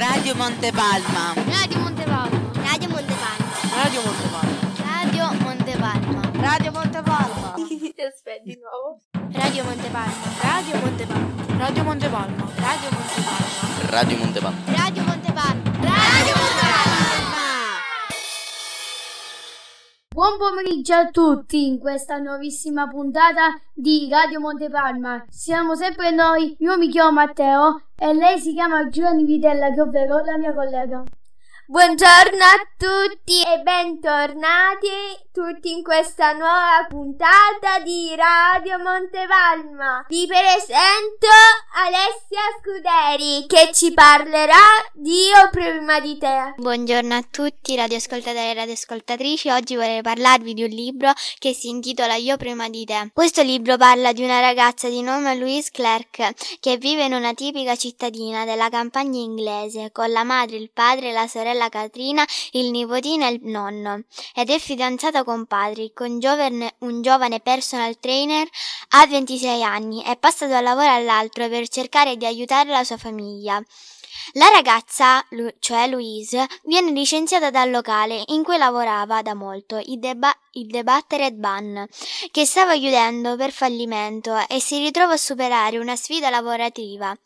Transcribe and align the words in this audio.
Radio 0.00 0.34
Montepalma. 0.34 1.34
Radio 1.44 1.78
Montepalma. 1.78 2.40
Radio 2.64 2.88
Montepalma. 2.88 3.44
Radio 3.76 4.00
Montepalma. 4.00 4.48
Radio 4.80 5.24
Montepalma. 5.44 6.30
Radio 6.40 6.72
Montepalma. 6.72 7.54
Aspetta 8.08 8.42
di 8.42 8.56
nuovo. 8.56 9.00
Radio 9.32 9.62
Montepalma. 9.64 10.24
Radio 10.40 10.80
Montepalma. 10.80 11.28
Radio 11.58 11.82
Montepalma. 11.84 12.48
Radio 12.56 12.90
Montepalma. 12.90 13.90
Radio 13.90 14.16
Montepalma. 14.16 14.60
Radio 14.72 15.02
Montepalma. 15.04 15.60
Radio 15.84 16.34
Buon 20.12 20.38
pomeriggio 20.38 20.94
a 20.94 21.08
tutti 21.08 21.68
in 21.68 21.78
questa 21.78 22.16
nuovissima 22.18 22.88
puntata 22.88 23.56
di 23.72 24.08
Radio 24.10 24.40
Montepalma. 24.40 25.24
Siamo 25.28 25.76
sempre 25.76 26.10
noi, 26.10 26.56
io 26.58 26.76
mi 26.76 26.88
chiamo 26.88 27.12
Matteo 27.12 27.90
e 27.96 28.12
lei 28.12 28.40
si 28.40 28.52
chiama 28.52 28.88
Giovanni 28.88 29.22
Vitella, 29.22 29.72
che 29.72 29.80
ovvero 29.80 30.18
la 30.24 30.36
mia 30.36 30.52
collega. 30.52 31.04
Buongiorno 31.64 32.42
a 32.42 32.66
tutti 32.76 33.40
e 33.40 33.62
bentornati 33.62 34.88
tutti 35.32 35.70
in 35.70 35.84
questa 35.84 36.32
nuova 36.32 36.84
puntata 36.88 37.78
di 37.84 38.12
Radio 38.16 38.78
Montepalma. 38.78 40.04
Vi 40.08 40.26
presento 40.26 41.28
Alessia 41.76 42.40
Scuderi 42.58 43.46
che 43.46 43.70
ci 43.72 43.92
parlerà 43.92 44.56
di 44.92 45.26
Io 45.28 45.48
prima 45.52 46.00
di 46.00 46.18
te. 46.18 46.54
Buongiorno 46.56 47.14
a 47.14 47.24
tutti 47.30 47.76
radioascoltatori 47.76 48.44
e 48.44 48.54
radioascoltatrici, 48.54 49.50
oggi 49.50 49.76
vorrei 49.76 50.02
parlarvi 50.02 50.52
di 50.52 50.64
un 50.64 50.70
libro 50.70 51.12
che 51.38 51.52
si 51.52 51.68
intitola 51.68 52.16
Io 52.16 52.36
prima 52.36 52.68
di 52.68 52.84
te. 52.84 53.10
Questo 53.12 53.42
libro 53.42 53.76
parla 53.76 54.12
di 54.12 54.24
una 54.24 54.40
ragazza 54.40 54.88
di 54.88 55.00
nome 55.00 55.36
Louise 55.36 55.70
Clark 55.70 56.58
che 56.58 56.76
vive 56.76 57.04
in 57.04 57.12
una 57.12 57.34
tipica 57.34 57.76
cittadina 57.76 58.44
della 58.44 58.68
campagna 58.68 59.20
inglese 59.20 59.92
con 59.92 60.10
la 60.10 60.24
madre, 60.24 60.56
il 60.56 60.70
padre, 60.72 61.12
la 61.12 61.28
sorella 61.28 61.68
Katrina, 61.68 62.24
il 62.52 62.72
nipotino 62.72 63.26
e 63.26 63.30
il 63.30 63.40
nonno 63.44 64.02
ed 64.34 64.50
è 64.50 64.58
fidanzata 64.58 65.18
con 65.24 65.29
Patrick, 65.46 66.00
un 66.00 66.18
giovane, 66.18 66.74
un 66.78 67.02
giovane 67.02 67.40
personal 67.40 67.98
trainer 67.98 68.48
a 68.90 69.06
26 69.06 69.62
anni 69.62 70.04
e 70.04 70.16
passa 70.16 70.46
da 70.46 70.60
lavoro 70.60 70.90
all'altro 70.90 71.48
per 71.48 71.68
cercare 71.68 72.16
di 72.16 72.26
aiutare 72.26 72.70
la 72.70 72.84
sua 72.84 72.96
famiglia. 72.96 73.62
La 74.34 74.48
ragazza, 74.52 75.24
cioè 75.58 75.88
Louise, 75.88 76.46
viene 76.64 76.90
licenziata 76.90 77.50
dal 77.50 77.70
locale 77.70 78.22
in 78.26 78.42
cui 78.42 78.58
lavorava 78.58 79.22
da 79.22 79.34
molto, 79.34 79.78
il, 79.78 79.98
deba- 79.98 80.36
il 80.52 80.66
Debattered 80.66 81.34
Ban, 81.34 81.86
che 82.30 82.44
stava 82.44 82.74
chiudendo 82.74 83.36
per 83.36 83.50
fallimento 83.50 84.36
e 84.48 84.60
si 84.60 84.78
ritrova 84.78 85.14
a 85.14 85.16
superare 85.16 85.78
una 85.78 85.96
sfida 85.96 86.30
lavorativa. 86.30 87.16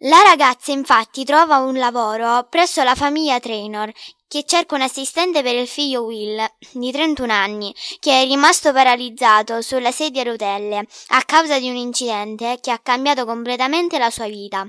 La 0.00 0.20
ragazza 0.22 0.72
infatti 0.72 1.24
trova 1.24 1.56
un 1.56 1.78
lavoro 1.78 2.46
presso 2.50 2.82
la 2.82 2.94
famiglia 2.94 3.40
Trainor 3.40 3.90
che 4.28 4.44
cerca 4.44 4.74
un 4.74 4.82
assistente 4.82 5.42
per 5.42 5.54
il 5.54 5.68
figlio 5.68 6.02
Will, 6.02 6.44
di 6.72 6.90
31 6.90 7.32
anni, 7.32 7.74
che 8.00 8.22
è 8.22 8.24
rimasto 8.26 8.72
paralizzato 8.72 9.62
sulla 9.62 9.92
sedia 9.92 10.22
a 10.22 10.24
rotelle 10.24 10.86
a 11.08 11.22
causa 11.22 11.58
di 11.58 11.68
un 11.68 11.76
incidente 11.76 12.58
che 12.60 12.70
ha 12.70 12.78
cambiato 12.78 13.24
completamente 13.24 13.98
la 13.98 14.10
sua 14.10 14.26
vita. 14.26 14.68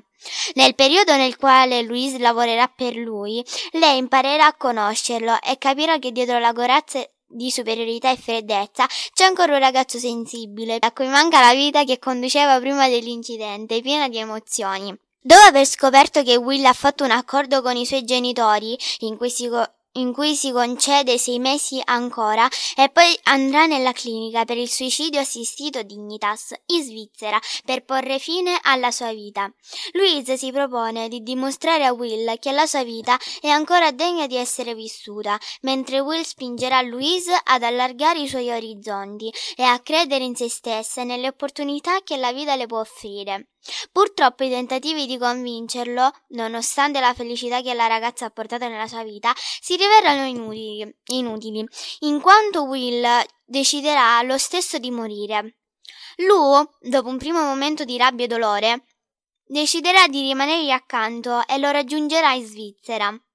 Nel 0.55 0.75
periodo 0.75 1.15
nel 1.15 1.37
quale 1.37 1.83
Louise 1.83 2.17
lavorerà 2.17 2.67
per 2.67 2.95
lui, 2.95 3.43
lei 3.71 3.97
imparerà 3.97 4.47
a 4.47 4.55
conoscerlo 4.55 5.39
e 5.41 5.57
capirà 5.57 5.99
che 5.99 6.11
dietro 6.11 6.39
la 6.39 6.53
corazza 6.53 7.07
di 7.29 7.51
superiorità 7.51 8.09
e 8.09 8.15
freddezza 8.15 8.85
c'è 9.13 9.25
ancora 9.25 9.53
un 9.53 9.59
ragazzo 9.59 9.99
sensibile 9.99 10.77
a 10.79 10.91
cui 10.91 11.07
manca 11.07 11.41
la 11.41 11.53
vita 11.53 11.83
che 11.83 11.99
conduceva 11.99 12.59
prima 12.59 12.87
dell'incidente, 12.87 13.81
piena 13.81 14.07
di 14.07 14.17
emozioni. 14.17 15.06
Dopo 15.27 15.41
aver 15.41 15.65
scoperto 15.65 16.23
che 16.23 16.37
Will 16.37 16.63
ha 16.63 16.71
fatto 16.71 17.03
un 17.03 17.11
accordo 17.11 17.61
con 17.61 17.75
i 17.75 17.85
suoi 17.85 18.05
genitori 18.05 18.77
in 18.99 19.17
cui 19.17 19.29
si, 19.29 19.49
co- 19.49 19.69
in 19.99 20.13
cui 20.13 20.37
si 20.37 20.53
concede 20.53 21.17
sei 21.17 21.37
mesi 21.39 21.81
ancora 21.83 22.47
e 22.77 22.87
poi 22.87 23.13
andrà 23.23 23.65
nella 23.65 23.91
clinica 23.91 24.45
per 24.45 24.55
il 24.55 24.69
suicidio 24.69 25.19
assistito 25.19 25.83
Dignitas 25.83 26.53
in 26.67 26.81
Svizzera 26.81 27.37
per 27.65 27.83
porre 27.83 28.19
fine 28.19 28.57
alla 28.61 28.89
sua 28.89 29.11
vita. 29.11 29.53
Louise 29.91 30.37
si 30.37 30.49
propone 30.53 31.09
di 31.09 31.21
dimostrare 31.21 31.83
a 31.83 31.91
Will 31.91 32.39
che 32.39 32.53
la 32.53 32.65
sua 32.65 32.85
vita 32.85 33.19
è 33.41 33.49
ancora 33.49 33.91
degna 33.91 34.27
di 34.27 34.37
essere 34.37 34.75
vissuta, 34.75 35.37
mentre 35.63 35.99
Will 35.99 36.21
spingerà 36.21 36.81
Louise 36.83 37.37
ad 37.43 37.63
allargare 37.63 38.19
i 38.19 38.29
suoi 38.29 38.49
orizzonti 38.49 39.29
e 39.57 39.63
a 39.63 39.77
credere 39.81 40.23
in 40.23 40.37
se 40.37 40.47
stessa 40.47 41.01
e 41.01 41.03
nelle 41.03 41.27
opportunità 41.27 41.99
che 42.01 42.15
la 42.15 42.31
vita 42.31 42.55
le 42.55 42.65
può 42.65 42.79
offrire. 42.79 43.49
Purtroppo 43.91 44.43
i 44.43 44.49
tentativi 44.49 45.05
di 45.05 45.17
convincerlo, 45.17 46.11
nonostante 46.29 46.99
la 46.99 47.13
felicità 47.13 47.61
che 47.61 47.73
la 47.73 47.87
ragazza 47.87 48.25
ha 48.25 48.29
portato 48.29 48.67
nella 48.67 48.87
sua 48.87 49.03
vita, 49.03 49.33
si 49.35 49.75
rivelano 49.75 50.25
inutili, 50.25 50.95
inutili 51.11 51.67
in 51.99 52.21
quanto 52.21 52.63
Will 52.63 53.05
deciderà 53.45 54.21
lo 54.21 54.37
stesso 54.37 54.77
di 54.77 54.91
morire. 54.91 55.57
Lu, 56.17 56.63
dopo 56.79 57.09
un 57.09 57.17
primo 57.17 57.41
momento 57.41 57.83
di 57.83 57.97
rabbia 57.97 58.25
e 58.25 58.27
dolore, 58.27 58.85
deciderà 59.45 60.07
di 60.07 60.21
rimanergli 60.21 60.71
accanto 60.71 61.45
e 61.45 61.57
lo 61.57 61.69
raggiungerà 61.71 62.33
in 62.33 62.45
Svizzera. 62.45 63.26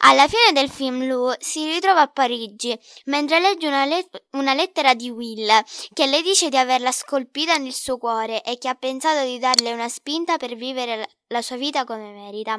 Alla 0.00 0.28
fine 0.28 0.52
del 0.52 0.70
film 0.70 1.06
Lou 1.06 1.34
si 1.38 1.64
ritrova 1.70 2.02
a 2.02 2.08
Parigi 2.08 2.78
mentre 3.06 3.40
legge 3.40 3.66
una, 3.66 3.84
let- 3.84 4.24
una, 4.32 4.54
lettera 4.54 4.94
di 4.94 5.10
Will 5.10 5.50
che 5.92 6.06
le 6.06 6.22
dice 6.22 6.48
di 6.48 6.56
averla 6.56 6.92
scolpita 6.92 7.56
nel 7.56 7.72
suo 7.72 7.98
cuore 7.98 8.42
e 8.42 8.58
che 8.58 8.68
ha 8.68 8.74
pensato 8.74 9.24
di 9.24 9.38
darle 9.38 9.72
una 9.72 9.88
spinta 9.88 10.36
per 10.36 10.54
vivere 10.54 11.16
la 11.28 11.42
sua 11.42 11.56
vita 11.56 11.84
come 11.84 12.12
merita. 12.12 12.58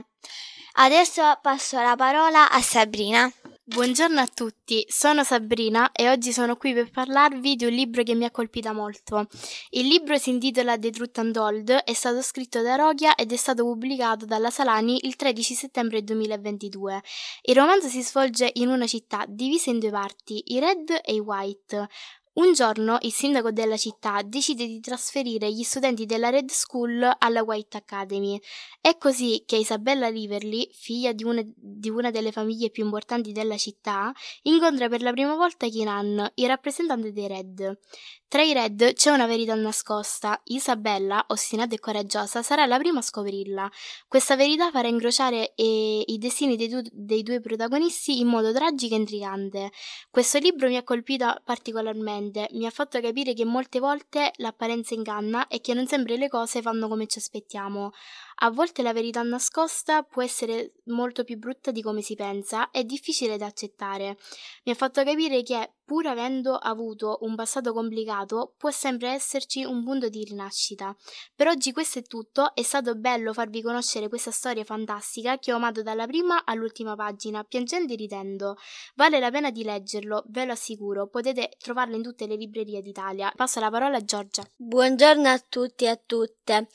Adesso 0.79 1.39
passo 1.41 1.81
la 1.81 1.95
parola 1.95 2.49
a 2.51 2.61
Sabrina. 2.61 3.31
Buongiorno 3.69 4.21
a 4.21 4.27
tutti, 4.33 4.85
sono 4.87 5.25
Sabrina 5.25 5.91
e 5.91 6.09
oggi 6.09 6.31
sono 6.31 6.55
qui 6.55 6.73
per 6.73 6.89
parlarvi 6.89 7.57
di 7.57 7.65
un 7.65 7.73
libro 7.73 8.01
che 8.01 8.15
mi 8.15 8.23
ha 8.23 8.31
colpita 8.31 8.71
molto. 8.71 9.27
Il 9.71 9.87
libro 9.87 10.17
si 10.17 10.29
intitola 10.29 10.77
The 10.77 10.89
Truth 10.89 11.17
Untold, 11.17 11.71
è 11.71 11.91
stato 11.91 12.21
scritto 12.21 12.61
da 12.61 12.75
Rogia 12.75 13.13
ed 13.15 13.33
è 13.33 13.35
stato 13.35 13.65
pubblicato 13.65 14.25
dalla 14.25 14.51
Salani 14.51 15.05
il 15.05 15.17
13 15.17 15.53
settembre 15.53 16.01
2022. 16.01 17.01
Il 17.41 17.55
romanzo 17.55 17.89
si 17.89 18.01
svolge 18.03 18.49
in 18.53 18.69
una 18.69 18.87
città 18.87 19.25
divisa 19.27 19.69
in 19.69 19.79
due 19.79 19.91
parti, 19.91 20.41
i 20.53 20.59
Red 20.59 21.01
e 21.03 21.15
i 21.15 21.19
White. 21.19 21.89
Un 22.37 22.53
giorno 22.53 22.99
il 23.01 23.11
sindaco 23.11 23.49
della 23.49 23.77
città 23.77 24.21
decide 24.23 24.67
di 24.67 24.79
trasferire 24.79 25.51
gli 25.51 25.63
studenti 25.63 26.05
della 26.05 26.29
Red 26.29 26.51
School 26.51 27.15
alla 27.17 27.41
White 27.41 27.77
Academy. 27.77 28.39
È 28.79 28.95
così 28.99 29.41
che 29.47 29.55
Isabella 29.55 30.07
Liverly, 30.07 30.69
figlia 30.71 31.13
di 31.13 31.23
una, 31.23 31.41
di 31.43 31.89
una 31.89 32.11
delle 32.11 32.31
famiglie 32.31 32.69
più 32.69 32.83
importanti 32.83 33.31
della 33.31 33.57
città, 33.57 34.13
incontra 34.43 34.87
per 34.87 35.01
la 35.01 35.13
prima 35.13 35.33
volta 35.33 35.67
Kinan, 35.67 36.29
il 36.35 36.45
rappresentante 36.45 37.11
dei 37.11 37.27
Red. 37.27 37.79
Tra 38.29 38.41
i 38.41 38.51
Red 38.51 38.91
c'è 38.91 39.09
una 39.11 39.25
verità 39.25 39.55
nascosta. 39.55 40.41
Isabella, 40.47 41.23
ostinata 41.29 41.75
e 41.75 41.79
coraggiosa, 41.79 42.43
sarà 42.43 42.65
la 42.65 42.77
prima 42.77 42.99
a 42.99 43.01
scoprirla. 43.01 43.71
Questa 44.05 44.35
verità 44.35 44.69
farà 44.69 44.89
incrociare 44.89 45.53
eh, 45.55 46.03
i 46.05 46.17
destini 46.17 46.57
dei, 46.57 46.67
du- 46.67 46.81
dei 46.91 47.23
due 47.23 47.39
protagonisti 47.39 48.19
in 48.19 48.27
modo 48.27 48.51
tragico 48.51 48.95
e 48.95 48.97
intrigante. 48.97 49.71
Questo 50.11 50.39
libro 50.39 50.67
mi 50.67 50.75
ha 50.75 50.83
colpito 50.83 51.41
particolarmente, 51.45 52.49
mi 52.51 52.65
ha 52.65 52.69
fatto 52.69 52.99
capire 52.99 53.33
che 53.33 53.45
molte 53.45 53.79
volte 53.79 54.33
l'apparenza 54.37 54.93
inganna 54.93 55.47
e 55.47 55.61
che 55.61 55.73
non 55.73 55.87
sempre 55.87 56.17
le 56.17 56.27
cose 56.27 56.61
vanno 56.61 56.89
come 56.89 57.07
ci 57.07 57.19
aspettiamo. 57.19 57.91
A 58.39 58.51
volte 58.51 58.81
la 58.81 58.91
verità 58.91 59.21
nascosta 59.21 60.03
può 60.03 60.21
essere 60.21 60.73
molto 60.87 61.23
più 61.23 61.37
brutta 61.37 61.71
di 61.71 61.81
come 61.81 62.01
si 62.01 62.15
pensa 62.15 62.71
e 62.71 62.83
difficile 62.83 63.37
da 63.37 63.45
accettare. 63.45 64.17
Mi 64.65 64.73
ha 64.73 64.75
fatto 64.75 65.01
capire 65.03 65.41
che, 65.43 65.75
pur 65.87 66.05
avendo 66.05 66.53
avuto 66.53 67.19
un 67.21 67.33
passato 67.35 67.71
complicato, 67.71 68.53
può 68.57 68.69
sempre 68.71 69.13
esserci 69.13 69.63
un 69.63 69.85
punto 69.85 70.09
di 70.09 70.25
rinascita. 70.25 70.93
Per 71.33 71.47
oggi 71.47 71.71
questo 71.71 71.99
è 71.99 72.01
tutto, 72.01 72.53
è 72.53 72.61
stato 72.61 72.95
bello 72.95 73.31
farvi 73.31 73.61
conoscere 73.61 74.09
questa 74.09 74.31
storia 74.31 74.65
fantastica 74.65 75.39
che 75.39 75.53
ho 75.53 75.55
amato 75.55 75.83
dalla 75.83 76.05
prima 76.05 76.43
all'ultima 76.43 76.95
pagina, 76.95 77.45
piangendo 77.45 77.93
e 77.93 77.95
ridendo. 77.95 78.57
Vale 78.95 79.17
la 79.19 79.31
pena 79.31 79.49
di 79.49 79.63
leggerlo, 79.63 80.25
ve 80.27 80.43
lo 80.43 80.51
assicuro, 80.51 81.07
potete 81.07 81.51
trovarlo 81.57 81.95
in 81.95 82.03
tutte 82.03 82.27
le 82.27 82.35
librerie 82.35 82.81
d'Italia. 82.81 83.31
Passo 83.33 83.61
la 83.61 83.69
parola 83.69 83.95
a 83.95 84.03
Giorgia. 84.03 84.43
Buongiorno 84.57 85.29
a 85.29 85.39
tutti 85.39 85.85
e 85.85 85.87
a 85.87 85.99
tutte. 86.05 86.67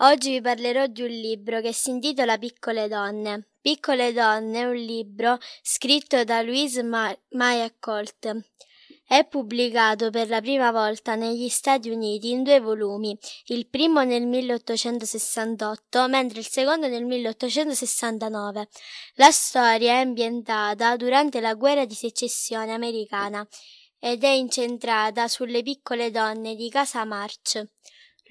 Oggi 0.00 0.32
vi 0.32 0.40
parlerò 0.42 0.86
di 0.86 1.02
un 1.02 1.08
libro 1.08 1.62
che 1.62 1.72
si 1.72 1.88
intitola 1.88 2.36
Piccole 2.36 2.86
donne. 2.86 3.48
Piccole 3.60 4.12
donne 4.12 4.60
è 4.60 4.64
un 4.64 4.76
libro 4.76 5.38
scritto 5.60 6.22
da 6.22 6.40
Louise 6.42 6.84
Ma- 6.84 7.18
Maya 7.30 7.68
Colt. 7.80 8.32
È 9.10 9.26
pubblicato 9.26 10.10
per 10.10 10.28
la 10.28 10.42
prima 10.42 10.70
volta 10.70 11.14
negli 11.14 11.48
Stati 11.48 11.88
Uniti 11.88 12.28
in 12.28 12.42
due 12.42 12.60
volumi, 12.60 13.18
il 13.46 13.66
primo 13.66 14.02
nel 14.02 14.26
1868, 14.26 16.08
mentre 16.08 16.40
il 16.40 16.46
secondo 16.46 16.88
nel 16.88 17.06
1869. 17.06 18.68
La 19.14 19.30
storia 19.30 19.92
è 19.94 20.00
ambientata 20.00 20.94
durante 20.96 21.40
la 21.40 21.54
guerra 21.54 21.86
di 21.86 21.94
secessione 21.94 22.74
americana 22.74 23.48
ed 23.98 24.24
è 24.24 24.28
incentrata 24.28 25.26
sulle 25.26 25.62
piccole 25.62 26.10
donne 26.10 26.54
di 26.54 26.68
casa 26.68 27.06
March. 27.06 27.64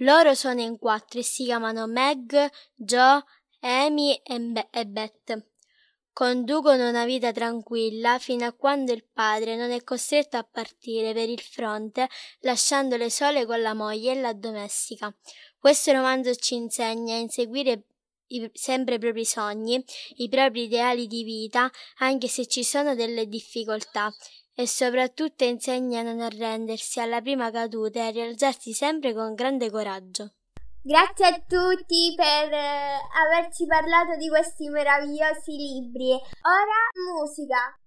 Loro 0.02 0.36
sono 0.36 0.62
in 0.62 0.78
quattro 0.78 1.20
e 1.20 1.24
si 1.24 1.46
chiamano 1.46 1.88
Meg, 1.88 2.52
Joe, 2.76 3.24
Amy 3.62 4.14
e, 4.24 4.40
Be- 4.40 4.68
e 4.70 4.86
Beth. 4.86 5.44
Conducono 6.18 6.90
una 6.90 7.06
vita 7.06 7.32
tranquilla 7.32 8.18
fino 8.18 8.44
a 8.44 8.52
quando 8.52 8.92
il 8.92 9.04
padre 9.04 9.56
non 9.56 9.70
è 9.70 9.84
costretto 9.84 10.36
a 10.36 10.44
partire 10.44 11.14
per 11.14 11.30
il 11.30 11.40
fronte, 11.40 12.10
lasciandole 12.40 13.12
sole 13.12 13.46
con 13.46 13.62
la 13.62 13.76
moglie 13.76 14.14
e 14.14 14.20
la 14.20 14.34
domestica. 14.34 15.16
Questo 15.60 15.92
romanzo 15.92 16.34
ci 16.34 16.56
insegna 16.56 17.14
a 17.14 17.20
inseguire 17.20 17.84
i, 18.30 18.50
sempre 18.52 18.96
i 18.96 18.98
propri 18.98 19.26
sogni, 19.26 19.86
i 20.16 20.28
propri 20.28 20.64
ideali 20.64 21.06
di 21.06 21.24
vita, 21.24 21.70
anche 22.00 22.28
se 22.28 22.48
ci 22.48 22.64
sono 22.64 22.96
delle 22.96 23.28
difficoltà, 23.28 24.12
e 24.56 24.66
soprattutto 24.66 25.44
insegna 25.44 26.00
a 26.00 26.04
non 26.04 26.20
arrendersi 26.22 27.00
alla 27.00 27.22
prima 27.22 27.52
caduta 27.52 28.00
e 28.00 28.08
a 28.08 28.10
rialzarsi 28.10 28.74
sempre 28.74 29.14
con 29.14 29.36
grande 29.36 29.70
coraggio. 29.70 30.37
Grazie 30.88 31.26
a 31.26 31.44
tutti 31.46 32.14
per 32.16 32.50
eh, 32.50 32.96
averci 33.28 33.66
parlato 33.66 34.16
di 34.16 34.30
questi 34.30 34.70
meravigliosi 34.70 35.52
libri. 35.52 36.12
Ora 36.14 36.80
musica. 37.12 37.78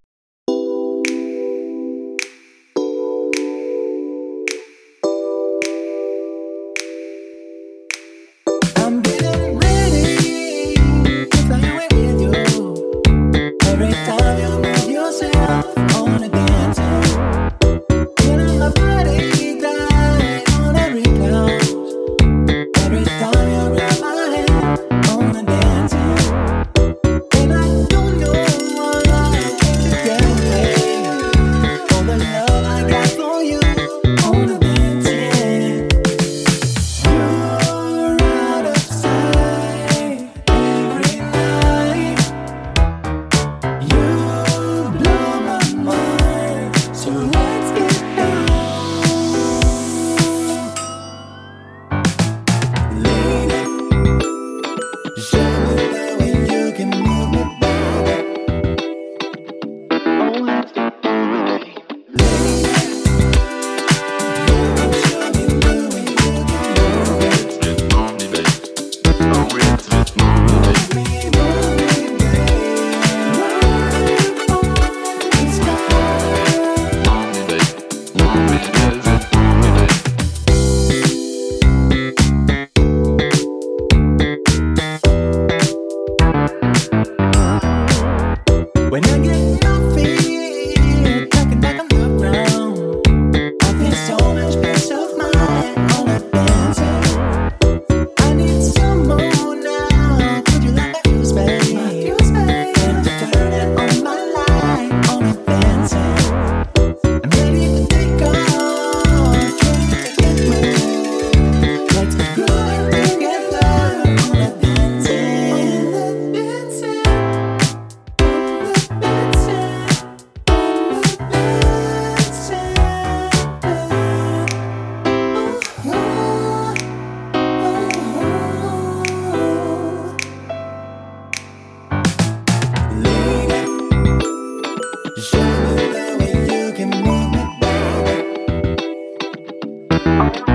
you 140.21 140.50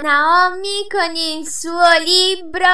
Naomi 0.00 0.86
con 0.88 1.16
il 1.16 1.48
suo 1.48 1.98
libro 1.98 2.64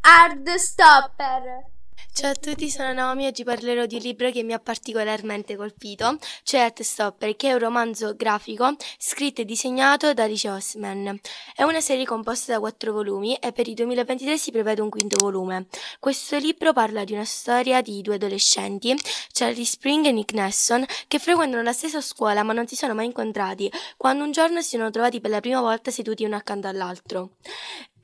Hard 0.00 0.54
Stopper. 0.54 1.71
Ciao 2.14 2.32
a 2.32 2.34
tutti, 2.34 2.68
sono 2.68 2.92
Naomi. 2.92 3.26
Oggi 3.26 3.42
parlerò 3.42 3.86
di 3.86 3.94
un 3.94 4.02
libro 4.02 4.30
che 4.30 4.42
mi 4.42 4.52
ha 4.52 4.58
particolarmente 4.58 5.56
colpito, 5.56 6.18
cioè 6.42 6.60
Heartstopper, 6.60 7.36
che 7.36 7.48
è 7.48 7.52
un 7.54 7.58
romanzo 7.58 8.14
grafico 8.14 8.76
scritto 8.98 9.40
e 9.40 9.46
disegnato 9.46 10.12
da 10.12 10.24
Alice 10.24 10.46
Osman. 10.46 11.18
È 11.56 11.62
una 11.62 11.80
serie 11.80 12.04
composta 12.04 12.52
da 12.52 12.60
quattro 12.60 12.92
volumi 12.92 13.34
e 13.36 13.52
per 13.52 13.66
il 13.66 13.72
2023 13.74 14.36
si 14.36 14.50
prevede 14.50 14.82
un 14.82 14.90
quinto 14.90 15.16
volume. 15.20 15.68
Questo 15.98 16.36
libro 16.36 16.74
parla 16.74 17.02
di 17.04 17.14
una 17.14 17.24
storia 17.24 17.80
di 17.80 18.02
due 18.02 18.16
adolescenti, 18.16 18.94
Charlie 19.32 19.64
Spring 19.64 20.04
e 20.04 20.12
Nick 20.12 20.34
Nesson, 20.34 20.84
che 21.08 21.18
frequentano 21.18 21.62
la 21.62 21.72
stessa 21.72 22.02
scuola 22.02 22.42
ma 22.42 22.52
non 22.52 22.66
si 22.66 22.76
sono 22.76 22.92
mai 22.92 23.06
incontrati, 23.06 23.72
quando 23.96 24.22
un 24.22 24.32
giorno 24.32 24.60
si 24.60 24.76
sono 24.76 24.90
trovati 24.90 25.18
per 25.22 25.30
la 25.30 25.40
prima 25.40 25.62
volta 25.62 25.90
seduti 25.90 26.24
uno 26.24 26.36
accanto 26.36 26.68
all'altro. 26.68 27.36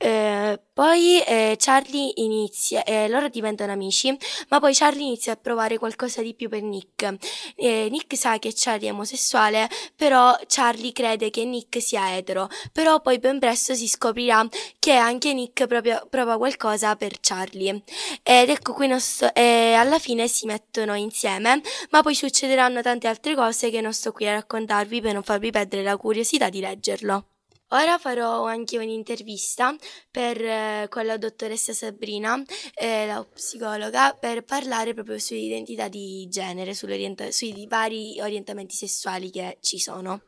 Eh, 0.01 0.57
poi 0.71 1.21
eh, 1.23 1.55
Charlie 1.59 2.13
inizia, 2.15 2.83
eh, 2.83 3.09
loro 3.09 3.27
diventano 3.27 3.73
amici, 3.73 4.15
ma 4.47 4.59
poi 4.61 4.73
Charlie 4.73 5.03
inizia 5.03 5.33
a 5.33 5.35
provare 5.35 5.77
qualcosa 5.77 6.21
di 6.21 6.33
più 6.33 6.47
per 6.47 6.61
Nick. 6.61 7.17
Eh, 7.55 7.89
Nick 7.91 8.15
sa 8.15 8.39
che 8.39 8.53
Charlie 8.55 8.87
è 8.87 8.93
omosessuale, 8.93 9.67
però 9.97 10.33
Charlie 10.47 10.93
crede 10.93 11.29
che 11.29 11.43
Nick 11.43 11.81
sia 11.81 12.15
etero, 12.15 12.47
però 12.71 13.01
poi 13.01 13.19
ben 13.19 13.39
presto 13.39 13.75
si 13.75 13.89
scoprirà 13.89 14.47
che 14.79 14.93
anche 14.93 15.33
Nick 15.33 15.67
proprio, 15.67 16.07
prova 16.09 16.37
qualcosa 16.37 16.95
per 16.95 17.17
Charlie. 17.19 17.83
Ed 18.23 18.49
ecco 18.49 18.71
qui 18.71 18.87
sto- 18.99 19.33
eh, 19.33 19.73
alla 19.73 19.99
fine 19.99 20.29
si 20.29 20.45
mettono 20.45 20.95
insieme, 20.95 21.61
ma 21.89 22.01
poi 22.01 22.15
succederanno 22.15 22.81
tante 22.81 23.07
altre 23.07 23.35
cose 23.35 23.69
che 23.69 23.81
non 23.81 23.91
sto 23.93 24.13
qui 24.13 24.27
a 24.27 24.33
raccontarvi 24.33 25.01
per 25.01 25.13
non 25.13 25.23
farvi 25.23 25.51
perdere 25.51 25.83
la 25.83 25.97
curiosità 25.97 26.47
di 26.49 26.61
leggerlo. 26.61 27.25
Ora 27.71 27.99
farò 27.99 28.45
anche 28.45 28.77
un'intervista 28.77 29.75
per, 30.09 30.41
eh, 30.43 30.87
con 30.89 31.05
la 31.05 31.17
dottoressa 31.17 31.71
Sabrina, 31.71 32.41
eh, 32.73 33.05
la 33.05 33.23
psicologa, 33.31 34.17
per 34.19 34.43
parlare 34.43 34.95
proprio 34.95 35.19
sull'identità 35.19 35.87
di 35.87 36.27
genere, 36.29 36.73
sui 36.73 37.67
vari 37.67 38.19
orientamenti 38.19 38.75
sessuali 38.75 39.29
che 39.29 39.59
ci 39.61 39.77
sono. 39.77 40.21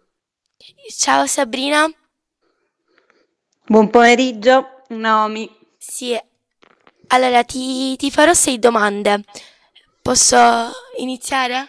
Ciao 0.95 1.25
Sabrina. 1.25 1.91
Buon 3.65 3.89
pomeriggio, 3.89 4.83
Naomi. 4.89 5.50
Sì, 5.79 6.15
allora 7.07 7.43
ti, 7.43 7.95
ti 7.95 8.12
farò 8.12 8.33
sei 8.33 8.60
domande. 8.60 9.24
Posso 10.01 10.38
iniziare? 10.98 11.67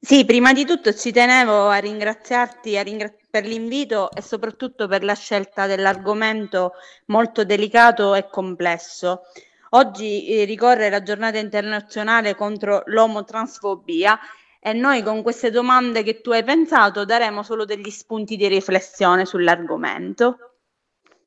Sì, 0.00 0.24
prima 0.24 0.52
di 0.52 0.64
tutto 0.64 0.94
ci 0.94 1.12
tenevo 1.12 1.68
a 1.68 1.76
ringraziarti 1.78 2.78
a 2.78 2.82
ringra- 2.82 3.12
per 3.36 3.44
l'invito 3.44 4.10
e 4.12 4.22
soprattutto 4.22 4.88
per 4.88 5.04
la 5.04 5.12
scelta 5.12 5.66
dell'argomento 5.66 6.72
molto 7.06 7.44
delicato 7.44 8.14
e 8.14 8.28
complesso. 8.30 9.24
Oggi 9.70 10.26
eh, 10.26 10.44
ricorre 10.44 10.88
la 10.88 11.02
giornata 11.02 11.36
internazionale 11.36 12.34
contro 12.34 12.82
l'omotransfobia 12.86 14.18
e 14.58 14.72
noi 14.72 15.02
con 15.02 15.22
queste 15.22 15.50
domande 15.50 16.02
che 16.02 16.22
tu 16.22 16.30
hai 16.30 16.44
pensato 16.44 17.04
daremo 17.04 17.42
solo 17.42 17.66
degli 17.66 17.90
spunti 17.90 18.36
di 18.36 18.48
riflessione 18.48 19.26
sull'argomento. 19.26 20.38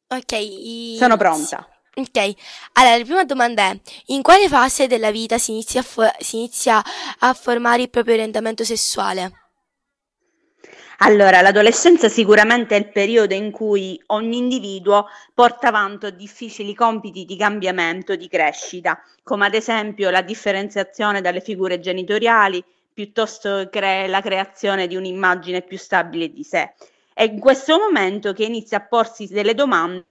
Ok. 0.07 0.31
I... 0.31 0.95
Sono 0.97 1.15
pronta. 1.15 1.67
Ok, 1.93 2.33
allora 2.73 2.97
la 2.97 3.03
prima 3.03 3.23
domanda 3.23 3.69
è: 3.69 3.79
in 4.07 4.23
quale 4.23 4.47
fase 4.47 4.87
della 4.87 5.11
vita 5.11 5.37
si 5.37 5.51
inizia 5.51 5.83
fo- 5.83 6.11
si 6.17 6.37
inizia 6.37 6.81
a 7.19 7.33
formare 7.33 7.83
il 7.83 7.89
proprio 7.89 8.15
orientamento 8.15 8.63
sessuale? 8.63 9.38
Allora, 11.01 11.39
l'adolescenza 11.41 12.09
sicuramente 12.09 12.75
è 12.75 12.79
il 12.79 12.91
periodo 12.91 13.33
in 13.33 13.51
cui 13.51 14.01
ogni 14.07 14.37
individuo 14.37 15.07
porta 15.33 15.69
avanti 15.69 16.13
difficili 16.15 16.73
compiti 16.73 17.23
di 17.23 17.37
cambiamento, 17.37 18.17
di 18.17 18.27
crescita, 18.27 19.01
come 19.23 19.45
ad 19.45 19.53
esempio 19.53 20.09
la 20.09 20.21
differenziazione 20.21 21.21
dalle 21.21 21.39
figure 21.39 21.79
genitoriali, 21.79 22.61
piuttosto 22.93 23.69
che 23.71 24.07
la 24.07 24.21
creazione 24.21 24.87
di 24.87 24.97
un'immagine 24.97 25.61
più 25.61 25.77
stabile 25.77 26.33
di 26.33 26.43
sé. 26.43 26.73
È 27.13 27.23
in 27.23 27.39
questo 27.39 27.77
momento 27.77 28.33
che 28.33 28.43
inizia 28.43 28.79
a 28.79 28.85
porsi 28.85 29.25
delle 29.27 29.53
domande 29.53 30.05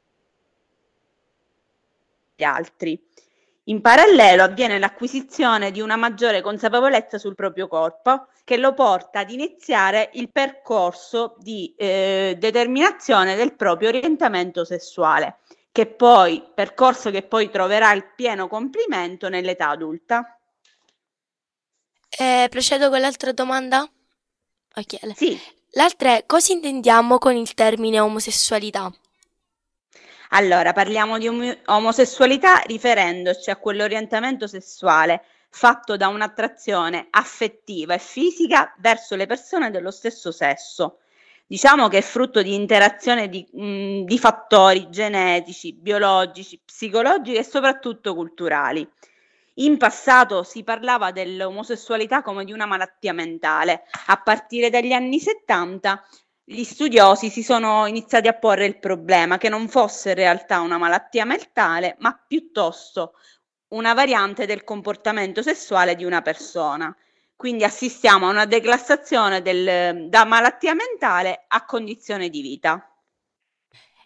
altri. 2.38 2.98
In 3.68 3.82
parallelo 3.82 4.44
avviene 4.44 4.78
l'acquisizione 4.78 5.70
di 5.70 5.82
una 5.82 5.96
maggiore 5.96 6.40
consapevolezza 6.40 7.18
sul 7.18 7.34
proprio 7.34 7.68
corpo 7.68 8.28
che 8.44 8.56
lo 8.56 8.72
porta 8.72 9.20
ad 9.20 9.30
iniziare 9.30 10.08
il 10.14 10.30
percorso 10.30 11.34
di 11.38 11.74
eh, 11.76 12.36
determinazione 12.38 13.36
del 13.36 13.54
proprio 13.56 13.88
orientamento 13.90 14.64
sessuale, 14.64 15.40
che 15.70 15.86
poi, 15.86 16.42
percorso 16.54 17.10
che 17.10 17.22
poi 17.22 17.50
troverà 17.50 17.92
il 17.92 18.06
pieno 18.16 18.48
compimento 18.48 19.28
nell'età 19.28 19.68
adulta. 19.68 20.38
Eh, 22.08 22.46
procedo 22.48 22.88
con 22.88 23.00
l'altra 23.00 23.32
domanda? 23.32 23.86
Ok. 24.76 25.14
Sì. 25.14 25.38
L'altra 25.72 26.16
è 26.16 26.24
cosa 26.24 26.54
intendiamo 26.54 27.18
con 27.18 27.36
il 27.36 27.52
termine 27.52 28.00
omosessualità? 28.00 28.90
Allora, 30.30 30.72
parliamo 30.72 31.18
di 31.18 31.28
om- 31.28 31.58
omosessualità 31.66 32.58
riferendoci 32.66 33.50
a 33.50 33.56
quell'orientamento 33.56 34.46
sessuale 34.46 35.22
fatto 35.48 35.96
da 35.96 36.08
un'attrazione 36.08 37.06
affettiva 37.10 37.94
e 37.94 37.98
fisica 37.98 38.74
verso 38.78 39.16
le 39.16 39.26
persone 39.26 39.70
dello 39.70 39.90
stesso 39.90 40.30
sesso. 40.30 40.98
Diciamo 41.46 41.88
che 41.88 41.98
è 41.98 42.02
frutto 42.02 42.42
di 42.42 42.54
interazione 42.54 43.28
di, 43.30 43.46
mh, 43.50 44.02
di 44.02 44.18
fattori 44.18 44.90
genetici, 44.90 45.72
biologici, 45.72 46.60
psicologici 46.62 47.38
e 47.38 47.42
soprattutto 47.42 48.14
culturali. 48.14 48.86
In 49.54 49.78
passato 49.78 50.42
si 50.42 50.62
parlava 50.62 51.10
dell'omosessualità 51.10 52.20
come 52.22 52.44
di 52.44 52.52
una 52.52 52.66
malattia 52.66 53.14
mentale. 53.14 53.84
A 54.06 54.20
partire 54.20 54.68
dagli 54.68 54.92
anni 54.92 55.18
70 55.18 56.04
gli 56.50 56.64
studiosi 56.64 57.28
si 57.28 57.42
sono 57.42 57.84
iniziati 57.84 58.26
a 58.26 58.32
porre 58.32 58.64
il 58.64 58.78
problema 58.78 59.36
che 59.36 59.50
non 59.50 59.68
fosse 59.68 60.10
in 60.10 60.14
realtà 60.14 60.60
una 60.60 60.78
malattia 60.78 61.26
mentale, 61.26 61.96
ma 61.98 62.18
piuttosto 62.26 63.12
una 63.68 63.92
variante 63.92 64.46
del 64.46 64.64
comportamento 64.64 65.42
sessuale 65.42 65.94
di 65.94 66.04
una 66.04 66.22
persona. 66.22 66.96
Quindi 67.36 67.64
assistiamo 67.64 68.26
a 68.26 68.30
una 68.30 68.46
declassazione 68.46 69.42
del, 69.42 70.08
da 70.08 70.24
malattia 70.24 70.72
mentale 70.72 71.44
a 71.48 71.66
condizione 71.66 72.30
di 72.30 72.40
vita. 72.40 72.87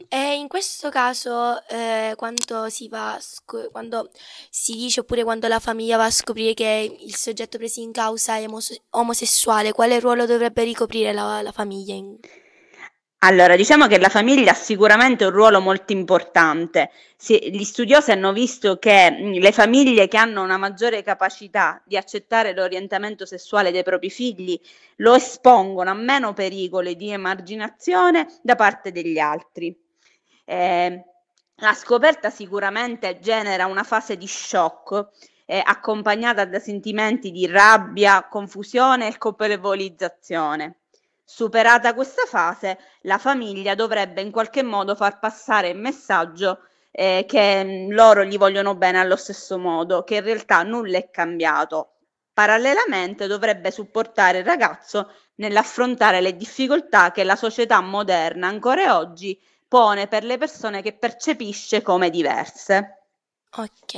E 0.08 0.34
in 0.36 0.48
questo 0.48 0.88
caso, 0.88 1.64
eh, 1.68 2.14
quando, 2.16 2.68
si 2.68 2.90
sc- 3.18 3.70
quando 3.70 4.10
si 4.50 4.74
dice 4.74 5.00
oppure 5.00 5.24
quando 5.24 5.48
la 5.48 5.60
famiglia 5.60 5.96
va 5.96 6.04
a 6.06 6.10
scoprire 6.10 6.54
che 6.54 6.96
il 7.00 7.14
soggetto 7.14 7.58
preso 7.58 7.80
in 7.80 7.92
causa 7.92 8.36
è 8.36 8.44
omos- 8.46 8.80
omosessuale, 8.90 9.72
quale 9.72 10.00
ruolo 10.00 10.26
dovrebbe 10.26 10.64
ricoprire 10.64 11.12
la, 11.12 11.42
la 11.42 11.52
famiglia? 11.52 11.94
In... 11.94 12.16
Allora, 13.24 13.54
diciamo 13.54 13.86
che 13.86 13.98
la 13.98 14.08
famiglia 14.08 14.50
ha 14.50 14.54
sicuramente 14.54 15.24
un 15.24 15.30
ruolo 15.30 15.60
molto 15.60 15.92
importante. 15.92 16.90
Si, 17.16 17.38
gli 17.52 17.62
studiosi 17.62 18.10
hanno 18.10 18.32
visto 18.32 18.78
che 18.78 19.10
mh, 19.12 19.38
le 19.38 19.52
famiglie 19.52 20.08
che 20.08 20.16
hanno 20.16 20.42
una 20.42 20.56
maggiore 20.56 21.02
capacità 21.04 21.80
di 21.86 21.96
accettare 21.96 22.52
l'orientamento 22.52 23.24
sessuale 23.24 23.70
dei 23.70 23.84
propri 23.84 24.10
figli 24.10 24.60
lo 24.96 25.14
espongono 25.14 25.90
a 25.90 25.94
meno 25.94 26.32
pericoli 26.32 26.96
di 26.96 27.10
emarginazione 27.10 28.26
da 28.42 28.56
parte 28.56 28.90
degli 28.90 29.18
altri. 29.18 29.81
Eh, 30.44 31.04
la 31.56 31.74
scoperta 31.74 32.30
sicuramente 32.30 33.18
genera 33.20 33.66
una 33.66 33.84
fase 33.84 34.16
di 34.16 34.26
shock 34.26 35.08
eh, 35.46 35.62
accompagnata 35.64 36.44
da 36.44 36.58
sentimenti 36.58 37.30
di 37.30 37.46
rabbia, 37.46 38.26
confusione 38.28 39.08
e 39.08 39.18
colpevolizzazione. 39.18 40.80
Superata 41.24 41.94
questa 41.94 42.24
fase, 42.26 42.78
la 43.02 43.18
famiglia 43.18 43.74
dovrebbe 43.74 44.20
in 44.20 44.30
qualche 44.30 44.62
modo 44.62 44.94
far 44.94 45.18
passare 45.18 45.68
il 45.68 45.78
messaggio 45.78 46.60
eh, 46.90 47.24
che 47.26 47.64
mh, 47.64 47.92
loro 47.92 48.24
gli 48.24 48.36
vogliono 48.36 48.74
bene 48.74 48.98
allo 48.98 49.16
stesso 49.16 49.58
modo, 49.58 50.04
che 50.04 50.16
in 50.16 50.24
realtà 50.24 50.62
nulla 50.62 50.98
è 50.98 51.10
cambiato. 51.10 51.96
Parallelamente 52.32 53.26
dovrebbe 53.26 53.70
supportare 53.70 54.38
il 54.38 54.44
ragazzo 54.44 55.12
nell'affrontare 55.36 56.20
le 56.20 56.36
difficoltà 56.36 57.12
che 57.12 57.24
la 57.24 57.36
società 57.36 57.80
moderna 57.80 58.48
ancora 58.48 58.98
oggi 58.98 59.38
pone 59.72 60.06
per 60.06 60.22
le 60.22 60.36
persone 60.36 60.82
che 60.82 60.92
percepisce 60.92 61.80
come 61.80 62.10
diverse. 62.10 63.06
Ok, 63.56 63.94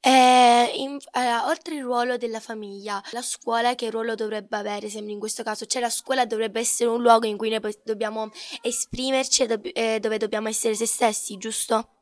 eh, 0.00 0.72
in, 0.76 0.96
allora, 1.10 1.46
oltre 1.46 1.74
il 1.74 1.82
ruolo 1.82 2.16
della 2.16 2.40
famiglia, 2.40 3.02
la 3.10 3.20
scuola 3.20 3.74
che 3.74 3.90
ruolo 3.90 4.14
dovrebbe 4.14 4.56
avere, 4.56 4.88
sembra 4.88 5.12
in 5.12 5.18
questo 5.18 5.42
caso? 5.42 5.66
Cioè 5.66 5.82
la 5.82 5.90
scuola 5.90 6.24
dovrebbe 6.24 6.60
essere 6.60 6.88
un 6.88 7.02
luogo 7.02 7.26
in 7.26 7.36
cui 7.36 7.50
noi 7.50 7.60
dobbiamo 7.84 8.30
esprimerci 8.62 9.42
e 9.42 9.72
eh, 9.74 10.00
dove 10.00 10.16
dobbiamo 10.16 10.48
essere 10.48 10.74
se 10.74 10.86
stessi, 10.86 11.36
giusto? 11.36 11.93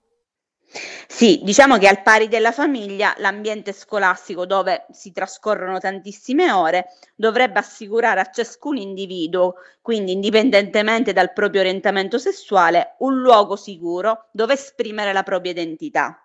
Sì, 1.07 1.41
diciamo 1.43 1.77
che 1.79 1.87
al 1.87 2.03
pari 2.03 2.29
della 2.29 2.53
famiglia, 2.53 3.15
l'ambiente 3.19 3.73
scolastico 3.73 4.47
dove 4.47 4.87
si 4.91 5.13
trascorrono 5.13 5.79
tantissime 5.79 6.51
ore 6.51 6.87
dovrebbe 7.15 7.59
assicurare 7.59 8.21
a 8.21 8.31
ciascun 8.31 8.77
individuo, 8.79 9.55
quindi 9.83 10.13
indipendentemente 10.13 11.13
dal 11.13 11.33
proprio 11.33 11.61
orientamento 11.61 12.19
sessuale, 12.19 12.97
un 12.99 13.21
luogo 13.21 13.57
sicuro 13.57 14.29
dove 14.33 14.55
esprimere 14.55 15.13
la 15.13 15.23
propria 15.23 15.53
identità. 15.53 16.19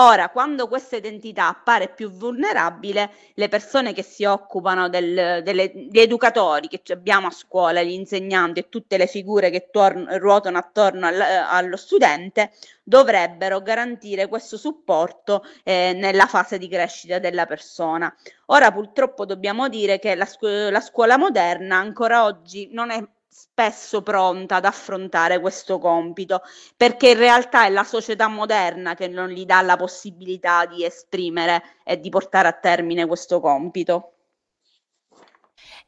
Ora, 0.00 0.28
quando 0.28 0.68
questa 0.68 0.94
identità 0.94 1.48
appare 1.48 1.88
più 1.88 2.08
vulnerabile, 2.10 3.10
le 3.34 3.48
persone 3.48 3.92
che 3.92 4.04
si 4.04 4.24
occupano 4.24 4.88
del, 4.88 5.42
delle, 5.42 5.72
gli 5.74 5.98
educatori 5.98 6.68
che 6.68 6.80
abbiamo 6.92 7.26
a 7.26 7.30
scuola, 7.32 7.82
gli 7.82 7.90
insegnanti 7.90 8.60
e 8.60 8.68
tutte 8.68 8.96
le 8.96 9.08
figure 9.08 9.50
che 9.50 9.70
tor- 9.72 10.16
ruotano 10.20 10.56
attorno 10.56 11.08
al, 11.08 11.20
allo 11.20 11.76
studente 11.76 12.52
dovrebbero 12.84 13.60
garantire 13.60 14.28
questo 14.28 14.56
supporto 14.56 15.42
eh, 15.64 15.92
nella 15.96 16.26
fase 16.26 16.58
di 16.58 16.68
crescita 16.68 17.18
della 17.18 17.46
persona. 17.46 18.14
Ora 18.46 18.70
purtroppo 18.70 19.24
dobbiamo 19.24 19.68
dire 19.68 19.98
che 19.98 20.14
la, 20.14 20.26
scu- 20.26 20.70
la 20.70 20.80
scuola 20.80 21.16
moderna 21.18 21.76
ancora 21.76 22.24
oggi 22.24 22.68
non 22.70 22.90
è 22.90 23.04
spesso 23.28 24.02
pronta 24.02 24.56
ad 24.56 24.64
affrontare 24.64 25.40
questo 25.40 25.78
compito, 25.78 26.42
perché 26.76 27.10
in 27.10 27.18
realtà 27.18 27.66
è 27.66 27.70
la 27.70 27.84
società 27.84 28.28
moderna 28.28 28.94
che 28.94 29.08
non 29.08 29.28
gli 29.28 29.44
dà 29.44 29.60
la 29.62 29.76
possibilità 29.76 30.66
di 30.66 30.84
esprimere 30.84 31.78
e 31.84 32.00
di 32.00 32.08
portare 32.08 32.48
a 32.48 32.52
termine 32.52 33.06
questo 33.06 33.40
compito. 33.40 34.12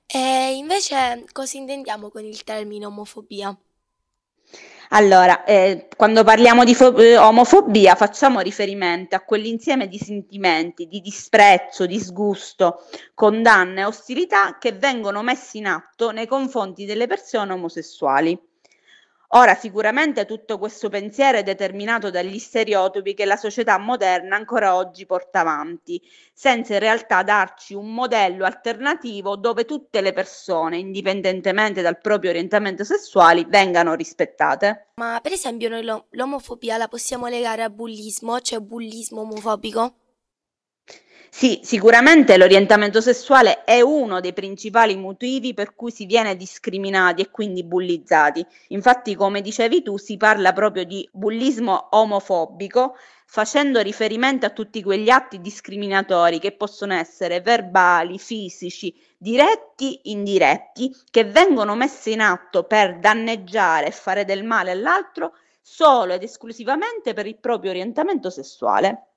E 0.07 0.57
invece 0.57 1.25
cosa 1.33 1.57
intendiamo 1.57 2.11
con 2.11 2.25
il 2.25 2.43
termine 2.43 2.87
omofobia? 2.87 3.57
Allora, 4.93 5.45
eh, 5.45 5.89
quando 5.97 6.25
parliamo 6.25 6.65
di 6.65 6.75
fo- 6.75 6.97
eh, 6.97 7.17
omofobia 7.17 7.95
facciamo 7.95 8.41
riferimento 8.41 9.15
a 9.15 9.21
quell'insieme 9.21 9.87
di 9.89 9.99
sentimenti 9.99 10.87
di 10.87 11.01
disprezzo, 11.01 11.87
disgusto, 11.87 12.85
condanna 13.15 13.83
e 13.83 13.85
ostilità 13.85 14.59
che 14.59 14.73
vengono 14.73 15.23
messi 15.23 15.59
in 15.59 15.67
atto 15.67 16.11
nei 16.11 16.27
confronti 16.27 16.87
delle 16.87 17.07
persone 17.07 17.53
omosessuali. 17.53 18.37
Ora 19.33 19.55
sicuramente 19.55 20.25
tutto 20.25 20.59
questo 20.59 20.89
pensiero 20.89 21.39
è 21.39 21.43
determinato 21.45 22.11
dagli 22.11 22.39
stereotipi 22.39 23.15
che 23.15 23.25
la 23.25 23.37
società 23.37 23.79
moderna 23.79 24.35
ancora 24.35 24.75
oggi 24.75 25.07
porta 25.07 25.41
avanti, 25.41 26.01
senza 26.33 26.75
in 26.75 26.81
realtà 26.81 27.23
darci 27.23 27.75
un 27.75 27.93
modello 27.95 28.45
alternativo 28.45 29.37
dove 29.37 29.65
tutte 29.65 30.01
le 30.01 30.13
persone, 30.13 30.79
indipendentemente 30.79 31.81
dal 31.81 32.01
proprio 32.01 32.31
orientamento 32.31 32.83
sessuale, 32.83 33.45
vengano 33.47 33.95
rispettate. 33.95 34.89
Ma 34.95 35.21
per 35.23 35.33
esempio 35.33 35.69
noi 35.69 35.85
lo- 35.85 36.07
l'omofobia 36.11 36.77
la 36.77 36.89
possiamo 36.89 37.27
legare 37.29 37.63
al 37.63 37.73
bullismo, 37.73 38.41
cioè 38.41 38.59
bullismo 38.59 39.21
omofobico? 39.21 39.95
Sì, 41.33 41.61
sicuramente 41.63 42.37
l'orientamento 42.37 43.01
sessuale 43.01 43.63
è 43.65 43.81
uno 43.81 44.21
dei 44.21 44.33
principali 44.33 44.97
motivi 44.97 45.55
per 45.55 45.75
cui 45.77 45.93
si 45.93 46.05
viene 46.05 46.37
discriminati 46.37 47.23
e 47.23 47.31
quindi 47.31 47.63
bullizzati. 47.63 48.45
Infatti, 48.69 49.15
come 49.15 49.41
dicevi 49.41 49.83
tu, 49.83 49.97
si 49.97 50.17
parla 50.17 50.53
proprio 50.53 50.85
di 50.85 51.09
bullismo 51.13 51.89
omofobico, 51.93 52.97
facendo 53.27 53.81
riferimento 53.81 54.45
a 54.45 54.51
tutti 54.51 54.83
quegli 54.83 55.09
atti 55.09 55.41
discriminatori 55.41 56.41
che 56.41 56.51
possono 56.53 56.95
essere 56.95 57.41
verbali, 57.41 58.19
fisici, 58.19 58.93
diretti, 59.17 60.01
indiretti, 60.11 60.95
che 61.11 61.25
vengono 61.25 61.77
messi 61.77 62.11
in 62.11 62.21
atto 62.21 62.65
per 62.65 62.99
danneggiare 62.99 63.87
e 63.87 63.93
fare 63.93 64.25
del 64.25 64.43
male 64.43 64.73
all'altro 64.73 65.35
solo 65.63 66.13
ed 66.13 66.25
esclusivamente 66.25 67.15
per 67.15 67.27
il 67.27 67.39
proprio 67.39 67.71
orientamento 67.71 68.31
sessuale. 68.31 69.10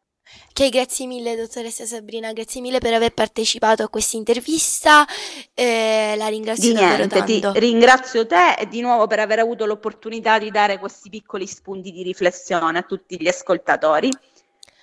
Ok, 0.50 0.70
grazie 0.70 1.06
mille 1.06 1.36
dottoressa 1.36 1.86
Sabrina, 1.86 2.32
grazie 2.32 2.62
mille 2.62 2.80
per 2.80 2.94
aver 2.94 3.13
partecipato 3.13 3.84
a 3.84 3.89
questa 3.89 4.18
intervista, 4.18 5.06
eh, 5.53 6.15
la 6.18 6.27
ringrazio 6.27 6.70
Di 6.70 6.80
davvero 6.80 7.06
niente, 7.06 7.24
ti 7.24 7.60
ringrazio 7.60 8.25
te 8.25 8.53
e 8.53 8.68
di 8.68 8.82
nuovo 8.82 9.06
per 9.08 9.20
aver 9.20 9.39
avuto 9.39 9.65
l'opportunità 9.65 10.39
di 10.39 10.50
dare 10.50 10.80
questi 10.80 11.10
piccoli 11.10 11.46
spunti 11.46 11.92
di 11.92 12.03
riflessione 12.03 12.77
a 12.80 12.84
tutti 12.84 13.18
gli 13.20 13.27
ascoltatori. 13.27 14.10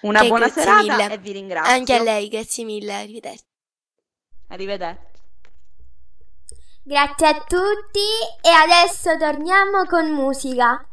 Una 0.03 0.21
Ok, 0.21 0.29
buona 0.29 0.49
serata 0.49 0.83
mille. 0.97 1.13
e 1.13 1.19
vi 1.19 1.33
ringrazio. 1.33 1.73
Anche 1.73 1.95
a 1.95 2.03
lei, 2.03 2.29
grazie 2.29 2.65
mille, 2.65 2.95
arrivederci. 2.95 3.45
Arrivederci. 4.49 5.09
Grazie 6.83 7.27
a 7.29 7.35
tutti 7.47 8.01
e 8.43 8.49
adesso 8.51 9.17
torniamo 9.17 9.85
con 9.87 10.11
musica. 10.11 10.85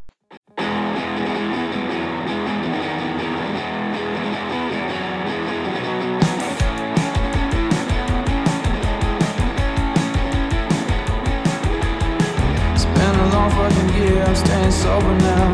Staying 14.38 14.70
sober 14.70 15.14
now. 15.18 15.46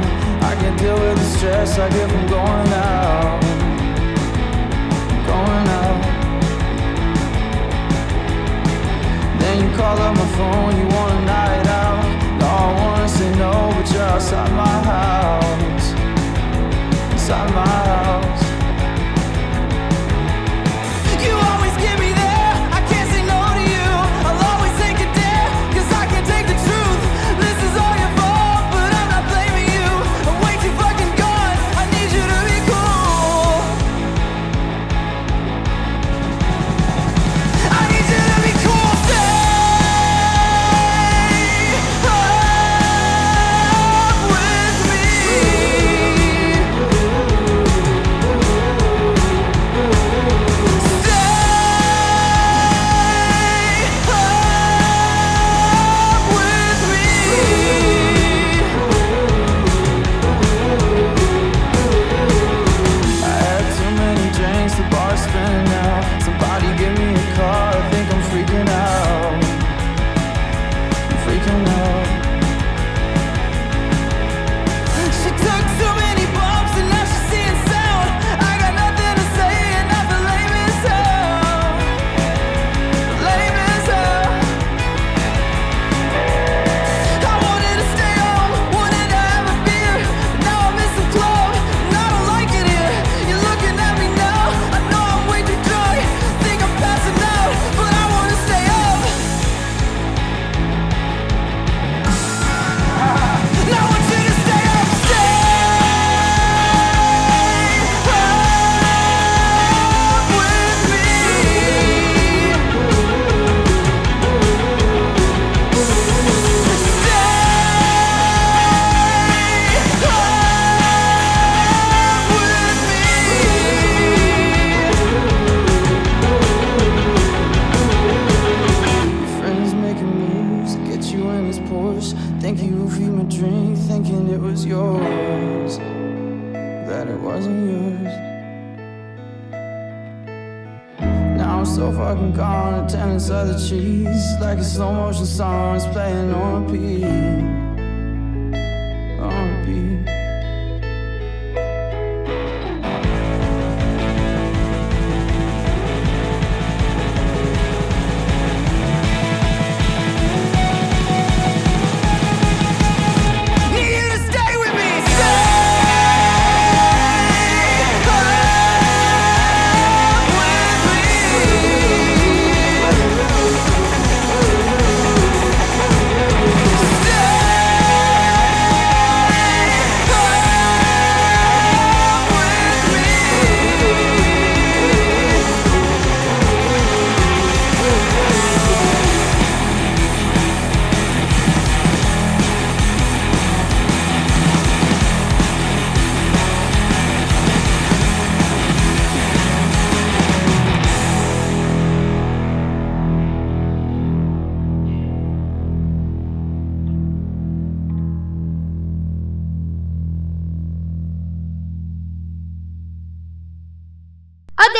I 0.50 0.54
can't 0.60 0.78
deal 0.78 0.94
with 0.94 1.16
the 1.18 1.28
stress 1.36 1.78
I 1.78 1.88
get 1.88 2.10
from 2.10 2.26
going 2.26 2.72
out. 2.72 3.40
Going 5.30 5.68
out. 5.80 6.00
Then 9.40 9.54
you 9.62 9.76
call 9.76 9.98
up 10.06 10.14
my 10.16 10.28
phone, 10.36 10.76
you 10.80 10.86
want 10.96 11.12
a 11.18 11.24
night 11.24 11.66
out. 11.82 12.04
No, 12.40 12.46
I 12.46 12.70
wanna 12.80 13.08
say 13.08 13.30
no, 13.36 13.52
but 13.74 13.90
you're 13.92 14.02
outside 14.02 14.52
my 14.52 14.76
house. 14.92 15.86
Inside 17.12 17.50
my 17.54 17.66
house. 17.66 18.43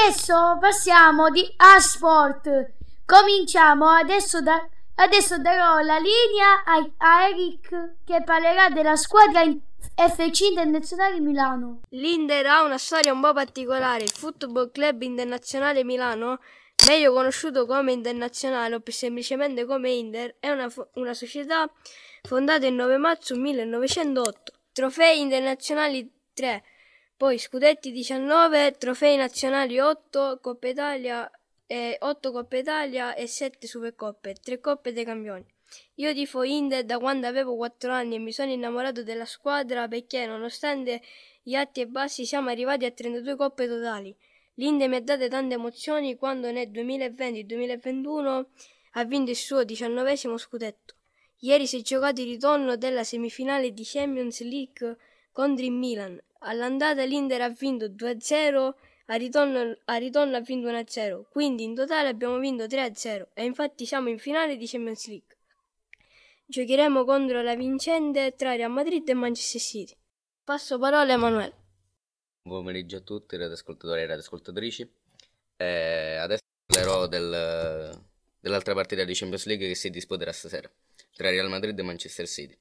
Adesso 0.05 0.59
passiamo 0.61 1.31
di 1.31 1.51
a 1.57 1.81
sport. 1.81 2.73
Cominciamo 3.07 3.89
adesso 3.89 4.43
da 4.43 4.69
Adesso 4.97 5.39
darò 5.39 5.81
la 5.81 5.99
linea 5.99 6.63
a, 6.65 6.89
a 6.99 7.29
Eric 7.29 7.95
che 8.05 8.23
parlerà 8.23 8.69
della 8.69 8.95
squadra 8.95 9.43
in 9.43 9.59
FC 9.97 10.41
Internazionale 10.43 11.19
Milano. 11.19 11.81
L'Inter 11.89 12.47
ha 12.47 12.63
una 12.63 12.79
storia 12.79 13.13
un 13.13 13.21
po' 13.21 13.33
particolare. 13.33 14.05
Il 14.05 14.13
Football 14.13 14.71
Club 14.71 15.03
Internazionale 15.03 15.83
Milano, 15.83 16.39
meglio 16.87 17.13
conosciuto 17.13 17.67
come 17.67 17.91
Internazionale 17.91 18.77
o 18.77 18.81
più 18.81 18.93
semplicemente 18.93 19.65
come 19.65 19.91
Inter, 19.91 20.37
è 20.39 20.51
una, 20.51 20.73
una 20.95 21.15
società 21.15 21.69
fondata 22.23 22.65
il 22.65 22.75
9 22.75 22.97
marzo 22.97 23.35
1908. 23.35 24.53
Trofei 24.73 25.21
internazionali 25.21 26.09
3, 26.35 26.63
poi 27.25 27.39
scudetti 27.39 27.91
19, 27.91 28.73
trofei 28.73 29.17
nazionali 29.17 29.81
8, 29.81 30.41
Coppa 30.43 30.69
Italia 30.69 31.31
e 31.67 31.97
8 31.99 32.31
Coppe 32.31 32.59
Italia 32.59 33.15
e 33.15 33.27
7 33.27 33.67
Supercoppe, 33.67 34.35
3 34.35 34.61
Coppe 34.61 34.93
dei 34.93 35.07
Campioni. 35.07 35.47
Io 35.95 36.13
tifo 36.13 36.43
Inter 36.43 36.85
da 36.85 36.99
quando 36.99 37.27
avevo 37.27 37.57
4 37.57 37.91
anni 37.91 38.17
e 38.17 38.19
mi 38.19 38.31
sono 38.31 38.53
innamorato 38.53 39.03
della 39.03 39.25
squadra 39.25 39.89
perché 39.89 40.27
nonostante 40.27 41.01
gli 41.43 41.55
alti 41.55 41.81
e 41.81 41.87
bassi 41.87 42.27
siamo 42.27 42.51
arrivati 42.51 42.85
a 42.85 42.91
32 42.91 43.37
coppe 43.37 43.69
totali. 43.69 44.15
L'Inter 44.57 44.91
mi 44.91 44.97
ha 44.97 45.01
dato 45.01 45.27
tante 45.27 45.55
emozioni 45.55 46.17
quando 46.17 46.51
nel 46.51 46.69
2020-2021 46.69 48.45
ha 48.97 49.05
vinto 49.05 49.31
il 49.31 49.37
suo 49.37 49.65
diciannovesimo 49.65 50.37
scudetto. 50.37 50.97
Ieri 51.39 51.67
si 51.67 51.79
è 51.79 51.81
giocato 51.81 52.21
il 52.21 52.27
ritorno 52.27 52.77
della 52.77 53.03
semifinale 53.03 53.73
di 53.73 53.83
Champions 53.83 54.43
League 54.43 54.99
contro 55.33 55.65
il 55.65 55.73
Milan. 55.73 56.21
All'andata 56.47 57.05
l'Inter 57.05 57.41
ha 57.41 57.49
vinto 57.49 57.87
2-0 57.87 58.73
a 59.07 59.15
ritorno, 59.17 59.77
ritorno 59.99 60.37
ha 60.37 60.41
vinto 60.41 60.69
1-0, 60.69 61.25
quindi 61.31 61.65
in 61.65 61.75
totale 61.75 62.09
abbiamo 62.09 62.39
vinto 62.39 62.65
3-0 62.65 63.29
e 63.33 63.45
infatti 63.45 63.87
siamo 63.87 64.09
in 64.09 64.19
finale 64.19 64.57
di 64.57 64.67
Champions 64.67 65.07
League. 65.09 65.37
Giocheremo 66.47 67.05
contro 67.05 67.41
la 67.41 67.55
vincente 67.55 68.35
tra 68.37 68.55
Real 68.55 68.71
Madrid 68.71 69.09
e 69.09 69.15
Manchester 69.15 69.61
City. 69.61 69.97
Passo 70.45 70.79
parola 70.79 71.13
a 71.13 71.17
Emanuele. 71.17 71.55
Buon 72.43 72.61
pomeriggio 72.61 72.99
a 72.99 73.01
tutti, 73.01 73.37
radioascoltatori 73.37 74.03
e 74.03 74.07
radioascoltatrici. 74.07 74.93
Eh, 75.57 76.17
adesso 76.17 76.43
parlerò 76.67 77.07
del, 77.07 77.99
dell'altra 78.39 78.75
partita 78.75 79.05
di 79.05 79.15
Champions 79.15 79.47
League 79.47 79.67
che 79.67 79.75
si 79.75 79.89
disputerà 79.89 80.33
stasera 80.33 80.71
tra 81.15 81.31
Real 81.31 81.49
Madrid 81.49 81.79
e 81.79 81.83
Manchester 81.83 82.27
City. 82.27 82.57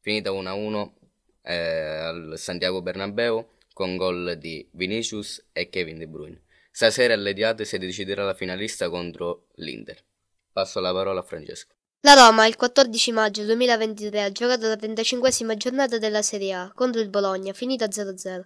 Finita 0.00 0.30
1-1 0.30 0.99
eh, 1.42 1.54
al 1.54 2.34
Santiago 2.36 2.82
Bernabeu 2.82 3.46
con 3.72 3.96
gol 3.96 4.36
di 4.38 4.68
Vinicius 4.72 5.42
e 5.52 5.68
Kevin 5.68 5.98
De 5.98 6.06
Bruyne. 6.06 6.42
Stasera 6.70 7.14
alle 7.14 7.32
Diate 7.32 7.64
si 7.64 7.78
deciderà 7.78 8.24
la 8.24 8.34
finalista 8.34 8.88
contro 8.88 9.46
l'Inter. 9.54 10.02
Passo 10.52 10.80
la 10.80 10.92
parola 10.92 11.20
a 11.20 11.22
Francesco. 11.22 11.74
La 12.02 12.14
Roma 12.14 12.46
il 12.46 12.56
14 12.56 13.12
maggio 13.12 13.44
2023 13.44 14.22
ha 14.22 14.32
giocato 14.32 14.66
la 14.66 14.74
35esima 14.74 15.54
giornata 15.56 15.98
della 15.98 16.22
Serie 16.22 16.54
A 16.54 16.72
contro 16.74 17.00
il 17.00 17.10
Bologna, 17.10 17.52
finita 17.52 17.86
0-0. 17.86 18.42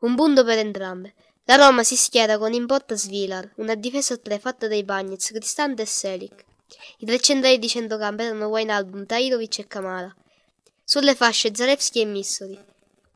Un 0.00 0.16
punto 0.16 0.44
per 0.44 0.58
entrambe. 0.58 1.14
La 1.44 1.56
Roma 1.56 1.84
si 1.84 1.96
schiera 1.96 2.38
con 2.38 2.52
in 2.52 2.66
porta 2.66 2.96
Svilar, 2.96 3.52
una 3.56 3.74
difesa 3.74 4.14
a 4.14 4.16
tre 4.16 4.38
fatta 4.38 4.66
dai 4.66 4.84
Bagnets, 4.84 5.30
Cristante 5.30 5.82
e 5.82 5.86
Selic. 5.86 6.44
I 6.98 7.06
tre 7.06 7.20
centrali 7.20 7.58
di 7.58 7.68
centrocampo 7.68 8.22
erano 8.22 8.46
Wijnaldum, 8.46 9.06
Tairovic 9.06 9.60
e 9.60 9.66
Kamara. 9.66 10.14
Sulle 10.92 11.14
fasce 11.14 11.54
Zalewski 11.54 12.02
e 12.02 12.04
Missoli. 12.04 12.58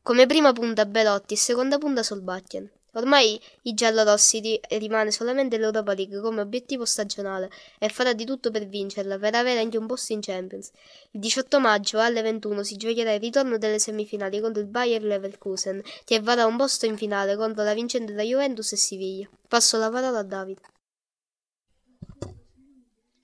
Come 0.01 0.25
prima 0.25 0.51
punta 0.51 0.87
Belotti 0.87 1.35
e 1.35 1.37
seconda 1.37 1.77
punta 1.77 2.01
Solbakken. 2.01 2.67
Ormai 2.93 3.39
i 3.61 3.75
giallorossi 3.75 4.39
ri- 4.39 4.59
rimane 4.79 5.11
solamente 5.11 5.59
l'Europa 5.59 5.93
League 5.93 6.19
come 6.19 6.41
obiettivo 6.41 6.85
stagionale 6.85 7.51
e 7.77 7.87
farà 7.89 8.13
di 8.13 8.25
tutto 8.25 8.49
per 8.49 8.65
vincerla, 8.65 9.19
per 9.19 9.35
avere 9.35 9.59
anche 9.59 9.77
un 9.77 9.85
posto 9.85 10.13
in 10.13 10.21
Champions. 10.21 10.71
Il 11.11 11.19
18 11.19 11.59
maggio 11.59 11.99
alle 11.99 12.23
21 12.23 12.63
si 12.63 12.77
giocherà 12.77 13.13
il 13.13 13.19
ritorno 13.19 13.59
delle 13.59 13.77
semifinali 13.77 14.39
contro 14.39 14.59
il 14.59 14.67
Bayer 14.67 15.03
Leverkusen, 15.03 15.79
che 16.03 16.15
avrà 16.15 16.47
un 16.47 16.57
posto 16.57 16.87
in 16.87 16.97
finale 16.97 17.35
contro 17.35 17.63
la 17.63 17.75
vincente 17.75 18.13
da 18.13 18.23
Juventus 18.23 18.71
e 18.71 18.75
Siviglia. 18.75 19.29
Passo 19.47 19.77
la 19.77 19.91
parola 19.91 20.17
a 20.17 20.23
Davide. 20.23 20.61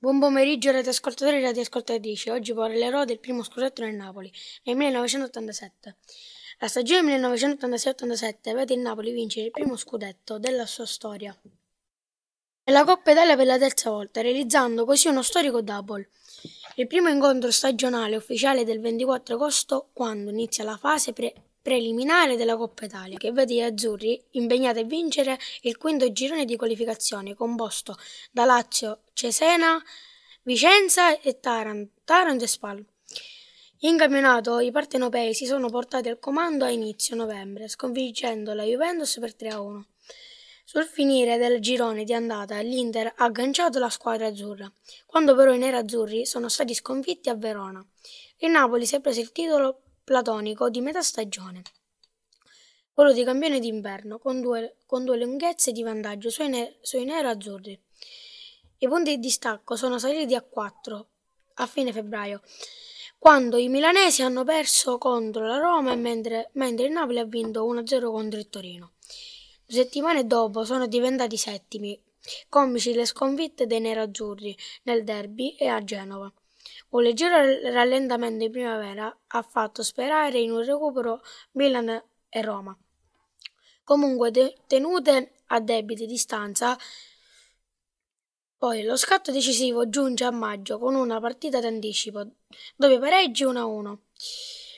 Buon 0.03 0.19
pomeriggio 0.19 0.71
radioascoltatori 0.71 1.37
e 1.37 1.41
radioascoltatrici. 1.43 2.29
Oggi 2.29 2.53
parlerò 2.53 3.05
del 3.05 3.21
primo 3.21 3.41
scudetto 3.41 3.83
nel 3.83 3.95
Napoli 3.95 4.29
nel 4.63 4.75
1987. 4.75 5.95
La 6.59 6.67
stagione 6.67 7.17
1986-87 7.17 8.53
vede 8.53 8.73
il 8.73 8.81
Napoli 8.81 9.13
vincere 9.13 9.45
il 9.45 9.51
primo 9.53 9.77
scudetto 9.77 10.39
della 10.39 10.65
sua 10.65 10.85
storia 10.85 11.33
e 12.65 12.71
la 12.73 12.83
Coppa 12.83 13.11
Italia 13.11 13.37
per 13.37 13.45
la 13.45 13.57
terza 13.57 13.91
volta, 13.91 14.19
realizzando 14.19 14.83
così 14.83 15.07
uno 15.07 15.21
storico 15.21 15.61
double. 15.61 16.09
Il 16.75 16.87
primo 16.87 17.07
incontro 17.07 17.49
stagionale 17.49 18.17
ufficiale 18.17 18.65
del 18.65 18.81
24 18.81 19.35
agosto, 19.35 19.91
quando 19.93 20.31
inizia 20.31 20.65
la 20.65 20.75
fase 20.75 21.13
pre- 21.13 21.33
preliminare 21.63 22.35
della 22.35 22.57
Coppa 22.57 22.85
Italia, 22.85 23.17
che 23.17 23.31
vede 23.31 23.53
gli 23.53 23.61
azzurri 23.61 24.21
impegnati 24.31 24.79
a 24.79 24.83
vincere 24.83 25.39
il 25.61 25.77
quinto 25.77 26.11
girone 26.11 26.43
di 26.43 26.57
qualificazione, 26.57 27.33
composto 27.33 27.97
da 28.31 28.43
Lazio, 28.43 29.03
Cesena, 29.13 29.81
Vicenza 30.43 31.19
e 31.21 31.39
Taranto, 31.39 32.01
Taranto 32.03 32.43
e 32.43 32.47
Spal. 32.47 32.85
In 33.79 33.97
campionato 33.97 34.59
i 34.59 34.71
partenopei 34.71 35.33
si 35.33 35.45
sono 35.45 35.69
portati 35.69 36.09
al 36.09 36.19
comando 36.19 36.65
a 36.65 36.69
inizio 36.69 37.15
novembre, 37.15 37.69
sconfiggendo 37.69 38.53
la 38.53 38.63
Juventus 38.63 39.17
per 39.19 39.33
3-1. 39.33 39.83
Sul 40.65 40.83
finire 40.83 41.37
del 41.37 41.59
girone 41.61 42.03
di 42.03 42.13
andata 42.13 42.59
l'Inter 42.59 43.07
ha 43.07 43.23
agganciato 43.23 43.79
la 43.79 43.89
squadra 43.89 44.27
azzurra, 44.27 44.69
quando 45.05 45.33
però 45.35 45.53
i 45.53 45.57
nerazzurri 45.57 46.25
sono 46.25 46.49
stati 46.49 46.73
sconfitti 46.73 47.29
a 47.29 47.35
Verona. 47.35 47.85
Il 48.37 48.51
Napoli 48.51 48.85
si 48.85 48.95
è 48.95 49.01
preso 49.01 49.21
il 49.21 49.31
titolo 49.31 49.81
platonico 50.03 50.69
di 50.69 50.81
metà 50.81 51.01
stagione, 51.01 51.61
quello 52.93 53.13
di 53.13 53.23
campione 53.23 53.59
d'inverno, 53.59 54.19
con 54.19 54.41
due, 54.41 54.77
con 54.85 55.05
due 55.05 55.17
lunghezze 55.17 55.71
di 55.71 55.81
vantaggio 55.81 56.29
sui, 56.29 56.49
ne- 56.49 56.77
sui 56.81 57.05
nerazzurri. 57.05 57.79
I 58.79 58.87
punti 58.87 59.11
di 59.11 59.19
distacco 59.19 59.75
sono 59.75 59.97
saliti 59.97 60.35
a 60.35 60.41
4 60.41 61.07
a 61.55 61.65
fine 61.65 61.91
febbraio, 61.91 62.41
quando 63.17 63.57
i 63.57 63.69
milanesi 63.69 64.21
hanno 64.21 64.43
perso 64.43 64.97
contro 64.97 65.47
la 65.47 65.57
Roma 65.57 65.95
mentre, 65.95 66.49
mentre 66.53 66.87
il 66.87 66.91
Napoli 66.91 67.19
ha 67.19 67.25
vinto 67.25 67.65
1-0 67.65 68.11
contro 68.11 68.39
il 68.39 68.49
Torino. 68.49 68.93
Due 69.65 69.75
settimane 69.75 70.27
dopo 70.27 70.65
sono 70.65 70.87
diventati 70.87 71.37
settimi, 71.37 71.97
comici 72.49 72.93
le 72.93 73.05
sconfitte 73.05 73.65
dei 73.65 73.79
nerazzurri 73.79 74.57
nel 74.83 75.03
derby 75.03 75.55
e 75.55 75.67
a 75.67 75.81
Genova. 75.83 76.31
Un 76.93 77.01
leggero 77.01 77.37
rallentamento 77.71 78.43
in 78.43 78.51
primavera 78.51 79.17
ha 79.27 79.41
fatto 79.41 79.81
sperare 79.81 80.37
in 80.37 80.51
un 80.51 80.63
recupero 80.63 81.23
Milan 81.53 81.89
e 82.29 82.41
Roma. 82.43 82.77
Comunque, 83.83 84.31
tenute 84.67 85.39
a 85.47 85.59
debite 85.59 86.05
distanza, 86.05 86.77
poi 88.55 88.83
lo 88.83 88.95
scatto 88.95 89.31
decisivo 89.31 89.89
giunge 89.89 90.23
a 90.23 90.29
maggio 90.29 90.77
con 90.77 90.93
una 90.93 91.19
partita 91.19 91.59
d'anticipo, 91.59 92.27
dove 92.75 92.99
pareggi 92.99 93.43
1-1. 93.43 93.97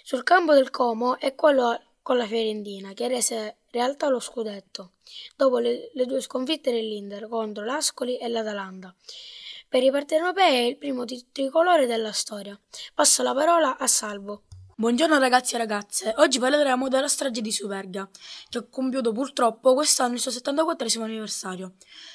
Sul 0.02 0.24
campo 0.24 0.54
del 0.54 0.70
Como 0.70 1.20
è 1.20 1.36
quello 1.36 1.82
con 2.02 2.16
la 2.16 2.26
Fiorentina 2.26 2.94
che 2.94 3.10
rese 3.10 3.58
realtà 3.72 4.08
lo 4.08 4.22
scudetto, 4.22 4.94
dopo 5.36 5.58
le, 5.58 5.92
le 5.94 6.06
due 6.06 6.22
sconfitte 6.22 6.72
dell'Inter 6.72 7.28
contro 7.28 7.66
l'Ascoli 7.66 8.18
e 8.18 8.30
l'Atalanta. 8.30 8.96
Per 9.76 9.84
i 9.84 9.92
partenopei 9.92 10.56
è 10.56 10.62
il 10.62 10.78
primo 10.78 11.04
tricolore 11.04 11.86
della 11.86 12.14
storia. 12.14 12.58
Passo 12.94 13.24
la 13.24 13.34
parola 13.34 13.78
a 13.78 13.88
Salvo. 13.88 14.44
Buongiorno 14.74 15.20
ragazzi 15.20 15.56
e 15.56 15.58
ragazze, 15.58 16.14
oggi 16.16 16.40
parleremo 16.40 16.88
della 16.88 17.10
strage 17.10 17.42
di 17.42 17.52
Superga, 17.52 18.10
che 18.48 18.60
ha 18.60 18.66
compiuto 18.70 19.12
purtroppo 19.12 19.74
quest'anno 19.74 20.14
il 20.14 20.22
suo 20.22 20.32
74 20.32 21.04
anniversario. 21.04 21.74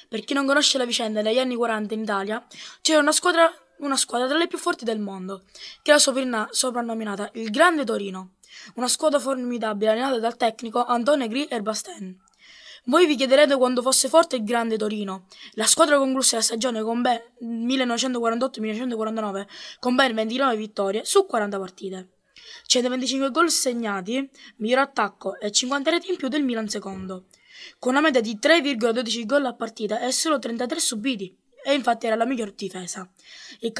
Per 0.09 0.23
chi 0.23 0.33
non 0.33 0.47
conosce 0.47 0.79
la 0.79 0.85
vicenda, 0.85 1.21
negli 1.21 1.37
anni 1.37 1.55
40 1.55 1.93
in 1.93 2.01
Italia 2.01 2.43
c'era 2.81 2.99
una 2.99 3.11
squadra, 3.11 3.47
una 3.81 3.95
squadra 3.95 4.27
tra 4.27 4.39
le 4.39 4.47
più 4.47 4.57
forti 4.57 4.83
del 4.83 4.99
mondo, 4.99 5.43
che 5.83 5.91
era 5.91 5.99
sopranna- 5.99 6.47
soprannominata 6.49 7.29
il 7.33 7.51
Grande 7.51 7.85
Torino, 7.85 8.37
una 8.73 8.87
squadra 8.87 9.19
formidabile 9.19 9.91
allenata 9.91 10.17
dal 10.17 10.35
tecnico 10.35 10.83
Antonio 10.83 11.27
Gri 11.27 11.45
Erbasten. 11.47 12.20
Voi 12.85 13.05
vi 13.05 13.15
chiederete 13.15 13.57
quando 13.57 13.83
fosse 13.83 14.09
forte 14.09 14.37
il 14.37 14.43
Grande 14.43 14.75
Torino. 14.75 15.27
La 15.51 15.67
squadra 15.67 15.99
concluse 15.99 16.37
la 16.37 16.41
stagione 16.41 16.81
con 16.81 17.03
ben 17.03 17.21
1948-1949 17.39 19.45
con 19.79 19.93
ben 19.93 20.15
29 20.15 20.55
vittorie 20.55 21.05
su 21.05 21.27
40 21.27 21.59
partite. 21.59 22.09
125 22.65 23.29
gol 23.29 23.51
segnati, 23.51 24.27
miglior 24.57 24.79
attacco 24.79 25.39
e 25.39 25.51
50 25.51 25.91
reti 25.91 26.09
in 26.09 26.17
più 26.17 26.27
del 26.27 26.43
Milan 26.43 26.69
secondo, 26.69 27.25
con 27.77 27.91
una 27.91 28.01
media 28.01 28.19
di 28.19 28.39
3,12 28.41 29.27
gol 29.27 29.45
a 29.45 29.53
partita 29.53 29.99
e 29.99 30.11
solo 30.11 30.39
33 30.39 30.79
subiti. 30.79 31.37
E 31.63 31.75
infatti 31.75 32.07
era 32.07 32.15
la 32.15 32.25
miglior 32.25 32.51
difesa. 32.53 33.07
Il, 33.59 33.71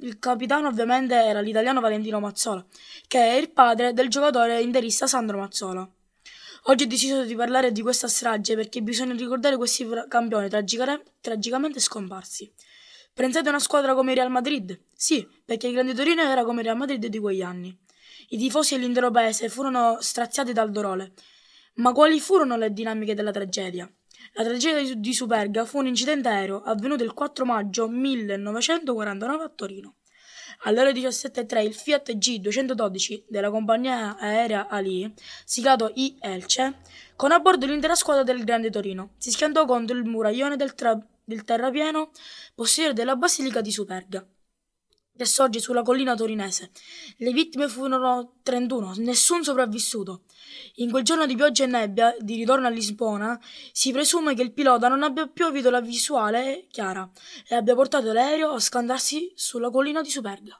il 0.00 0.18
capitano 0.18 0.66
ovviamente 0.66 1.14
era 1.14 1.40
l'italiano 1.40 1.80
Valentino 1.80 2.18
Mazzola, 2.18 2.66
che 3.06 3.20
è 3.20 3.34
il 3.34 3.52
padre 3.52 3.92
del 3.92 4.08
giocatore 4.08 4.60
interista 4.60 5.06
Sandro 5.06 5.38
Mazzola. 5.38 5.88
Oggi 6.64 6.84
ho 6.84 6.86
deciso 6.86 7.24
di 7.24 7.34
parlare 7.34 7.72
di 7.72 7.80
questa 7.80 8.06
strage 8.06 8.54
perché 8.54 8.82
bisogna 8.82 9.14
ricordare 9.14 9.56
questi 9.56 9.88
campioni 10.08 10.48
tragica- 10.48 11.00
tragicamente 11.20 11.80
scomparsi. 11.80 12.52
Pensate 13.14 13.46
a 13.46 13.50
una 13.50 13.58
squadra 13.58 13.94
come 13.94 14.12
il 14.12 14.18
Real 14.18 14.30
Madrid? 14.30 14.78
Sì, 14.94 15.26
perché 15.44 15.68
il 15.68 15.72
Grande 15.72 15.94
Torino 15.94 16.22
era 16.22 16.44
come 16.44 16.60
il 16.60 16.66
Real 16.66 16.76
Madrid 16.76 17.04
di 17.06 17.18
quegli 17.18 17.40
anni. 17.40 17.76
I 18.28 18.36
tifosi 18.38 18.74
e 18.74 18.78
l'intero 18.78 19.10
paese 19.10 19.48
furono 19.48 19.96
straziati 20.00 20.52
dal 20.52 20.70
dolore. 20.70 21.12
Ma 21.76 21.92
quali 21.92 22.20
furono 22.20 22.56
le 22.56 22.72
dinamiche 22.72 23.14
della 23.14 23.32
tragedia? 23.32 23.90
La 24.34 24.44
tragedia 24.44 24.82
di- 24.82 25.00
di 25.00 25.14
Superga 25.14 25.64
fu 25.64 25.78
un 25.78 25.86
incidente 25.86 26.28
aereo 26.28 26.60
avvenuto 26.60 27.02
il 27.02 27.14
4 27.14 27.46
maggio 27.46 27.88
1949 27.88 29.44
a 29.44 29.48
Torino. 29.48 29.94
Alle 30.62 30.80
ore 30.80 30.92
17.03 30.92 31.64
il 31.64 31.74
Fiat 31.74 32.12
G212 32.12 33.24
della 33.28 33.50
compagnia 33.50 34.16
aerea 34.18 34.68
Ali, 34.68 35.12
siglato 35.44 35.90
I 35.94 36.16
Elce, 36.20 36.78
con 37.16 37.32
a 37.32 37.40
bordo 37.40 37.66
l'intera 37.66 37.94
squadra 37.94 38.22
del 38.22 38.44
Grande 38.44 38.70
Torino, 38.70 39.10
si 39.18 39.30
schiantò 39.30 39.64
contro 39.64 39.96
il 39.96 40.04
muraglione 40.04 40.56
del, 40.56 40.74
tra- 40.74 40.98
del 41.24 41.44
terrapieno 41.44 42.10
posteriore 42.54 42.94
della 42.94 43.16
Basilica 43.16 43.60
di 43.60 43.70
Superga, 43.70 44.26
che 45.20 45.26
sorge 45.26 45.60
sulla 45.60 45.82
collina 45.82 46.14
torinese. 46.14 46.70
Le 47.18 47.32
vittime 47.32 47.68
furono 47.68 48.36
31, 48.42 48.94
nessun 48.96 49.44
sopravvissuto. 49.44 50.22
In 50.76 50.90
quel 50.90 51.04
giorno 51.04 51.26
di 51.26 51.36
pioggia 51.36 51.64
e 51.64 51.66
nebbia, 51.66 52.16
di 52.18 52.36
ritorno 52.36 52.66
a 52.66 52.70
Lisbona, 52.70 53.38
si 53.70 53.92
presume 53.92 54.34
che 54.34 54.40
il 54.40 54.54
pilota 54.54 54.88
non 54.88 55.02
abbia 55.02 55.26
più 55.26 55.44
avuto 55.44 55.68
la 55.68 55.82
visuale 55.82 56.64
chiara 56.70 57.06
e 57.46 57.54
abbia 57.54 57.74
portato 57.74 58.10
l'aereo 58.14 58.52
a 58.52 58.58
scandarsi 58.60 59.30
sulla 59.34 59.68
collina 59.68 60.00
di 60.00 60.08
Superga. 60.08 60.58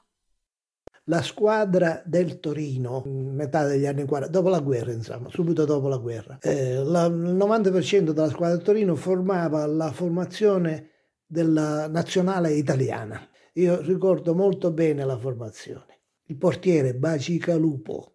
La 1.05 1.23
squadra 1.23 2.03
del 2.05 2.39
Torino, 2.39 3.01
metà 3.03 3.65
degli 3.65 3.87
anni 3.87 4.05
40, 4.05 4.31
dopo 4.31 4.49
la 4.49 4.59
guerra, 4.59 4.91
insomma, 4.91 5.27
subito 5.31 5.65
dopo 5.65 5.87
la 5.87 5.97
guerra, 5.97 6.37
eh, 6.39 6.83
la- 6.83 7.05
il 7.05 7.13
90% 7.15 8.13
della 8.13 8.29
squadra 8.29 8.57
del 8.57 8.63
Torino 8.63 8.95
formava 8.95 9.65
la 9.65 9.91
formazione 9.91 10.89
della 11.25 11.87
nazionale 11.87 12.51
italiana. 12.53 13.27
Io 13.55 13.81
ricordo 13.81 14.33
molto 14.33 14.71
bene 14.71 15.03
la 15.03 15.17
formazione. 15.17 15.99
Il 16.27 16.37
portiere 16.37 16.95
Bacicalupo, 16.95 18.13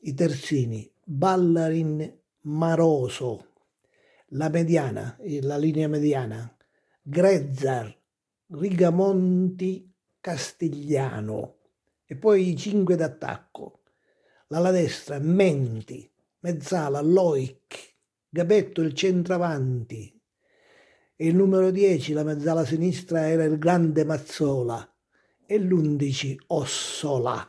i 0.00 0.14
terzini 0.14 0.90
Ballarin 1.04 2.18
Maroso, 2.40 3.52
la 4.30 4.48
mediana, 4.48 5.16
eh, 5.18 5.40
la 5.42 5.56
linea 5.56 5.86
mediana, 5.86 6.52
Grezzar, 7.00 7.96
Rigamonti, 8.48 9.92
Castigliano 10.18 11.58
e 12.04 12.16
poi 12.16 12.48
i 12.48 12.56
cinque 12.56 12.96
d'attacco. 12.96 13.82
L'ala 14.48 14.72
destra 14.72 15.20
Menti, 15.20 16.10
mezzala 16.40 17.00
Loic, 17.00 17.94
Gabetto 18.28 18.80
il 18.80 18.92
centravanti 18.92 20.20
e 21.16 21.26
il 21.26 21.36
numero 21.36 21.70
10, 21.70 22.12
la 22.12 22.24
mezzala 22.24 22.64
sinistra, 22.64 23.28
era 23.28 23.44
il 23.44 23.58
grande 23.58 24.04
Mazzola 24.04 24.88
e 25.46 25.58
l'11 25.58 26.36
Ossola. 26.48 27.48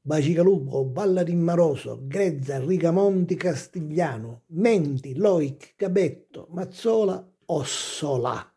Bacicalupo, 0.00 0.84
Ballarin 0.84 1.40
Maroso, 1.40 2.00
Grezza, 2.02 2.58
Rigamonti, 2.64 3.36
Castigliano, 3.36 4.44
Menti, 4.48 5.14
Loic, 5.14 5.74
Gabetto, 5.76 6.48
Mazzola, 6.50 7.24
Ossola. 7.46 8.52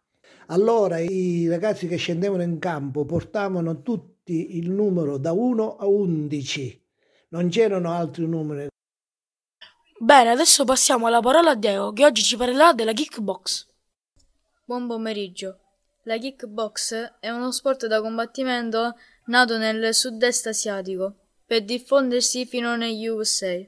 Allora 0.47 0.97
i 0.99 1.47
ragazzi 1.47 1.87
che 1.87 1.97
scendevano 1.97 2.43
in 2.43 2.57
campo 2.57 3.05
portavano 3.05 3.81
tutti 3.81 4.57
il 4.57 4.71
numero 4.71 5.17
da 5.17 5.33
1 5.33 5.75
a 5.75 5.85
11, 5.85 6.85
non 7.29 7.49
c'erano 7.49 7.91
altri 7.91 8.27
numeri. 8.27 8.67
Bene, 9.99 10.29
adesso 10.31 10.63
passiamo 10.63 11.07
alla 11.07 11.19
parola 11.19 11.51
a 11.51 11.55
Deo, 11.55 11.93
che 11.93 12.05
oggi 12.05 12.23
ci 12.23 12.35
parlerà 12.35 12.73
della 12.73 12.93
kickbox. 12.93 13.70
Buon 14.71 14.87
pomeriggio. 14.87 15.59
La 16.03 16.17
kickbox 16.17 17.17
è 17.19 17.29
uno 17.29 17.51
sport 17.51 17.87
da 17.87 17.99
combattimento 17.99 18.95
nato 19.25 19.57
nel 19.57 19.93
sud-est 19.93 20.47
asiatico 20.47 21.13
per 21.45 21.65
diffondersi 21.65 22.45
fino 22.45 22.77
negli 22.77 23.05
USA. 23.07 23.59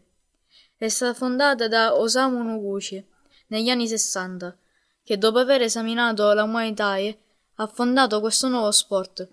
È 0.77 0.87
stata 0.87 1.13
fondata 1.13 1.67
da 1.67 1.93
Osamu 1.93 2.41
Noguchi 2.41 3.05
negli 3.47 3.67
anni 3.67 3.85
60, 3.85 4.57
che 5.03 5.17
dopo 5.17 5.39
aver 5.39 5.63
esaminato 5.63 6.31
la 6.31 6.45
Muay 6.45 6.73
Thai 6.73 7.19
ha 7.55 7.67
fondato 7.67 8.21
questo 8.21 8.47
nuovo 8.47 8.71
sport. 8.71 9.27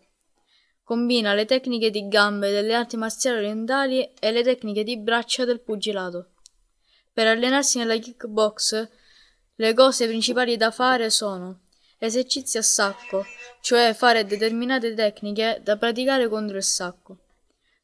Combina 0.83 1.35
le 1.35 1.45
tecniche 1.45 1.91
di 1.91 2.09
gambe 2.09 2.51
delle 2.51 2.75
arti 2.75 2.97
marziali 2.97 3.39
orientali 3.39 4.13
e 4.15 4.33
le 4.33 4.43
tecniche 4.43 4.83
di 4.83 4.99
braccia 4.99 5.45
del 5.45 5.61
pugilato. 5.61 6.31
Per 7.13 7.29
allenarsi 7.29 7.79
nella 7.79 7.97
kickbox 7.97 8.89
le 9.61 9.75
cose 9.75 10.07
principali 10.07 10.57
da 10.57 10.71
fare 10.71 11.11
sono 11.11 11.61
esercizi 11.99 12.57
a 12.57 12.63
sacco, 12.63 13.27
cioè 13.61 13.93
fare 13.93 14.25
determinate 14.25 14.95
tecniche 14.95 15.61
da 15.63 15.77
praticare 15.77 16.29
contro 16.29 16.57
il 16.57 16.63
sacco. 16.63 17.19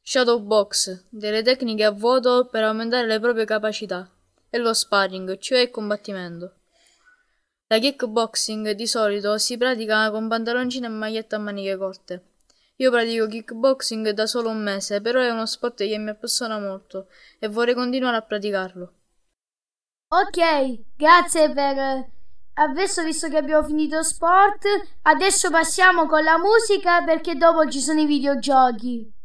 Shadow 0.01 0.39
box, 0.39 1.05
delle 1.09 1.43
tecniche 1.43 1.83
a 1.83 1.91
vuoto 1.91 2.47
per 2.51 2.63
aumentare 2.63 3.05
le 3.05 3.19
proprie 3.19 3.45
capacità. 3.45 4.09
E 4.49 4.57
lo 4.57 4.73
sparring, 4.73 5.37
cioè 5.37 5.59
il 5.59 5.69
combattimento. 5.69 6.55
La 7.67 7.77
kickboxing 7.77 8.71
di 8.71 8.87
solito 8.87 9.37
si 9.37 9.55
pratica 9.55 10.09
con 10.09 10.27
pantaloncini 10.27 10.87
e 10.87 10.89
maglietta 10.89 11.35
a 11.35 11.39
maniche 11.39 11.77
corte. 11.77 12.23
Io 12.77 12.89
pratico 12.89 13.27
kickboxing 13.27 14.09
da 14.11 14.25
solo 14.25 14.49
un 14.49 14.63
mese, 14.63 14.99
però 14.99 15.19
è 15.21 15.29
uno 15.29 15.45
sport 15.45 15.77
che 15.77 15.97
mi 15.99 16.09
appassiona 16.09 16.57
molto 16.57 17.09
e 17.37 17.47
vorrei 17.47 17.75
continuare 17.75 18.17
a 18.17 18.21
praticarlo. 18.23 18.93
Ok, 20.09 20.83
grazie 20.95 21.51
per 21.51 22.09
adesso 22.53 23.03
visto 23.03 23.27
che 23.27 23.35
abbiamo 23.35 23.67
finito 23.67 24.01
sport, 24.03 24.65
adesso 25.01 25.49
passiamo 25.49 26.05
con 26.05 26.23
la 26.23 26.37
musica 26.37 27.03
perché 27.03 27.35
dopo 27.35 27.67
ci 27.67 27.81
sono 27.81 27.99
i 27.99 28.05
videogiochi. 28.05 29.16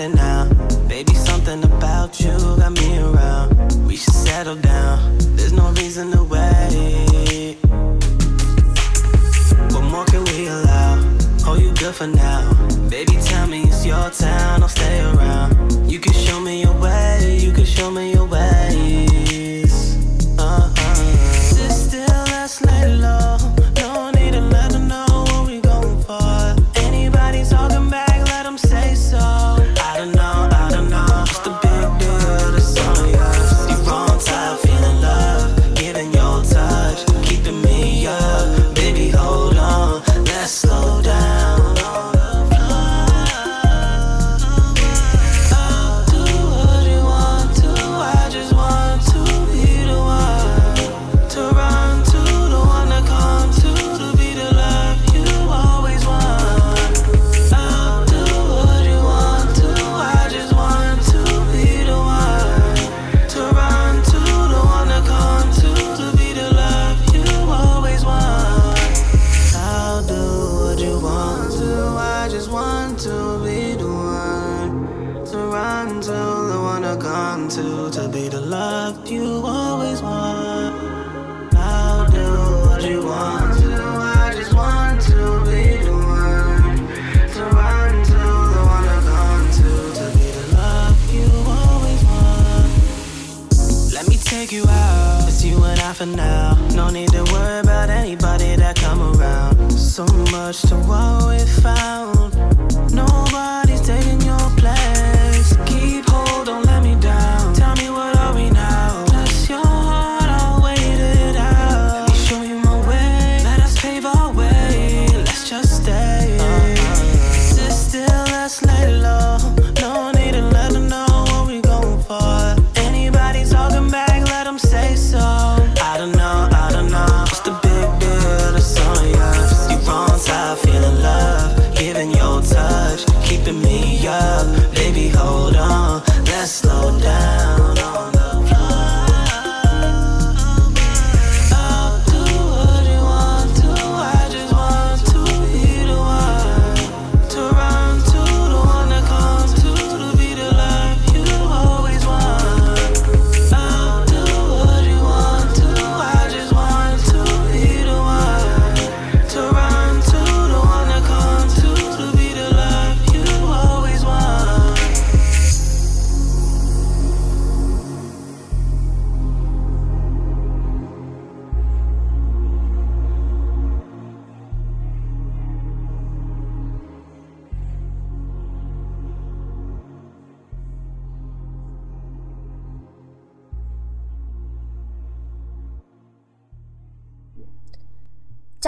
I 0.00 0.06
got 0.10 0.37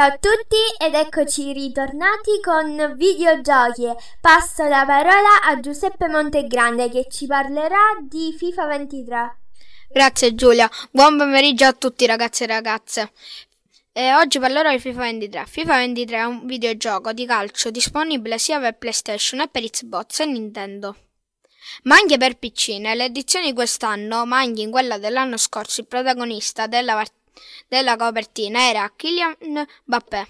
Ciao 0.01 0.09
a 0.09 0.19
tutti 0.19 0.57
ed 0.79 0.95
eccoci 0.95 1.53
ritornati 1.53 2.41
con 2.43 2.95
videogiochi. 2.97 3.87
Passo 4.19 4.67
la 4.67 4.87
parola 4.87 5.43
a 5.45 5.61
Giuseppe 5.61 6.09
Montegrande 6.09 6.89
che 6.89 7.07
ci 7.11 7.27
parlerà 7.27 7.99
di 8.01 8.35
FIFA 8.35 8.67
23. 8.67 9.39
Grazie 9.91 10.35
Giulia, 10.35 10.71
buon 10.91 11.19
pomeriggio 11.19 11.67
a 11.67 11.75
tutti 11.75 12.07
ragazzi 12.07 12.45
e 12.45 12.47
ragazze. 12.47 13.13
E 13.93 14.15
oggi 14.15 14.39
parlerò 14.39 14.71
di 14.71 14.79
FIFA 14.79 15.01
23. 15.01 15.45
FIFA 15.47 15.77
23 15.77 16.17
è 16.17 16.25
un 16.25 16.47
videogioco 16.47 17.13
di 17.13 17.27
calcio 17.27 17.71
disponibile 17.71 18.39
sia 18.39 18.59
per 18.59 18.79
PlayStation 18.79 19.41
e 19.41 19.49
per 19.49 19.69
Xbox 19.69 20.21
e 20.21 20.25
Nintendo. 20.25 20.97
Ma 21.83 21.97
anche 21.97 22.17
per 22.17 22.39
PC, 22.39 22.79
nell'edizione 22.79 23.49
di 23.49 23.53
quest'anno, 23.53 24.25
ma 24.25 24.39
anche 24.39 24.63
in 24.63 24.71
quella 24.71 24.97
dell'anno 24.97 25.37
scorso, 25.37 25.83
il 25.83 25.89
protagonista 25.89 26.67
della, 26.67 26.95
part- 26.95 27.20
della 27.69 27.97
copertina 27.97 28.69
era 28.69 28.93
Kylian 28.95 29.37
Mbappé, 29.85 30.27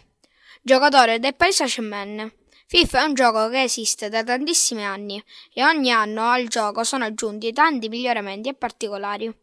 giocatore 0.62 1.18
del 1.18 1.34
Paris 1.34 1.56
Saint-Germain. 1.56 2.32
FIFA 2.66 3.00
è 3.00 3.04
un 3.04 3.14
gioco 3.14 3.48
che 3.48 3.62
esiste 3.62 4.08
da 4.08 4.22
tantissimi 4.22 4.84
anni 4.84 5.22
e 5.52 5.64
ogni 5.64 5.90
anno 5.90 6.28
al 6.30 6.46
gioco 6.48 6.84
sono 6.84 7.04
aggiunti 7.04 7.52
tanti 7.52 7.88
miglioramenti 7.88 8.48
e 8.48 8.54
particolari 8.54 9.34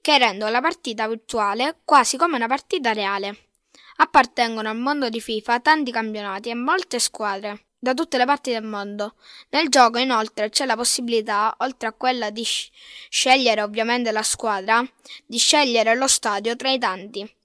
che 0.00 0.18
rendono 0.18 0.50
la 0.50 0.60
partita 0.60 1.08
virtuale 1.08 1.80
quasi 1.84 2.16
come 2.16 2.36
una 2.36 2.46
partita 2.46 2.92
reale. 2.92 3.48
Appartengono 3.96 4.68
al 4.68 4.76
mondo 4.76 5.08
di 5.08 5.20
FIFA 5.20 5.60
tanti 5.60 5.90
campionati 5.90 6.50
e 6.50 6.54
molte 6.54 6.98
squadre 6.98 7.67
da 7.78 7.94
tutte 7.94 8.18
le 8.18 8.24
parti 8.24 8.50
del 8.50 8.64
mondo. 8.64 9.14
Nel 9.50 9.68
gioco 9.68 9.98
inoltre 9.98 10.50
c'è 10.50 10.66
la 10.66 10.76
possibilità, 10.76 11.54
oltre 11.58 11.88
a 11.88 11.92
quella 11.92 12.30
di 12.30 12.44
sc- 12.44 12.70
scegliere 13.08 13.62
ovviamente 13.62 14.10
la 14.12 14.22
squadra, 14.22 14.84
di 15.24 15.38
scegliere 15.38 15.94
lo 15.94 16.08
stadio 16.08 16.56
tra 16.56 16.70
i 16.70 16.78
tanti 16.78 17.36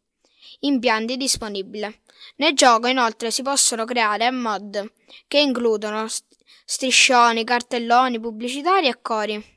impianti 0.64 1.18
disponibili. 1.18 2.02
Nel 2.38 2.54
gioco 2.54 2.88
inoltre 2.88 3.32
si 3.32 3.42
possono 3.42 3.86
creare 3.86 4.32
mod 4.32 4.92
che 5.28 5.40
includono 5.40 6.08
st- 6.08 6.26
striscioni, 6.66 7.44
cartelloni 7.44 8.20
pubblicitari 8.20 8.88
e 8.88 9.02
cori. 9.02 9.52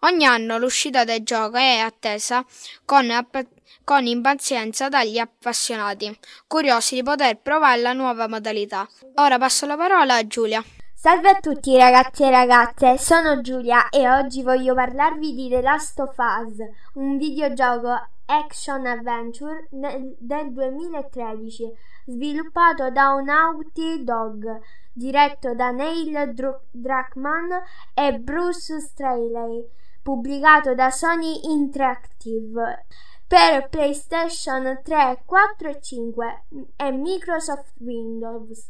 Ogni 0.00 0.24
anno 0.24 0.58
l'uscita 0.58 1.04
del 1.04 1.22
gioco 1.22 1.56
è 1.56 1.78
attesa 1.78 2.44
con, 2.84 3.10
app- 3.10 3.36
con 3.84 4.06
impazienza 4.06 4.88
dagli 4.88 5.18
appassionati, 5.18 6.18
curiosi 6.46 6.96
di 6.96 7.02
poter 7.02 7.38
provare 7.38 7.80
la 7.80 7.92
nuova 7.92 8.28
modalità. 8.28 8.86
Ora 9.16 9.38
passo 9.38 9.66
la 9.66 9.76
parola 9.76 10.14
a 10.14 10.26
Giulia. 10.26 10.62
Salve 10.94 11.30
a 11.30 11.40
tutti 11.40 11.76
ragazzi 11.76 12.22
e 12.22 12.30
ragazze, 12.30 12.96
sono 12.96 13.40
Giulia 13.40 13.88
e 13.88 14.08
oggi 14.08 14.42
voglio 14.44 14.72
parlarvi 14.74 15.34
di 15.34 15.48
The 15.48 15.60
Last 15.60 15.98
of 15.98 16.14
Us, 16.16 16.58
un 16.94 17.16
videogioco 17.18 17.88
action 18.26 18.86
adventure 18.86 19.66
nel- 19.72 20.14
del 20.18 20.52
2013, 20.52 21.68
sviluppato 22.06 22.90
da 22.90 23.14
Naughty 23.20 24.04
Dog, 24.04 24.60
diretto 24.92 25.54
da 25.54 25.72
Neil 25.72 26.34
Dru- 26.34 26.60
Druckmann 26.70 27.50
e 27.94 28.12
Bruce 28.20 28.78
Straley, 28.78 29.66
pubblicato 30.02 30.74
da 30.76 30.90
Sony 30.90 31.40
Interactive 31.50 32.86
per 33.32 33.70
PlayStation 33.70 34.80
3, 34.82 35.22
4 35.24 35.68
e 35.70 35.80
5 35.80 36.44
e 36.76 36.90
Microsoft 36.90 37.72
Windows. 37.78 38.68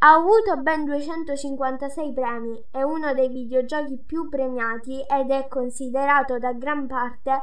Ha 0.00 0.12
avuto 0.12 0.58
ben 0.58 0.84
256 0.84 2.12
premi, 2.12 2.62
è 2.70 2.82
uno 2.82 3.14
dei 3.14 3.30
videogiochi 3.30 3.96
più 3.96 4.28
premiati 4.28 5.00
ed 5.00 5.30
è 5.30 5.48
considerato 5.48 6.38
da 6.38 6.52
gran 6.52 6.86
parte 6.86 7.40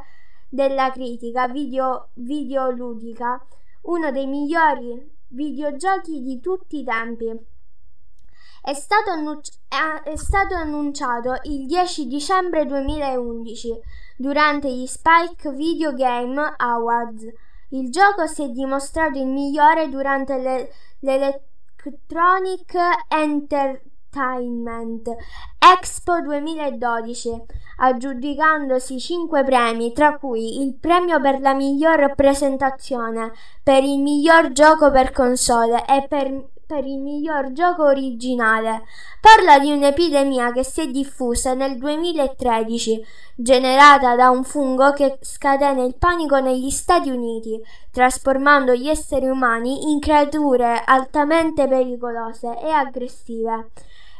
della 0.47 0.91
critica 0.91 1.47
video, 1.47 2.09
videoludica 2.13 3.43
uno 3.85 4.11
dei 4.11 4.27
migliori 4.27 5.11
videogiochi 5.29 6.21
di 6.21 6.39
tutti 6.39 6.81
i 6.81 6.83
tempi. 6.83 7.35
È 8.61 8.73
stato, 8.73 9.09
stato 10.13 10.53
annunciato 10.53 11.33
il 11.45 11.65
10 11.65 12.05
dicembre 12.05 12.67
2011 12.67 14.01
durante 14.23 14.71
gli 14.71 14.85
Spike 14.85 15.51
Video 15.51 15.93
Game 15.93 16.53
Awards. 16.55 17.25
Il 17.71 17.91
gioco 17.91 18.25
si 18.25 18.43
è 18.43 18.47
dimostrato 18.47 19.19
il 19.19 19.27
migliore 19.27 19.89
durante 19.89 20.37
le- 20.37 20.69
l'Electronic 20.99 22.73
Entertainment 23.09 25.09
Expo 25.59 26.21
2012, 26.21 27.31
aggiudicandosi 27.79 28.97
5 28.97 29.43
premi, 29.43 29.91
tra 29.91 30.17
cui 30.17 30.61
il 30.61 30.75
premio 30.75 31.19
per 31.19 31.41
la 31.41 31.53
miglior 31.53 32.15
presentazione, 32.15 33.33
per 33.61 33.83
il 33.83 33.99
miglior 33.99 34.53
gioco 34.53 34.89
per 34.89 35.11
console 35.11 35.83
e 35.85 36.05
per 36.07 36.51
per 36.73 36.85
il 36.85 36.97
miglior 36.99 37.51
gioco 37.51 37.83
originale. 37.83 38.83
Parla 39.21 39.59
di 39.59 39.71
un'epidemia 39.71 40.51
che 40.51 40.63
si 40.63 40.81
è 40.81 40.87
diffusa 40.87 41.53
nel 41.53 41.77
2013, 41.77 43.05
generata 43.35 44.15
da 44.15 44.31
un 44.31 44.43
fungo 44.43 44.91
che 44.91 45.19
scatena 45.21 45.83
il 45.83 45.95
panico 45.95 46.39
negli 46.39 46.71
Stati 46.71 47.09
Uniti, 47.09 47.61
trasformando 47.91 48.73
gli 48.73 48.89
esseri 48.89 49.27
umani 49.27 49.91
in 49.91 49.99
creature 49.99 50.81
altamente 50.83 51.67
pericolose 51.67 52.57
e 52.59 52.69
aggressive. 52.69 53.69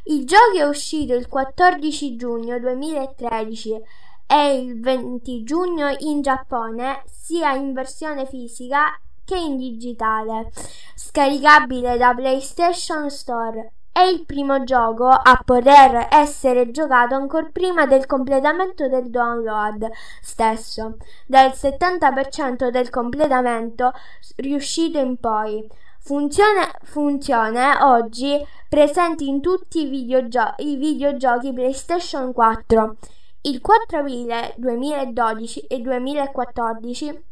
Il 0.04 0.26
gioco 0.26 0.58
è 0.58 0.68
uscito 0.68 1.16
il 1.16 1.28
14 1.28 2.16
giugno 2.16 2.60
2013 2.60 3.82
e 4.28 4.56
il 4.58 4.80
20 4.80 5.44
giugno 5.44 5.94
in 6.00 6.22
Giappone, 6.22 7.04
sia 7.06 7.54
in 7.54 7.74
versione 7.74 8.26
fisica 8.26 8.98
che 9.26 9.36
in 9.36 9.58
digitale, 9.58 10.52
scaricabile 10.96 11.98
da 11.98 12.14
PlayStation 12.14 13.10
Store 13.10 13.74
è 13.94 14.02
il 14.02 14.26
primo 14.26 14.64
gioco 14.64 15.08
a 15.08 15.40
poter 15.46 16.08
essere 16.10 16.72
giocato 16.72 17.14
ancora 17.14 17.48
prima 17.54 17.86
del 17.86 18.08
completamento 18.08 18.88
del 18.88 19.12
download 19.12 19.88
stesso, 20.20 20.98
dal 21.28 21.52
70% 21.52 22.70
del 22.70 22.90
completamento 22.90 23.92
riuscito 24.38 24.98
in 24.98 25.18
poi. 25.18 25.64
Funzione, 26.00 26.72
funzione 26.82 27.78
oggi 27.84 28.44
presente 28.68 29.26
in 29.26 29.42
tutti 29.42 29.86
i, 29.86 29.90
videogio- 29.90 30.56
i 30.58 30.76
videogiochi 30.76 31.54
PlayStation 31.54 32.34
4. 32.34 32.98
Il 33.42 33.62
4 33.62 34.00
aprile 34.00 34.56
2012 34.58 35.60
e 35.68 35.80
2014 35.80 37.26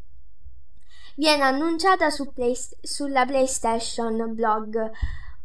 viene 1.22 1.43
annunciata 1.43 2.09
su 2.09 2.34
Play- 2.34 2.57
sulla 2.82 3.28
PlayStation 3.28 4.34
Blog 4.34 4.89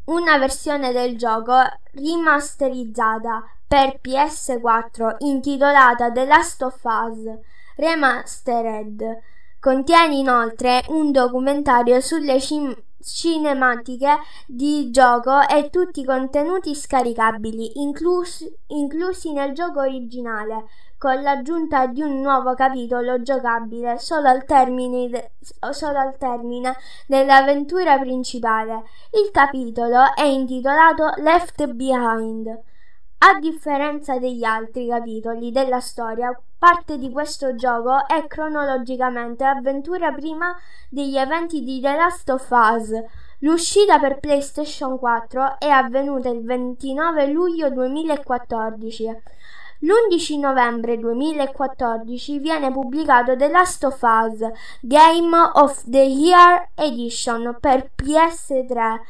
una 0.07 0.39
versione 0.39 0.91
del 0.91 1.18
gioco 1.18 1.53
rimasterizzata 1.93 3.45
per 3.68 4.01
PS4 4.01 5.16
intitolata 5.18 6.11
The 6.11 6.24
Last 6.24 6.62
of 6.62 6.83
Us 6.83 7.39
Remastered. 7.77 9.18
Contiene 9.61 10.14
inoltre 10.14 10.83
un 10.89 11.12
documentario 11.12 12.01
sulle 12.01 12.41
cin- 12.41 12.74
cinematiche 13.03 14.16
di 14.47 14.91
gioco 14.91 15.47
e 15.47 15.68
tutti 15.68 16.01
i 16.01 16.05
contenuti 16.07 16.74
scaricabili, 16.74 17.83
inclusi, 17.83 18.51
inclusi 18.68 19.33
nel 19.35 19.53
gioco 19.53 19.81
originale, 19.81 20.64
con 20.99 21.21
l'aggiunta 21.21 21.87
di 21.87 22.03
un 22.03 22.21
nuovo 22.21 22.55
capitolo 22.55 23.21
giocabile 23.23 23.99
solo 23.99 24.29
al 24.29 24.45
termine, 24.45 25.09
de- 25.09 25.31
solo 25.73 25.99
al 25.99 26.17
termine 26.17 26.75
dell'avventura 27.07 27.99
principale. 27.99 28.85
Il 29.13 29.31
capitolo 29.31 30.15
è 30.15 30.25
intitolato 30.25 31.13
Left 31.17 31.67
Behind. 31.67 32.49
A 33.19 33.39
differenza 33.41 34.19
degli 34.19 34.45
altri 34.45 34.89
capitoli 34.89 35.51
della 35.51 35.81
storia, 35.81 36.39
parte 36.59 36.99
di 36.99 37.11
questo 37.11 37.55
gioco 37.55 38.07
è 38.07 38.27
cronologicamente 38.27 39.45
avventura 39.45 40.13
prima 40.13 40.55
degli 40.91 41.17
eventi 41.17 41.63
di 41.63 41.81
The 41.81 41.95
Last 41.95 42.29
of 42.31 42.49
Us. 42.51 42.91
L'uscita 43.41 43.99
per 43.99 44.19
PlayStation 44.19 44.99
4 44.99 45.59
è 45.59 45.69
avvenuta 45.69 46.29
il 46.29 46.43
29 46.43 47.27
luglio 47.29 47.71
2014. 47.71 49.23
L'11 49.81 50.39
novembre 50.39 50.97
2014 50.99 52.39
viene 52.39 52.72
pubblicato 52.72 53.37
The 53.37 53.49
Last 53.49 53.85
of 53.85 54.01
Us 54.01 54.39
Game 54.81 55.37
of 55.37 55.85
the 55.87 56.01
Year 56.01 56.70
Edition 56.74 57.59
per 57.61 57.91
PS3. 57.95 59.01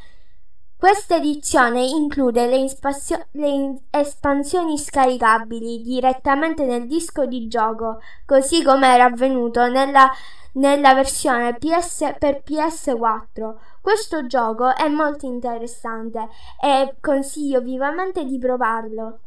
Questa 0.76 1.16
edizione 1.16 1.84
include 1.86 2.48
le, 2.48 2.56
ispazio- 2.56 3.26
le 3.30 3.82
espansioni 3.90 4.76
scaricabili 4.76 5.82
direttamente 5.82 6.64
nel 6.64 6.88
disco 6.88 7.26
di 7.26 7.46
gioco, 7.46 8.00
così 8.24 8.64
come 8.64 8.88
era 8.92 9.04
avvenuto 9.04 9.68
nella, 9.68 10.10
nella 10.54 10.94
versione 10.94 11.54
PS 11.54 12.12
per 12.18 12.42
PS4. 12.44 13.54
Questo 13.80 14.26
gioco 14.26 14.74
è 14.74 14.88
molto 14.88 15.26
interessante 15.26 16.28
e 16.60 16.96
consiglio 17.00 17.60
vivamente 17.60 18.24
di 18.24 18.36
provarlo. 18.36 19.20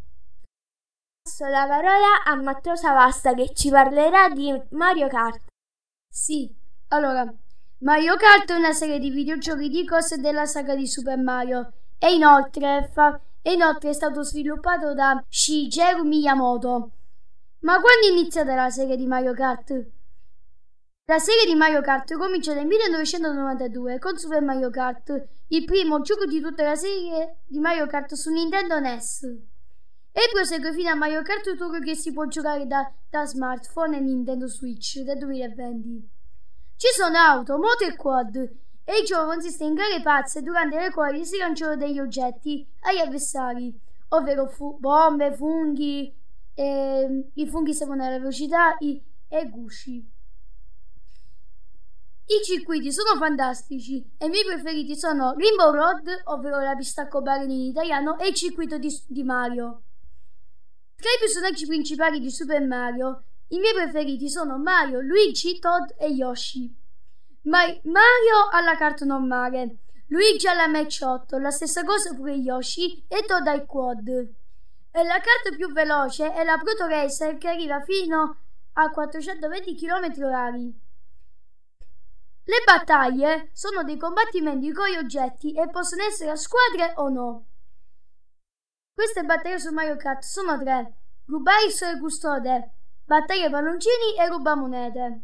Passo 1.29 1.45
la 1.45 1.67
parola 1.67 2.23
a 2.25 2.35
Matteo 2.41 2.75
Savasta 2.75 3.35
che 3.35 3.53
ci 3.53 3.69
parlerà 3.69 4.29
di 4.29 4.51
Mario 4.71 5.07
Kart. 5.07 5.43
Sì, 6.11 6.51
allora, 6.87 7.31
Mario 7.81 8.15
Kart 8.15 8.51
è 8.51 8.55
una 8.55 8.73
serie 8.73 8.97
di 8.97 9.11
videogiochi 9.11 9.69
di 9.69 9.85
cose 9.85 10.17
della 10.17 10.47
saga 10.47 10.73
di 10.73 10.87
Super 10.87 11.19
Mario 11.19 11.71
e 11.99 12.15
inoltre, 12.15 12.89
fa- 12.91 13.21
e 13.43 13.53
inoltre 13.53 13.91
è 13.91 13.93
stato 13.93 14.23
sviluppato 14.23 14.95
da 14.95 15.23
Shigeru 15.29 16.03
Miyamoto. 16.03 16.91
Ma 17.59 17.79
quando 17.79 18.07
è 18.07 18.09
iniziata 18.09 18.55
la 18.55 18.71
serie 18.71 18.97
di 18.97 19.05
Mario 19.05 19.35
Kart? 19.35 19.85
La 21.05 21.19
serie 21.19 21.45
di 21.45 21.53
Mario 21.53 21.81
Kart 21.81 22.11
comincia 22.17 22.55
nel 22.55 22.65
1992 22.65 23.99
con 23.99 24.17
Super 24.17 24.41
Mario 24.41 24.71
Kart, 24.71 25.27
il 25.49 25.63
primo 25.63 26.01
gioco 26.01 26.25
di 26.25 26.41
tutta 26.41 26.63
la 26.63 26.75
serie 26.75 27.41
di 27.45 27.59
Mario 27.59 27.85
Kart 27.85 28.15
su 28.15 28.31
Nintendo 28.31 28.79
NES. 28.79 29.48
E 30.11 30.21
prosegue 30.31 30.73
fino 30.73 30.89
a 30.89 30.95
Mario 30.95 31.21
Kart 31.21 31.55
Tour 31.55 31.79
che 31.81 31.95
si 31.95 32.11
può 32.11 32.25
giocare 32.25 32.65
da, 32.65 32.91
da 33.09 33.25
smartphone 33.25 33.97
e 33.97 33.99
Nintendo 34.01 34.47
Switch 34.47 34.99
del 34.99 35.17
2020. 35.17 36.09
Ci 36.75 36.87
sono 36.95 37.17
auto, 37.17 37.57
moto 37.57 37.85
e 37.85 37.95
quad 37.95 38.35
e 38.89 38.99
il 39.01 39.05
gioco 39.05 39.27
consiste 39.27 39.65
in 39.65 39.75
gare 39.75 40.01
pazze 40.01 40.41
durante 40.41 40.79
le 40.79 40.89
quali 40.89 41.23
si 41.23 41.37
lanciano 41.37 41.75
degli 41.75 41.99
oggetti 41.99 42.67
agli 42.79 42.97
avversari, 42.97 43.71
ovvero 44.09 44.47
fu- 44.47 44.79
bombe, 44.79 45.31
funghi, 45.31 46.11
e, 46.55 47.29
i 47.35 47.47
funghi 47.47 47.75
servono 47.75 48.03
alla 48.03 48.17
velocità 48.17 48.75
i, 48.79 48.99
e 49.27 49.47
gusci. 49.47 49.97
I 52.25 52.43
circuiti 52.43 52.91
sono 52.91 53.15
fantastici 53.19 54.03
e 54.17 54.25
i 54.25 54.29
miei 54.29 54.45
preferiti 54.45 54.95
sono 54.95 55.35
Rainbow 55.37 55.71
Road, 55.71 56.21
ovvero 56.25 56.59
la 56.59 56.75
pista 56.75 57.07
a 57.07 57.43
in 57.43 57.51
italiano, 57.51 58.17
e 58.17 58.29
il 58.29 58.33
circuito 58.33 58.79
di, 58.79 58.89
di 59.05 59.23
Mario. 59.23 59.83
Tra 60.99 61.11
i 61.11 61.19
personaggi 61.19 61.65
principali 61.65 62.19
di 62.19 62.29
Super 62.29 62.59
Mario, 62.59 63.23
i 63.49 63.59
miei 63.59 63.73
preferiti 63.73 64.29
sono 64.29 64.57
Mario, 64.57 64.99
Luigi, 64.99 65.57
Todd 65.57 65.91
e 65.97 66.07
Yoshi. 66.07 66.75
Ma- 67.43 67.63
Mario 67.83 68.49
alla 68.51 68.75
carta 68.75 69.05
normale, 69.05 69.77
Luigi 70.07 70.47
alla 70.47 70.67
match 70.67 70.99
8, 71.01 71.37
la 71.37 71.51
stessa 71.51 71.85
cosa 71.85 72.13
pure 72.13 72.33
Yoshi 72.33 73.05
e 73.07 73.23
Todd 73.25 73.47
ai 73.47 73.65
quad. 73.65 74.09
E 74.09 75.03
la 75.03 75.21
carta 75.21 75.55
più 75.55 75.71
veloce 75.71 76.33
è 76.33 76.43
la 76.43 76.57
Proto 76.57 76.85
Racer 76.85 77.37
che 77.37 77.47
arriva 77.47 77.79
fino 77.79 78.37
a 78.73 78.89
420 78.89 79.75
km/h. 79.75 80.73
Le 82.43 82.63
battaglie 82.65 83.51
sono 83.53 83.85
dei 83.85 83.95
combattimenti 83.95 84.73
con 84.73 84.89
gli 84.89 84.97
oggetti 84.97 85.53
e 85.53 85.69
possono 85.69 86.03
essere 86.03 86.31
a 86.31 86.35
squadre 86.35 86.91
o 86.95 87.07
no. 87.07 87.45
Queste 88.99 89.23
battaglie 89.23 89.59
su 89.59 89.71
Mario 89.71 89.95
Kart 89.95 90.23
sono 90.23 90.59
tre: 90.59 90.93
rubare 91.27 91.67
il 91.67 91.71
sole 91.71 91.97
custode, 91.99 92.71
battaglie 93.05 93.49
palloncini 93.49 94.17
e 94.19 94.27
rubamonete. 94.27 95.21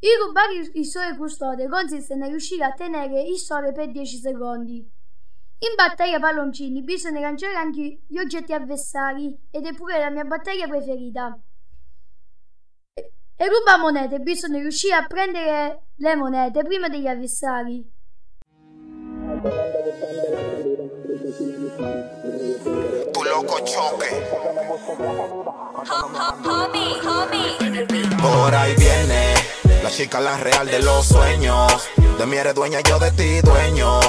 Il 0.00 0.10
rubare 0.26 0.52
il 0.70 0.84
sole 0.84 1.16
custode 1.16 1.66
consiste 1.66 2.16
nel 2.16 2.28
riuscire 2.28 2.64
a 2.64 2.72
tenere 2.72 3.22
il 3.22 3.38
sole 3.38 3.72
per 3.72 3.90
10 3.90 4.18
secondi. 4.18 4.74
In 4.76 5.74
battaglia 5.74 6.20
palloncini 6.20 6.82
bisogna 6.82 7.20
lanciare 7.20 7.54
anche 7.54 8.02
gli 8.06 8.18
oggetti 8.18 8.52
avversari 8.52 9.34
ed 9.50 9.64
è 9.64 9.72
pure 9.72 9.98
la 9.98 10.10
mia 10.10 10.24
battaglia 10.24 10.68
preferita. 10.68 11.40
E 12.92 13.48
ruba 13.48 13.78
monete, 13.78 14.18
bisogna 14.18 14.58
riuscire 14.58 14.96
a 14.96 15.06
prendere 15.06 15.84
le 15.94 16.14
monete 16.14 16.62
prima 16.62 16.90
degli 16.90 17.06
avversari. 17.06 17.90
Tu 23.12 23.24
loco 23.24 23.60
choque. 23.60 24.26
Por 28.20 28.54
ahí 28.54 28.74
viene 28.74 29.34
la 29.84 29.90
chica, 29.90 30.20
la 30.20 30.36
real 30.38 30.66
de 30.66 30.80
los 30.80 31.06
sueños. 31.06 31.88
De 32.18 32.26
mí 32.26 32.36
eres 32.36 32.54
dueña, 32.56 32.80
yo 32.80 32.98
de 32.98 33.12
ti 33.12 33.40
dueño. 33.42 34.00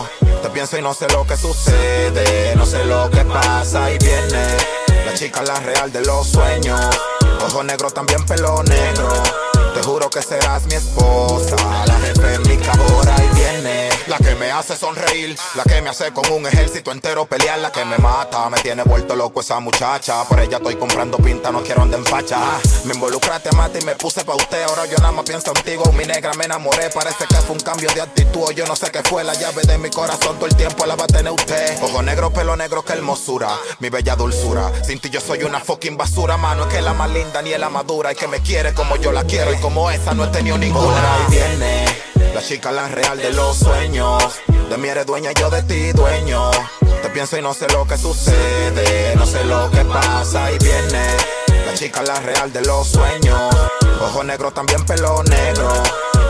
Te 0.41 0.49
pienso 0.49 0.79
y 0.79 0.81
no 0.81 0.95
sé 0.95 1.07
lo 1.09 1.27
que 1.27 1.37
sucede, 1.37 2.55
no 2.55 2.65
sé 2.65 2.83
lo 2.85 3.07
que 3.11 3.23
pasa 3.25 3.91
y 3.91 3.99
viene. 3.99 4.57
La 5.05 5.13
chica, 5.13 5.43
la 5.43 5.59
real 5.59 5.91
de 5.91 6.01
los 6.01 6.27
sueños. 6.27 7.14
Ojo 7.45 7.63
negro, 7.63 7.91
también 7.91 8.25
pelo 8.25 8.63
negro. 8.63 9.09
Te 9.75 9.83
juro 9.83 10.09
que 10.09 10.21
serás 10.21 10.65
mi 10.65 10.75
esposa. 10.75 11.55
La 11.85 11.93
jefe 11.99 12.35
en 12.35 12.41
mi 12.43 12.55
por 12.55 13.09
ahí 13.09 13.29
viene. 13.35 13.89
La 14.07 14.17
que 14.17 14.33
me 14.35 14.49
hace 14.51 14.75
sonreír. 14.77 15.37
La 15.53 15.63
que 15.63 15.81
me 15.81 15.89
hace 15.89 16.13
con 16.13 16.31
un 16.31 16.47
ejército 16.47 16.91
entero 16.91 17.25
pelear. 17.25 17.59
La 17.59 17.71
que 17.73 17.83
me 17.83 17.97
mata. 17.97 18.49
Me 18.49 18.57
tiene 18.61 18.83
vuelto 18.83 19.15
loco 19.17 19.41
esa 19.41 19.59
muchacha. 19.59 20.23
Por 20.23 20.39
ella 20.39 20.57
estoy 20.57 20.75
comprando 20.75 21.17
pinta, 21.17 21.51
no 21.51 21.61
quiero 21.61 21.81
andar 21.81 21.99
en 21.99 22.05
facha. 22.05 22.39
Me 22.85 22.93
involucraste, 22.93 23.51
mate 23.51 23.79
y 23.79 23.85
me 23.85 23.95
puse 23.95 24.23
pa' 24.23 24.35
usted. 24.35 24.63
Ahora 24.63 24.85
yo 24.85 24.97
nada 24.99 25.11
más 25.11 25.25
pienso 25.25 25.53
contigo. 25.53 25.91
Mi 25.91 26.05
negra 26.05 26.31
me 26.35 26.45
enamoré. 26.45 26.89
Parece 26.89 27.25
que 27.27 27.35
fue 27.35 27.55
un 27.55 27.61
cambio 27.61 27.89
de 27.93 28.01
actitud. 28.01 28.51
Yo 28.53 28.65
no 28.65 28.77
sé 28.77 28.89
qué 28.91 29.03
fue. 29.03 29.25
La 29.25 29.33
llave 29.33 29.61
de 29.63 29.77
mi 29.77 29.89
corazón 29.89 30.37
todo 30.37 30.45
el 30.45 30.55
tiempo 30.55 30.85
la 30.85 30.95
va 30.95 31.03
a 31.03 31.07
tener 31.07 31.33
usted. 31.33 31.83
Ojo 31.83 32.01
negro, 32.01 32.31
pelo 32.31 32.55
negro, 32.55 32.83
qué 32.85 32.93
hermosura. 32.93 33.49
Mi 33.79 33.89
bella 33.89 34.15
dulzura. 34.15 34.71
Sin 34.85 34.99
ti 34.99 35.09
yo 35.09 35.19
soy 35.19 35.43
una 35.43 35.59
fucking 35.59 35.97
basura, 35.97 36.37
mano. 36.37 36.63
Es 36.63 36.73
que 36.73 36.81
la 36.81 36.93
más 36.93 37.09
linda 37.09 37.34
ni 37.41 37.53
es 37.53 37.59
la 37.59 37.69
madura. 37.69 38.11
Y 38.11 38.15
que 38.15 38.27
me 38.27 38.41
quiere 38.41 38.73
como 38.73 38.95
yo 38.97 39.11
la 39.11 39.23
quiero. 39.23 39.53
Y 39.53 39.57
como 39.57 39.89
esa 39.91 40.13
no 40.13 40.25
he 40.25 40.27
tenido 40.27 40.57
ninguna. 40.57 41.17
Por 41.25 41.31
viene 41.31 41.85
la 42.35 42.41
chica, 42.41 42.69
la 42.69 42.89
real 42.89 43.17
de 43.17 43.31
los 43.31 43.57
sueños. 43.57 44.41
De 44.69 44.77
mí 44.77 44.89
eres 44.89 45.05
dueña, 45.05 45.31
yo 45.31 45.49
de 45.49 45.63
ti 45.63 45.93
dueño. 45.93 46.51
Te 47.01 47.09
pienso 47.09 47.37
y 47.37 47.41
no 47.41 47.53
sé 47.53 47.67
lo 47.69 47.87
que 47.87 47.97
sucede. 47.97 49.15
No 49.15 49.25
sé 49.25 49.45
lo 49.45 49.71
que 49.71 49.85
pasa 49.85 50.51
y 50.51 50.57
viene. 50.57 51.05
La 51.65 51.73
chica, 51.73 52.03
la 52.03 52.19
real 52.19 52.51
de 52.51 52.61
los 52.61 52.89
sueños. 52.89 53.55
Ojo 54.01 54.23
negro, 54.23 54.51
también 54.51 54.85
pelo 54.85 55.23
negro. 55.23 55.83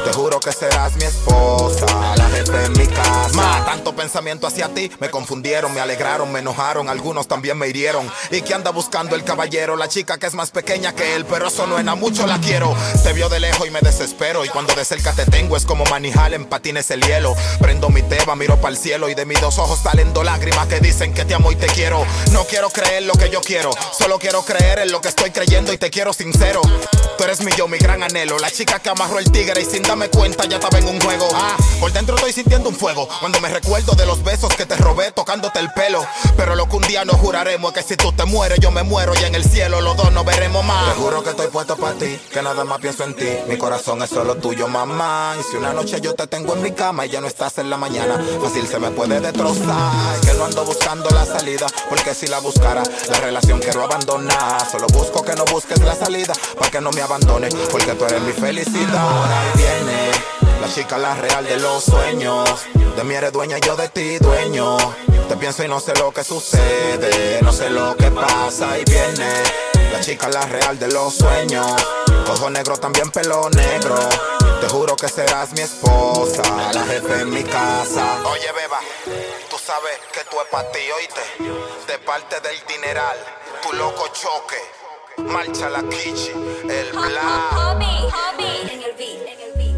Te 0.05 0.13
juro 0.13 0.39
que 0.39 0.51
serás 0.51 0.95
mi 0.97 1.03
esposa, 1.03 1.87
la 2.15 2.29
jefe 2.29 2.65
en 2.65 2.73
mi 2.73 2.85
casa. 2.85 3.29
Ma, 3.33 3.65
tanto 3.65 3.95
pensamiento 3.95 4.45
hacia 4.45 4.69
ti, 4.69 4.91
me 4.99 5.09
confundieron, 5.09 5.73
me 5.73 5.81
alegraron, 5.81 6.31
me 6.31 6.39
enojaron, 6.41 6.89
algunos 6.89 7.27
también 7.27 7.57
me 7.57 7.67
hirieron. 7.67 8.07
¿Y 8.29 8.43
que 8.43 8.53
anda 8.53 8.69
buscando 8.69 9.15
el 9.15 9.23
caballero? 9.23 9.75
La 9.75 9.87
chica 9.87 10.19
que 10.19 10.27
es 10.27 10.35
más 10.35 10.51
pequeña 10.51 10.93
que 10.93 11.15
él, 11.15 11.25
pero 11.25 11.47
eso 11.47 11.65
no 11.65 11.79
en 11.79 11.87
mucho 11.97 12.27
la 12.27 12.39
quiero. 12.39 12.75
Te 13.03 13.13
vio 13.13 13.29
de 13.29 13.39
lejos 13.39 13.67
y 13.67 13.71
me 13.71 13.79
desespero, 13.81 14.45
y 14.45 14.49
cuando 14.49 14.75
de 14.75 14.85
cerca 14.85 15.11
te 15.13 15.25
tengo 15.25 15.57
es 15.57 15.65
como 15.65 15.85
manijal 15.85 16.35
en 16.35 16.45
patines 16.45 16.91
el 16.91 17.01
hielo. 17.01 17.33
Prendo 17.59 17.89
mi 17.89 18.03
teba, 18.03 18.35
miro 18.35 18.57
para 18.57 18.69
el 18.69 18.77
cielo, 18.77 19.09
y 19.09 19.15
de 19.15 19.25
mis 19.25 19.41
dos 19.41 19.57
ojos 19.57 19.79
salen 19.81 20.13
dos 20.13 20.23
lágrimas 20.23 20.67
que 20.67 20.79
dicen 20.81 21.15
que 21.15 21.25
te 21.25 21.33
amo 21.33 21.51
y 21.51 21.55
te 21.55 21.65
quiero. 21.65 22.05
No 22.31 22.45
quiero 22.45 22.69
creer 22.69 23.03
lo 23.03 23.13
que 23.13 23.31
yo 23.31 23.41
quiero, 23.41 23.71
solo 23.97 24.19
quiero 24.19 24.43
creer 24.43 24.79
en 24.79 24.91
lo 24.91 25.01
que 25.01 25.07
estoy 25.07 25.31
creyendo 25.31 25.73
y 25.73 25.79
te 25.79 25.89
quiero 25.89 26.13
sincero. 26.13 26.61
Tú 27.17 27.23
eres 27.23 27.41
mi 27.41 27.51
yo, 27.55 27.67
mi 27.67 27.77
gran 27.77 28.03
anhelo, 28.03 28.37
la 28.39 28.51
chica 28.51 28.79
que 28.79 28.89
amarró 28.89 29.19
el 29.19 29.31
tigre 29.31 29.61
y 29.61 29.65
sin 29.65 29.81
darme 29.81 30.09
cuenta 30.09 30.45
ya 30.45 30.57
estaba 30.57 30.77
en 30.77 30.87
un 30.87 30.99
juego. 30.99 31.27
Ah, 31.33 31.55
por 31.79 31.91
dentro 31.91 32.15
estoy 32.15 32.33
sintiendo 32.33 32.69
un 32.69 32.75
fuego 32.75 33.07
cuando 33.19 33.39
me 33.39 33.49
recuerdo 33.49 33.93
de 33.93 34.05
los 34.05 34.23
besos 34.23 34.53
que 34.55 34.65
te 34.65 34.75
robé 34.75 35.11
tocándote 35.11 35.59
el 35.59 35.71
pelo. 35.71 36.05
Pero 36.35 36.55
lo 36.55 36.67
que 36.67 36.75
un 36.75 36.83
día 36.83 37.05
nos 37.05 37.15
juraremos 37.17 37.71
es 37.75 37.83
que 37.83 37.93
si 37.93 37.97
tú 37.97 38.11
te 38.11 38.25
mueres, 38.25 38.59
yo 38.59 38.71
me 38.71 38.83
muero 38.83 39.13
y 39.19 39.23
en 39.23 39.35
el 39.35 39.43
cielo 39.43 39.81
los 39.81 39.95
dos 39.95 40.11
nos 40.11 40.25
veremos 40.25 40.65
más. 40.65 40.93
Te 40.93 41.01
juro 41.01 41.23
que 41.23 41.29
estoy 41.29 41.47
puesto 41.47 41.77
para 41.77 41.93
ti, 41.97 42.19
que 42.31 42.41
nada 42.41 42.63
más 42.65 42.79
pienso 42.79 43.03
en 43.03 43.15
ti. 43.15 43.27
Mi 43.47 43.57
corazón 43.57 44.01
es 44.01 44.09
solo 44.09 44.35
tuyo, 44.35 44.67
mamá. 44.67 45.35
Y 45.39 45.43
si 45.43 45.57
una 45.57 45.73
noche 45.73 46.01
yo 46.01 46.13
te 46.13 46.27
tengo 46.27 46.55
en 46.55 46.61
mi 46.61 46.71
cama 46.71 47.05
y 47.05 47.09
ya 47.09 47.21
no 47.21 47.27
estás 47.27 47.57
en 47.57 47.69
la 47.69 47.77
mañana, 47.77 48.23
fácil 48.41 48.67
se 48.67 48.79
me 48.79 48.91
puede 48.91 49.19
destrozar. 49.21 50.19
Que 50.25 50.33
no 50.33 50.45
ando 50.45 50.65
buscando 50.65 51.09
la 51.11 51.25
salida, 51.25 51.67
porque 51.89 52.13
si 52.13 52.27
la 52.27 52.39
buscara, 52.39 52.83
la 53.09 53.19
relación 53.19 53.59
quiero 53.59 53.83
abandonar. 53.83 54.69
Solo 54.69 54.87
busco 54.87 55.23
que 55.23 55.35
no 55.35 55.45
busques 55.45 55.79
la 55.79 55.95
salida, 55.95 56.33
para 56.57 56.71
que 56.71 56.81
no 56.81 56.91
me 56.91 57.01
abandones, 57.01 57.44
porque 57.71 57.93
tú 57.93 58.05
eres 58.05 58.21
mi 58.21 58.31
felicidad. 58.31 58.95
Ahora 58.95 59.43
viene 59.55 60.11
la 60.61 60.73
chica, 60.73 60.97
la 60.97 61.15
real 61.15 61.45
de 61.45 61.59
los 61.59 61.83
sueños. 61.83 62.49
De 62.95 63.03
mí 63.03 63.13
eres 63.13 63.31
dueña, 63.31 63.57
yo 63.59 63.75
de 63.75 63.89
ti 63.89 64.17
dueño. 64.19 64.77
Te 65.27 65.37
pienso 65.37 65.63
y 65.63 65.67
no 65.67 65.79
sé 65.79 65.93
lo 65.95 66.11
que 66.11 66.23
sucede, 66.23 67.39
no 67.41 67.51
sé 67.51 67.69
lo 67.69 67.95
que 67.95 68.11
pasa 68.11 68.77
y 68.77 68.83
viene. 68.85 69.29
La 69.91 69.99
chica, 69.99 70.29
la 70.29 70.45
real 70.45 70.77
de 70.79 70.87
los 70.87 71.15
sueños. 71.15 71.65
Ojo 72.27 72.49
negro, 72.49 72.77
también 72.77 73.11
pelo 73.11 73.49
negro. 73.49 73.95
Te 74.61 74.67
juro 74.69 74.95
que 74.95 75.07
serás 75.07 75.51
mi 75.53 75.61
esposa, 75.61 76.41
la 76.73 76.83
jefe 76.85 77.21
en 77.21 77.29
mi 77.29 77.43
casa. 77.43 78.17
Oye, 78.25 78.51
beba, 78.55 78.79
tú 79.49 79.57
sabes 79.57 79.99
que 80.13 80.21
tú 80.29 80.37
es 80.41 80.47
para 80.49 80.71
ti, 80.71 80.79
oíste. 80.97 81.21
De 81.87 81.99
parte 81.99 82.39
del 82.41 82.57
dineral, 82.67 83.17
tu 83.61 83.73
loco 83.73 84.07
choque. 84.07 84.74
Marcha 85.17 85.69
la 85.69 85.81
kichi, 85.83 86.31
el 86.67 86.91
bla. 86.91 87.77
En 87.77 87.81
el 87.81 88.35
beat, 88.37 88.71
en 88.71 88.81
el 88.81 88.93
beat, 88.97 89.27
en 89.27 89.41
el 89.41 89.53
beat. 89.53 89.75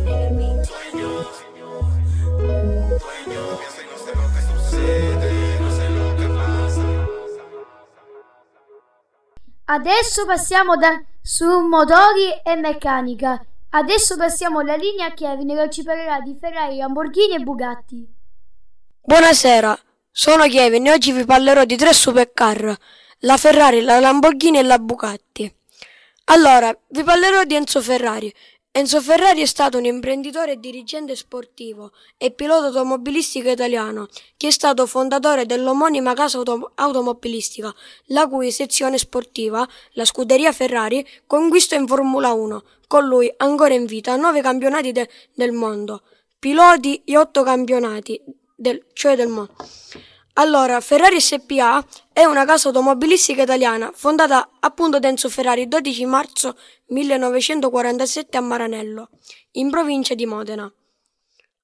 Adesso 9.69 10.25
passiamo 10.25 10.77
da, 10.77 11.01
su 11.21 11.45
motori 11.45 12.41
e 12.43 12.55
meccanica. 12.55 13.45
Adesso 13.69 14.15
passiamo 14.15 14.61
la 14.61 14.75
linea 14.75 15.07
a 15.07 15.13
Kevin 15.13 15.55
che 15.55 15.69
ci 15.69 15.83
parlerà 15.83 16.21
di 16.21 16.38
Ferrari, 16.39 16.77
Lamborghini 16.77 17.35
e 17.35 17.39
Bugatti. 17.39 18.07
Buonasera, 19.01 19.77
sono 20.09 20.47
Kevin 20.47 20.88
e 20.88 20.93
oggi 20.93 21.11
vi 21.11 21.25
parlerò 21.25 21.65
di 21.65 21.75
tre 21.75 21.93
supercar, 21.93 22.77
la 23.22 23.38
Ferrari, 23.38 23.82
la 23.82 23.99
Lamborghini 23.99 24.59
e 24.59 24.63
la 24.63 24.78
Bugatti. 24.80 25.51
Allora, 26.26 26.78
vi 26.89 27.03
parlerò 27.03 27.43
di 27.43 27.55
Enzo 27.55 27.82
Ferrari. 27.82 28.32
Enzo 28.72 29.01
Ferrari 29.01 29.41
è 29.41 29.45
stato 29.45 29.80
un 29.80 29.86
imprenditore 29.86 30.51
e 30.51 30.59
dirigente 30.59 31.15
sportivo 31.15 31.93
e 32.15 32.30
pilota 32.30 32.68
automobilistico 32.68 33.49
italiano, 33.49 34.07
che 34.36 34.49
è 34.49 34.51
stato 34.51 34.86
fondatore 34.86 35.47
dell'omonima 35.47 36.13
casa 36.13 36.38
auto- 36.38 36.74
automobilistica, 36.76 37.74
la 38.07 38.28
cui 38.28 38.51
sezione 38.51 38.99
sportiva, 38.99 39.68
la 39.93 40.05
scuderia 40.05 40.51
Ferrari, 40.51 41.03
conquistò 41.26 41.76
in 41.76 41.88
Formula 41.88 42.34
1, 42.34 42.63
con 42.86 43.05
lui 43.05 43.34
ancora 43.38 43.74
in 43.74 43.86
vita 43.88 44.15
nove 44.15 44.41
campionati 44.41 44.91
de- 44.91 45.09
del 45.34 45.53
mondo, 45.53 46.03
piloti 46.38 47.01
e 47.03 47.18
otto 47.18 47.41
campionati, 47.41 48.22
del- 48.55 48.86
cioè 48.93 49.15
del 49.15 49.30
mondo. 49.30 49.55
Allora, 50.39 50.79
Ferrari 50.81 51.19
SPA 51.19 51.83
è 52.13 52.23
una 52.23 52.45
casa 52.45 52.67
automobilistica 52.67 53.41
italiana 53.41 53.91
fondata 53.91 54.47
appunto 54.59 54.99
da 54.99 55.07
Enzo 55.07 55.29
Ferrari 55.29 55.61
il 55.61 55.67
12 55.67 56.05
marzo 56.05 56.55
1947 56.89 58.38
a 58.38 58.41
Maranello, 58.41 59.09
in 59.53 59.71
provincia 59.71 60.13
di 60.13 60.27
Modena. 60.27 60.71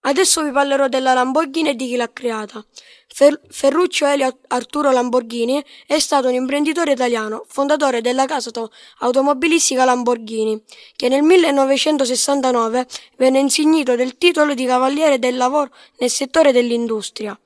Adesso 0.05 0.43
vi 0.43 0.51
parlerò 0.51 0.87
della 0.87 1.13
Lamborghini 1.13 1.69
e 1.69 1.75
di 1.75 1.87
chi 1.87 1.95
l'ha 1.95 2.11
creata. 2.11 2.65
Fer- 3.07 3.39
Ferruccio 3.47 4.07
Elio 4.07 4.39
Arturo 4.47 4.89
Lamborghini 4.89 5.63
è 5.85 5.99
stato 5.99 6.29
un 6.29 6.33
imprenditore 6.33 6.93
italiano, 6.93 7.45
fondatore 7.47 8.01
della 8.01 8.25
casa 8.25 8.47
auto- 8.47 8.71
automobilistica 9.01 9.85
Lamborghini, 9.85 10.61
che 10.95 11.09
nel 11.09 11.21
1969 11.21 12.87
venne 13.17 13.37
insignito 13.37 13.95
del 13.95 14.17
titolo 14.17 14.55
di 14.55 14.65
Cavaliere 14.65 15.19
del 15.19 15.37
Lavoro 15.37 15.69
nel 15.99 16.09
settore 16.09 16.51
dell'industria. 16.51 17.39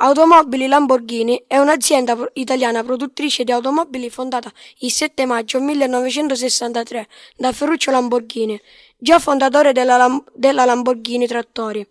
Automobili 0.00 0.68
Lamborghini 0.68 1.42
è 1.48 1.58
un'azienda 1.58 2.16
italiana 2.34 2.84
produttrice 2.84 3.42
di 3.42 3.50
automobili 3.50 4.08
fondata 4.10 4.48
il 4.78 4.92
7 4.92 5.26
maggio 5.26 5.60
1963 5.60 7.08
da 7.36 7.50
Ferruccio 7.50 7.90
Lamborghini, 7.90 8.60
già 8.96 9.18
fondatore 9.18 9.72
della, 9.72 9.96
Lam- 9.96 10.22
della 10.32 10.64
Lamborghini 10.64 11.26
Trattori. 11.26 11.84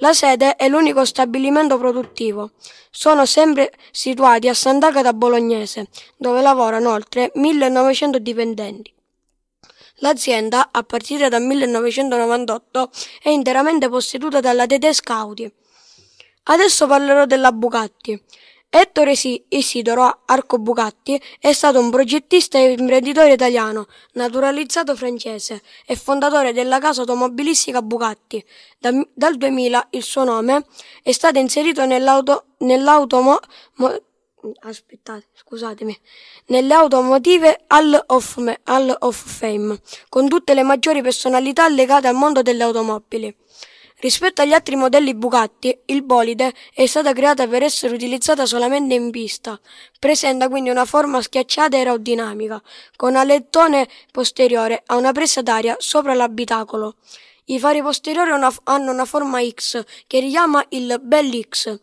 La 0.00 0.12
sede 0.12 0.56
è 0.56 0.68
l'unico 0.68 1.06
stabilimento 1.06 1.78
produttivo. 1.78 2.50
Sono 2.90 3.24
sempre 3.24 3.72
situati 3.90 4.48
a 4.48 4.54
Sant'Agata 4.54 5.14
Bolognese, 5.14 5.88
dove 6.18 6.42
lavorano 6.42 6.90
oltre 6.90 7.32
1900 7.36 8.18
dipendenti. 8.18 8.92
L'azienda, 10.00 10.68
a 10.70 10.82
partire 10.82 11.30
dal 11.30 11.40
1998, 11.40 12.90
è 13.22 13.30
interamente 13.30 13.88
posseduta 13.88 14.40
dalla 14.40 14.66
tedesca 14.66 15.14
Audi. 15.14 15.50
Adesso 16.48 16.86
parlerò 16.86 17.26
della 17.26 17.50
Bugatti. 17.50 18.22
Ettore 18.68 19.12
Isi- 19.12 19.44
Isidoro 19.48 20.22
Arco 20.26 20.58
Bugatti 20.58 21.20
è 21.40 21.52
stato 21.52 21.80
un 21.80 21.90
progettista 21.90 22.58
e 22.58 22.72
imprenditore 22.72 23.32
italiano, 23.32 23.86
naturalizzato 24.12 24.94
francese 24.94 25.62
e 25.86 25.96
fondatore 25.96 26.52
della 26.52 26.78
casa 26.78 27.00
automobilistica 27.00 27.80
Bugatti. 27.82 28.44
Da- 28.78 28.90
dal 29.14 29.36
2000 29.36 29.88
il 29.90 30.02
suo 30.02 30.24
nome 30.24 30.66
è 31.02 31.12
stato 31.12 31.38
inserito 31.38 31.84
nell'auto, 31.84 32.46
nell'automo, 32.58 33.38
mo- 33.76 34.00
aspettate, 34.60 35.28
scusatemi, 35.34 35.98
nelle 36.46 36.74
automotive 36.74 37.64
Hall 37.68 38.00
of, 38.06 38.36
Hall 38.64 38.94
of 39.00 39.16
Fame, 39.16 39.80
con 40.08 40.28
tutte 40.28 40.54
le 40.54 40.62
maggiori 40.62 41.02
personalità 41.02 41.68
legate 41.68 42.06
al 42.08 42.14
mondo 42.14 42.42
delle 42.42 42.62
automobili. 42.62 43.34
Rispetto 43.98 44.42
agli 44.42 44.52
altri 44.52 44.76
modelli 44.76 45.14
Bugatti, 45.14 45.76
il 45.86 46.02
bolide 46.02 46.52
è 46.74 46.84
stata 46.84 47.14
creata 47.14 47.46
per 47.46 47.62
essere 47.62 47.94
utilizzata 47.94 48.44
solamente 48.44 48.92
in 48.92 49.10
pista. 49.10 49.58
Presenta 49.98 50.48
quindi 50.48 50.68
una 50.68 50.84
forma 50.84 51.22
schiacciata 51.22 51.78
aerodinamica, 51.78 52.62
con 52.94 53.16
alettone 53.16 53.88
posteriore 54.12 54.82
a 54.84 54.96
una 54.96 55.12
presa 55.12 55.40
d'aria 55.40 55.76
sopra 55.78 56.12
l'abitacolo. 56.12 56.96
I 57.46 57.58
fari 57.58 57.80
posteriori 57.80 58.32
hanno 58.32 58.90
una 58.90 59.04
forma 59.06 59.42
X 59.42 59.82
che 60.06 60.20
richiama 60.20 60.62
il 60.70 61.00
Bell 61.00 61.40
X. 61.48 61.80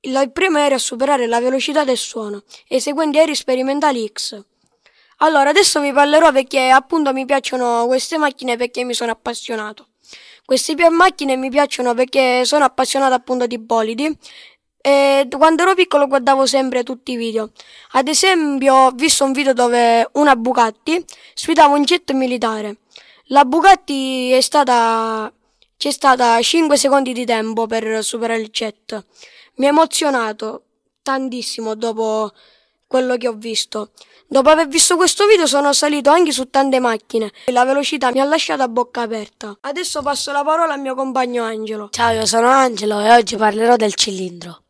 Il 0.00 0.30
primo 0.32 0.58
aereo 0.58 0.76
a 0.76 0.80
superare 0.80 1.26
la 1.26 1.40
velocità 1.40 1.82
del 1.82 1.96
suono 1.96 2.42
e 2.68 2.76
i 2.76 2.80
seguenti 2.80 3.16
aerei 3.18 3.34
sperimentali 3.34 4.06
X. 4.06 4.44
Allora, 5.18 5.48
adesso 5.48 5.80
vi 5.80 5.92
parlerò 5.92 6.30
perché 6.30 6.68
appunto 6.68 7.14
mi 7.14 7.24
piacciono 7.24 7.86
queste 7.86 8.18
macchine 8.18 8.56
perché 8.56 8.84
mi 8.84 8.92
sono 8.92 9.12
appassionato. 9.12 9.86
Queste 10.44 10.74
macchine 10.90 11.36
mi 11.36 11.50
piacciono 11.50 11.94
perché 11.94 12.44
sono 12.44 12.64
appassionato 12.64 13.14
appunto 13.14 13.46
di 13.46 13.58
bolidi 13.58 14.16
e 14.84 15.28
quando 15.30 15.62
ero 15.62 15.74
piccolo 15.74 16.08
guardavo 16.08 16.44
sempre 16.46 16.82
tutti 16.82 17.12
i 17.12 17.16
video. 17.16 17.52
Ad 17.92 18.08
esempio 18.08 18.74
ho 18.74 18.90
visto 18.90 19.24
un 19.24 19.32
video 19.32 19.52
dove 19.52 20.08
una 20.14 20.34
Bugatti 20.34 21.02
sfidava 21.34 21.74
un 21.74 21.84
jet 21.84 22.10
militare. 22.12 22.78
La 23.26 23.44
Bugatti 23.44 24.32
è 24.32 24.40
stata... 24.40 25.32
c'è 25.76 25.90
stata 25.92 26.42
5 26.42 26.76
secondi 26.76 27.12
di 27.12 27.24
tempo 27.24 27.66
per 27.66 28.02
superare 28.02 28.40
il 28.40 28.48
jet. 28.48 29.04
Mi 29.54 29.66
ha 29.66 29.68
emozionato 29.68 30.64
tantissimo 31.02 31.74
dopo 31.76 32.32
quello 32.86 33.16
che 33.16 33.28
ho 33.28 33.34
visto. 33.34 33.92
Dopo 34.32 34.48
aver 34.48 34.66
visto 34.66 34.96
questo 34.96 35.26
video 35.26 35.46
sono 35.46 35.74
salito 35.74 36.08
anche 36.08 36.32
su 36.32 36.48
tante 36.48 36.80
macchine 36.80 37.30
e 37.44 37.52
la 37.52 37.66
velocità 37.66 38.10
mi 38.12 38.18
ha 38.18 38.24
lasciato 38.24 38.62
a 38.62 38.68
bocca 38.68 39.02
aperta. 39.02 39.58
Adesso 39.60 40.00
passo 40.00 40.32
la 40.32 40.42
parola 40.42 40.72
al 40.72 40.80
mio 40.80 40.94
compagno 40.94 41.44
Angelo. 41.44 41.90
Ciao, 41.90 42.14
io 42.14 42.24
sono 42.24 42.48
Angelo 42.48 42.98
e 43.00 43.10
oggi 43.10 43.36
parlerò 43.36 43.76
del 43.76 43.92
cilindro. 43.92 44.62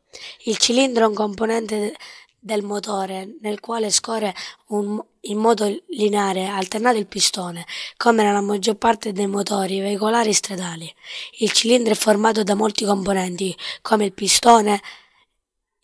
Il 0.47 0.57
cilindro 0.57 1.05
è 1.05 1.07
un 1.07 1.15
componente 1.15 1.79
de- 1.79 1.97
del 2.41 2.65
motore 2.65 3.37
nel 3.41 3.61
quale 3.61 3.91
scorre 3.91 4.35
un- 4.71 5.01
in 5.21 5.39
modo 5.39 5.65
lineare 5.91 6.49
alternato 6.49 6.99
il 6.99 7.07
pistone, 7.07 7.65
come 7.97 8.25
nella 8.25 8.41
maggior 8.41 8.75
parte 8.75 9.13
dei 9.13 9.29
motori 9.29 9.79
veicolari 9.79 10.33
stradali. 10.33 10.93
Il 11.39 11.53
cilindro 11.53 11.93
è 11.93 11.97
formato 11.97 12.43
da 12.43 12.57
molti 12.57 12.85
componenti, 12.85 13.57
come 13.81 14.07
il 14.07 14.13
pistone. 14.13 14.81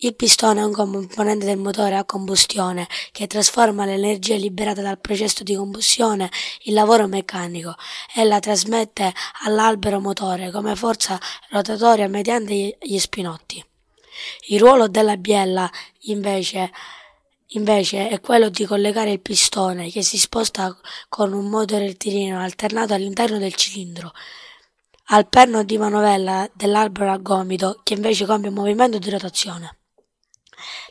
Il 0.00 0.14
pistone 0.14 0.60
è 0.60 0.64
un 0.64 0.70
componente 0.70 1.44
del 1.44 1.56
motore 1.58 1.96
a 1.96 2.04
combustione 2.04 2.86
che 3.10 3.26
trasforma 3.26 3.84
l'energia 3.84 4.36
liberata 4.36 4.80
dal 4.80 5.00
processo 5.00 5.42
di 5.42 5.56
combustione 5.56 6.30
in 6.66 6.74
lavoro 6.74 7.08
meccanico 7.08 7.74
e 8.14 8.22
la 8.22 8.38
trasmette 8.38 9.12
all'albero 9.42 9.98
motore 9.98 10.52
come 10.52 10.76
forza 10.76 11.18
rotatoria 11.50 12.06
mediante 12.06 12.78
gli 12.80 12.96
spinotti. 12.96 13.60
Il 14.50 14.60
ruolo 14.60 14.86
della 14.86 15.16
biella, 15.16 15.68
invece, 16.02 16.70
invece, 17.48 18.08
è 18.08 18.20
quello 18.20 18.50
di 18.50 18.66
collegare 18.66 19.10
il 19.10 19.20
pistone 19.20 19.90
che 19.90 20.02
si 20.02 20.16
sposta 20.16 20.78
con 21.08 21.32
un 21.32 21.46
motore 21.46 21.88
rettilineo 21.88 22.38
alternato 22.38 22.94
all'interno 22.94 23.38
del 23.38 23.54
cilindro 23.54 24.12
al 25.10 25.26
perno 25.26 25.64
di 25.64 25.78
manovella 25.78 26.48
dell'albero 26.52 27.10
a 27.10 27.16
gomito 27.16 27.80
che 27.82 27.94
invece 27.94 28.26
compie 28.26 28.50
un 28.50 28.54
movimento 28.56 28.98
di 28.98 29.08
rotazione. 29.08 29.77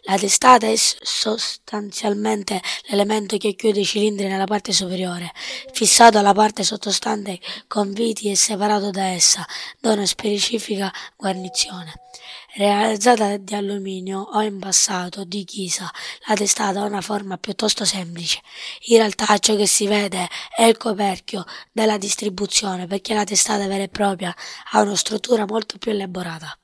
La 0.03 0.17
testata 0.17 0.67
è 0.67 0.75
sostanzialmente 0.75 2.61
l'elemento 2.87 3.37
che 3.37 3.55
chiude 3.55 3.81
i 3.81 3.85
cilindri 3.85 4.27
nella 4.27 4.45
parte 4.45 4.71
superiore, 4.71 5.31
fissato 5.73 6.17
alla 6.17 6.33
parte 6.33 6.63
sottostante 6.63 7.39
con 7.67 7.91
viti 7.91 8.29
e 8.29 8.35
separato 8.35 8.89
da 8.89 9.07
essa 9.07 9.45
da 9.79 9.93
una 9.93 10.05
specifica 10.05 10.91
guarnizione. 11.15 11.93
Realizzata 12.55 13.37
di 13.37 13.53
alluminio 13.53 14.19
o 14.19 14.41
in 14.41 14.59
passato 14.59 15.23
di 15.23 15.43
ghisa, 15.43 15.91
la 16.27 16.35
testata 16.35 16.81
ha 16.81 16.85
una 16.85 17.01
forma 17.01 17.37
piuttosto 17.37 17.85
semplice. 17.85 18.41
In 18.87 18.97
realtà 18.97 19.37
ciò 19.37 19.55
che 19.55 19.67
si 19.67 19.85
vede 19.85 20.27
è 20.55 20.63
il 20.63 20.77
coperchio 20.77 21.45
della 21.71 21.97
distribuzione 21.97 22.87
perché 22.87 23.13
la 23.13 23.25
testata 23.25 23.67
vera 23.67 23.83
e 23.83 23.89
propria 23.89 24.35
ha 24.71 24.81
una 24.81 24.95
struttura 24.95 25.45
molto 25.45 25.77
più 25.77 25.91
elaborata. 25.91 26.57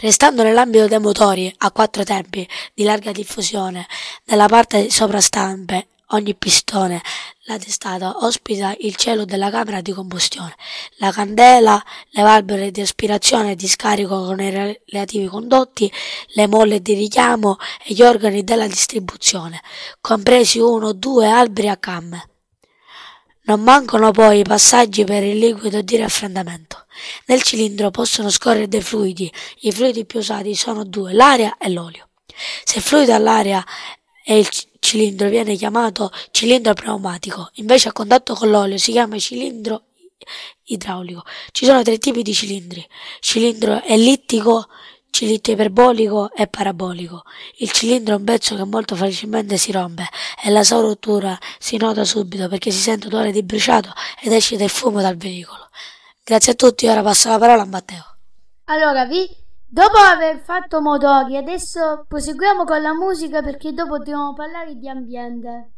Restando 0.00 0.42
nell'ambito 0.42 0.86
dei 0.86 0.98
motori 0.98 1.52
a 1.58 1.70
quattro 1.70 2.04
tempi 2.04 2.48
di 2.74 2.84
larga 2.84 3.12
diffusione, 3.12 3.86
nella 4.24 4.46
parte 4.46 4.90
soprastante 4.90 5.88
ogni 6.12 6.34
pistone, 6.34 7.02
la 7.44 7.58
testata 7.58 8.24
ospita 8.24 8.74
il 8.80 8.96
cielo 8.96 9.24
della 9.24 9.50
camera 9.50 9.80
di 9.80 9.92
combustione, 9.92 10.54
la 10.96 11.10
candela, 11.10 11.82
le 12.10 12.22
valvole 12.22 12.70
di 12.70 12.80
aspirazione 12.80 13.52
e 13.52 13.56
di 13.56 13.68
scarico 13.68 14.24
con 14.24 14.40
i 14.40 14.50
relativi 14.50 15.26
condotti, 15.26 15.92
le 16.34 16.46
molle 16.46 16.80
di 16.80 16.94
richiamo 16.94 17.56
e 17.84 17.94
gli 17.94 18.02
organi 18.02 18.44
della 18.44 18.66
distribuzione, 18.66 19.60
compresi 20.00 20.58
uno 20.58 20.88
o 20.88 20.92
due 20.92 21.28
alberi 21.28 21.68
a 21.68 21.76
camme. 21.76 22.29
Non 23.50 23.62
mancano 23.62 24.12
poi 24.12 24.38
i 24.38 24.42
passaggi 24.44 25.02
per 25.02 25.24
il 25.24 25.36
liquido 25.36 25.82
di 25.82 25.96
raffreddamento. 25.96 26.86
Nel 27.26 27.42
cilindro 27.42 27.90
possono 27.90 28.30
scorrere 28.30 28.68
dei 28.68 28.80
fluidi. 28.80 29.28
I 29.62 29.72
fluidi 29.72 30.06
più 30.06 30.20
usati 30.20 30.54
sono 30.54 30.84
due, 30.84 31.12
l'aria 31.12 31.58
e 31.58 31.68
l'olio. 31.68 32.10
Se 32.62 32.78
il 32.78 32.84
fluido 32.84 33.12
all'aria 33.12 33.60
e 34.24 34.38
il 34.38 34.48
cilindro 34.78 35.28
viene 35.28 35.56
chiamato 35.56 36.12
cilindro 36.30 36.74
pneumatico, 36.74 37.50
invece 37.54 37.88
a 37.88 37.92
contatto 37.92 38.34
con 38.34 38.50
l'olio 38.50 38.78
si 38.78 38.92
chiama 38.92 39.18
cilindro 39.18 39.86
idraulico. 40.66 41.24
Ci 41.50 41.64
sono 41.64 41.82
tre 41.82 41.98
tipi 41.98 42.22
di 42.22 42.32
cilindri: 42.32 42.88
cilindro 43.18 43.82
ellittico, 43.82 44.68
cilindro 45.10 45.52
iperbolico 45.52 46.32
e 46.32 46.46
parabolico. 46.46 47.22
Il 47.58 47.70
cilindro 47.70 48.14
è 48.14 48.18
un 48.18 48.24
pezzo 48.24 48.56
che 48.56 48.64
molto 48.64 48.96
facilmente 48.96 49.56
si 49.56 49.72
rompe 49.72 50.04
e 50.42 50.50
la 50.50 50.64
sua 50.64 50.80
rottura 50.80 51.38
si 51.58 51.76
nota 51.76 52.04
subito 52.04 52.48
perché 52.48 52.70
si 52.70 52.80
sente 52.80 53.08
odore 53.08 53.32
di 53.32 53.42
bruciato 53.42 53.92
ed 54.22 54.32
esce 54.32 54.56
del 54.56 54.70
fumo 54.70 55.00
dal 55.00 55.16
veicolo. 55.16 55.68
Grazie 56.24 56.52
a 56.52 56.54
tutti, 56.54 56.86
ora 56.86 57.02
passo 57.02 57.28
la 57.28 57.38
parola 57.38 57.62
a 57.62 57.66
Matteo. 57.66 58.04
Allora, 58.64 59.04
vi, 59.04 59.28
dopo 59.66 59.96
aver 59.96 60.38
fatto 60.38 60.80
motori, 60.80 61.36
adesso 61.36 62.04
proseguiamo 62.06 62.64
con 62.64 62.80
la 62.80 62.94
musica 62.94 63.42
perché 63.42 63.72
dopo 63.72 63.98
dobbiamo 63.98 64.32
parlare 64.32 64.76
di 64.76 64.88
ambiente. 64.88 65.72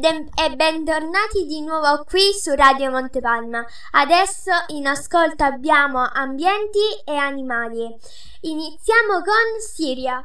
E 0.00 0.54
bentornati 0.54 1.44
di 1.44 1.60
nuovo 1.60 2.04
qui 2.04 2.32
su 2.32 2.54
Radio 2.54 2.88
Montepalma. 2.92 3.66
Adesso 3.90 4.52
in 4.68 4.86
ascolto 4.86 5.42
abbiamo 5.42 6.08
ambienti 6.12 6.78
e 7.04 7.16
animali. 7.16 7.92
Iniziamo 8.42 9.14
con 9.14 9.60
Siria. 9.60 10.24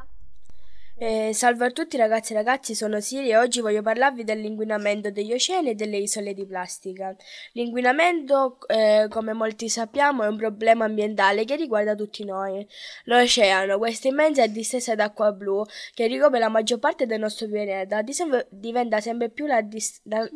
Eh, 0.96 1.32
salve 1.34 1.66
a 1.66 1.70
tutti 1.72 1.96
ragazzi 1.96 2.32
e 2.32 2.36
ragazzi, 2.36 2.72
sono 2.72 3.00
Siri 3.00 3.30
e 3.30 3.36
oggi 3.36 3.60
voglio 3.60 3.82
parlarvi 3.82 4.22
dell'inquinamento 4.22 5.10
degli 5.10 5.32
oceani 5.32 5.70
e 5.70 5.74
delle 5.74 5.96
isole 5.96 6.34
di 6.34 6.46
plastica. 6.46 7.16
L'inquinamento, 7.54 8.58
eh, 8.68 9.06
come 9.10 9.32
molti 9.32 9.68
sappiamo, 9.68 10.22
è 10.22 10.28
un 10.28 10.36
problema 10.36 10.84
ambientale 10.84 11.44
che 11.44 11.56
riguarda 11.56 11.96
tutti 11.96 12.24
noi. 12.24 12.64
L'oceano, 13.06 13.76
questa 13.78 14.06
immensa 14.06 14.46
distesa 14.46 14.94
d'acqua 14.94 15.32
blu 15.32 15.64
che 15.94 16.06
ricopre 16.06 16.38
la 16.38 16.48
maggior 16.48 16.78
parte 16.78 17.06
del 17.06 17.18
nostro 17.18 17.48
pianeta, 17.48 18.00
disem- 18.02 18.46
diventa 18.48 19.00
sempre 19.00 19.30
più 19.30 19.46
la, 19.46 19.62
dis- 19.62 20.00
la- 20.04 20.28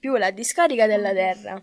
più 0.00 0.16
la 0.16 0.30
discarica 0.30 0.86
della 0.86 1.12
Terra. 1.12 1.60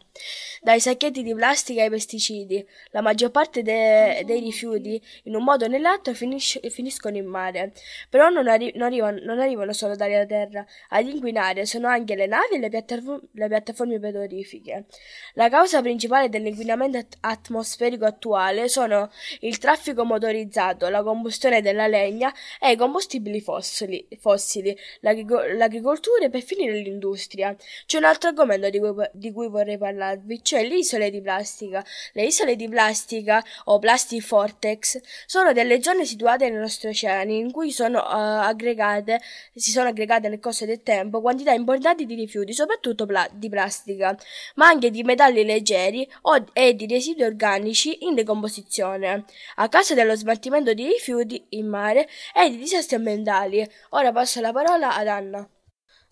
Dai 0.62 0.80
sacchetti 0.80 1.24
di 1.24 1.34
plastica 1.34 1.82
ai 1.82 1.90
pesticidi, 1.90 2.64
la 2.92 3.02
maggior 3.02 3.32
parte 3.32 3.64
de- 3.64 4.22
dei 4.26 4.40
rifiuti, 4.42 5.02
in 5.24 5.36
un 5.36 5.44
modo 5.44 5.66
o 5.66 5.68
nell'altro, 5.68 6.14
finisce- 6.14 6.70
finiscono 6.70 7.18
in 7.18 7.26
mare. 7.26 7.74
Però 8.10 8.30
non, 8.30 8.42
arri- 8.48 8.74
non 8.76 8.88
arrivano, 8.88 9.20
non 9.24 9.40
arrivano 9.40 9.74
solo 9.74 9.96
dalla 9.96 10.26
terra, 10.26 10.66
ad 10.90 11.08
inquinare 11.08 11.66
sono 11.66 11.88
anche 11.88 12.16
le 12.16 12.26
navi 12.26 12.56
e 12.56 12.60
le, 12.60 12.70
piattafo- 12.70 13.22
le 13.32 13.48
piattaforme 13.48 14.00
petrolifere. 14.00 14.86
La 15.34 15.50
causa 15.50 15.82
principale 15.82 16.30
dell'inquinamento 16.30 16.98
at- 16.98 17.18
atmosferico 17.22 18.06
attuale 18.06 18.68
sono 18.68 19.10
il 19.42 19.58
traffico 19.58 20.04
motorizzato, 20.06 20.90
la 20.90 21.04
combustione 21.04 21.62
della 21.62 21.88
legna 21.88 22.34
e 22.60 22.72
i 22.72 22.76
combustibili 22.76 23.42
fossili, 23.42 24.08
fossili 24.20 24.76
l'agrico- 25.02 25.44
l'agricoltura 25.44 26.26
e 26.26 26.30
per 26.30 26.42
finire 26.42 26.74
l'industria. 26.78 27.56
C'è 27.86 27.98
un 27.98 28.06
altro 28.06 28.30
argomento 28.30 28.70
di 28.70 28.80
cui, 28.80 28.94
di 29.12 29.32
cui 29.32 29.48
vorrei 29.48 29.78
parlarvi, 29.78 30.44
cioè 30.44 30.68
le 30.68 30.78
isole 30.78 31.10
di 31.10 31.22
plastica. 31.22 31.84
Le 32.14 32.24
isole 32.24 32.56
di 32.56 32.68
plastica 32.68 33.44
o 33.66 33.80
plastic 33.80 34.26
vortex 34.28 35.00
sono 35.26 35.54
delle 35.54 35.82
zone 35.82 36.06
situate 36.06 36.50
nei 36.50 36.60
nostri 36.60 36.90
oceani 36.90 37.38
in 37.38 37.52
cui 37.52 37.72
sono 37.72 38.00
uh, 38.00 38.33
aggregate, 38.40 39.20
si 39.56 39.72
sono 39.72 39.90
aggregate 39.90 40.30
nel 40.30 40.40
corso 40.40 40.66
del 40.66 40.82
tempo 40.84 41.22
quantità 41.22 41.52
importanti 41.52 42.06
di 42.06 42.16
rifiuti, 42.16 42.54
soprattutto 42.54 43.06
pla- 43.06 43.30
di 43.32 43.50
plastica, 43.50 44.18
ma 44.56 44.68
anche 44.68 44.92
di 44.92 45.04
metalli 45.04 45.44
leggeri 45.44 46.10
o- 46.24 46.46
e 46.54 46.74
di 46.76 46.88
residui 46.88 47.24
organici 47.24 48.06
in 48.06 48.16
decomposizione, 48.16 49.26
a 49.56 49.70
causa 49.70 49.94
dello 49.94 50.16
smaltimento 50.16 50.74
di 50.74 50.86
rifiuti 50.86 51.46
in 51.50 51.68
mare 51.68 52.08
e 52.34 52.50
di 52.50 52.58
disastri 52.58 52.96
ambientali. 52.96 53.68
Ora 53.90 54.12
passo 54.12 54.42
la 54.42 54.52
parola 54.52 54.96
ad 54.96 55.08
Anna. 55.08 55.48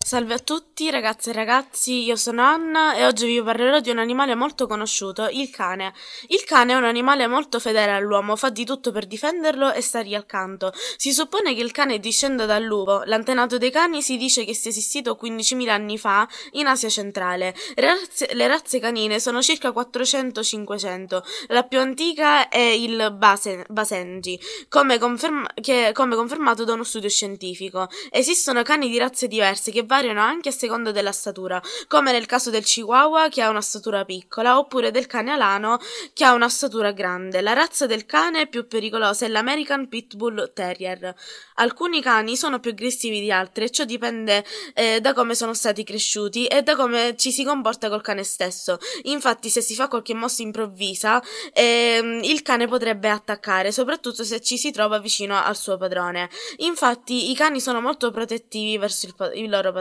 Salve 0.04 0.34
a 0.34 0.38
tutti 0.38 0.90
ragazze 0.90 1.30
e 1.30 1.32
ragazzi, 1.32 2.02
io 2.02 2.16
sono 2.16 2.42
Anna 2.42 2.94
e 2.96 3.06
oggi 3.06 3.24
vi 3.24 3.40
parlerò 3.40 3.78
di 3.78 3.88
un 3.88 3.98
animale 3.98 4.34
molto 4.34 4.66
conosciuto, 4.66 5.28
il 5.30 5.48
cane. 5.48 5.94
Il 6.26 6.44
cane 6.44 6.72
è 6.72 6.76
un 6.76 6.84
animale 6.84 7.26
molto 7.28 7.60
fedele 7.60 7.92
all'uomo, 7.92 8.36
fa 8.36 8.50
di 8.50 8.66
tutto 8.66 8.90
per 8.90 9.06
difenderlo 9.06 9.72
e 9.72 9.80
stargli 9.80 10.14
accanto. 10.14 10.72
Si 10.96 11.12
suppone 11.12 11.54
che 11.54 11.62
il 11.62 11.70
cane 11.70 11.98
discenda 11.98 12.44
dal 12.46 12.62
lupo, 12.62 13.02
l'antenato 13.04 13.56
dei 13.56 13.70
cani 13.70 14.02
si 14.02 14.18
dice 14.18 14.44
che 14.44 14.54
sia 14.54 14.70
esistito 14.70 15.18
15.000 15.18 15.68
anni 15.70 15.96
fa 15.96 16.28
in 16.52 16.66
Asia 16.66 16.90
centrale. 16.90 17.54
Le 17.74 17.86
razze, 17.86 18.28
le 18.34 18.46
razze 18.48 18.80
canine 18.80 19.18
sono 19.18 19.40
circa 19.40 19.70
400-500, 19.70 21.22
la 21.46 21.62
più 21.62 21.78
antica 21.78 22.48
è 22.48 22.58
il 22.58 23.14
Base, 23.16 23.64
Basenji, 23.68 24.38
come, 24.68 24.98
conferma, 24.98 25.48
che, 25.54 25.92
come 25.94 26.16
confermato 26.16 26.64
da 26.64 26.74
uno 26.74 26.84
studio 26.84 27.08
scientifico. 27.08 27.88
Esistono 28.10 28.62
cani 28.62 28.90
di 28.90 28.98
razze 28.98 29.28
diverse 29.28 29.70
che 29.70 29.84
variano 29.92 30.22
anche 30.22 30.48
a 30.48 30.52
seconda 30.52 30.90
della 30.90 31.12
statura, 31.12 31.60
come 31.86 32.12
nel 32.12 32.24
caso 32.24 32.48
del 32.48 32.64
Chihuahua 32.64 33.28
che 33.28 33.42
ha 33.42 33.50
una 33.50 33.60
statura 33.60 34.06
piccola, 34.06 34.56
oppure 34.56 34.90
del 34.90 35.06
cane 35.06 35.32
alano 35.32 35.78
che 36.14 36.24
ha 36.24 36.32
una 36.32 36.48
statura 36.48 36.92
grande. 36.92 37.42
La 37.42 37.52
razza 37.52 37.84
del 37.84 38.06
cane 38.06 38.46
più 38.46 38.66
pericolosa 38.66 39.26
è 39.26 39.28
l'American 39.28 39.88
Pitbull 39.88 40.52
Terrier. 40.54 41.14
Alcuni 41.56 42.00
cani 42.00 42.38
sono 42.38 42.58
più 42.58 42.70
aggressivi 42.70 43.20
di 43.20 43.30
altri 43.30 43.64
e 43.64 43.70
ciò 43.70 43.84
dipende 43.84 44.42
eh, 44.72 45.00
da 45.02 45.12
come 45.12 45.34
sono 45.34 45.52
stati 45.52 45.84
cresciuti 45.84 46.46
e 46.46 46.62
da 46.62 46.74
come 46.74 47.14
ci 47.18 47.30
si 47.30 47.44
comporta 47.44 47.90
col 47.90 48.00
cane 48.00 48.24
stesso. 48.24 48.78
Infatti, 49.02 49.50
se 49.50 49.60
si 49.60 49.74
fa 49.74 49.88
qualche 49.88 50.14
mossa 50.14 50.40
improvvisa, 50.40 51.22
ehm, 51.52 52.22
il 52.22 52.40
cane 52.40 52.66
potrebbe 52.66 53.10
attaccare, 53.10 53.70
soprattutto 53.72 54.24
se 54.24 54.40
ci 54.40 54.56
si 54.56 54.70
trova 54.70 54.98
vicino 54.98 55.36
al 55.36 55.54
suo 55.56 55.76
padrone. 55.76 56.30
Infatti, 56.58 57.30
i 57.30 57.34
cani 57.34 57.60
sono 57.60 57.82
molto 57.82 58.10
protettivi 58.10 58.78
verso 58.78 59.04
il, 59.04 59.14
pa- 59.14 59.32
il 59.34 59.50
loro 59.50 59.64
padrone. 59.68 59.80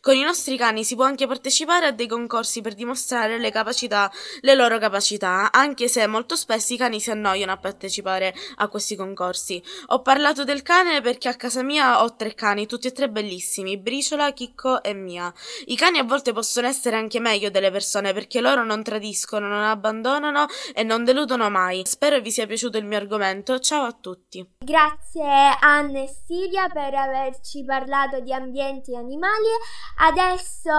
Con 0.00 0.14
i 0.14 0.22
nostri 0.22 0.56
cani 0.56 0.84
si 0.84 0.94
può 0.94 1.04
anche 1.04 1.26
partecipare 1.26 1.86
a 1.86 1.92
dei 1.92 2.06
concorsi 2.06 2.60
per 2.60 2.74
dimostrare 2.74 3.38
le 3.38 3.50
capacità, 3.50 4.10
le 4.40 4.54
loro 4.54 4.78
capacità, 4.78 5.50
anche 5.52 5.88
se 5.88 6.06
molto 6.06 6.36
spesso 6.36 6.72
i 6.72 6.76
cani 6.76 7.00
si 7.00 7.10
annoiano 7.10 7.52
a 7.52 7.56
partecipare 7.56 8.34
a 8.56 8.68
questi 8.68 8.96
concorsi. 8.96 9.62
Ho 9.86 10.02
parlato 10.02 10.44
del 10.44 10.62
cane 10.62 11.00
perché 11.00 11.28
a 11.28 11.34
casa 11.34 11.62
mia 11.62 12.02
ho 12.02 12.16
tre 12.16 12.34
cani, 12.34 12.66
tutti 12.66 12.86
e 12.86 12.92
tre 12.92 13.08
bellissimi, 13.08 13.78
Briciola, 13.78 14.32
Chicco 14.32 14.82
e 14.82 14.94
Mia. 14.94 15.32
I 15.66 15.76
cani 15.76 15.98
a 15.98 16.04
volte 16.04 16.32
possono 16.32 16.66
essere 16.66 16.96
anche 16.96 17.20
meglio 17.20 17.50
delle 17.50 17.70
persone 17.70 18.12
perché 18.12 18.40
loro 18.40 18.64
non 18.64 18.82
tradiscono, 18.82 19.48
non 19.48 19.62
abbandonano 19.62 20.46
e 20.74 20.82
non 20.82 21.04
deludono 21.04 21.50
mai. 21.50 21.82
Spero 21.84 22.20
vi 22.20 22.30
sia 22.30 22.46
piaciuto 22.46 22.78
il 22.78 22.84
mio 22.84 22.98
argomento. 22.98 23.58
Ciao 23.58 23.84
a 23.84 23.92
tutti. 23.92 24.46
Grazie 24.58 25.56
Anna 25.60 26.02
e 26.02 26.10
Silvia 26.26 26.68
per 26.68 26.94
averci 26.94 27.64
parlato 27.64 28.20
di 28.20 28.32
ambienti 28.32 28.92
e 28.92 28.96
animali. 29.28 29.56
Adesso 29.96 30.70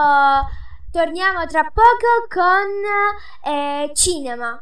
torniamo 0.92 1.46
tra 1.46 1.64
poco 1.64 2.28
con 2.28 3.52
eh, 3.52 3.92
cinema. 3.94 4.62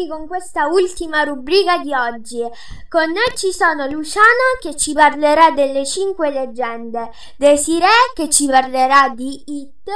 Tornati 0.00 0.06
con 0.08 0.26
questa 0.26 0.66
ultima 0.66 1.22
rubrica 1.22 1.78
di 1.78 1.92
oggi. 1.92 2.42
Con 2.88 3.10
noi 3.10 3.36
ci 3.36 3.52
sono 3.52 3.86
Luciano 3.86 4.58
che 4.60 4.76
ci 4.76 4.92
parlerà 4.92 5.50
delle 5.50 5.84
cinque 5.84 6.30
leggende, 6.30 7.10
Desiree 7.36 8.12
che 8.14 8.30
ci 8.30 8.46
parlerà 8.46 9.12
di 9.14 9.42
It 9.46 9.88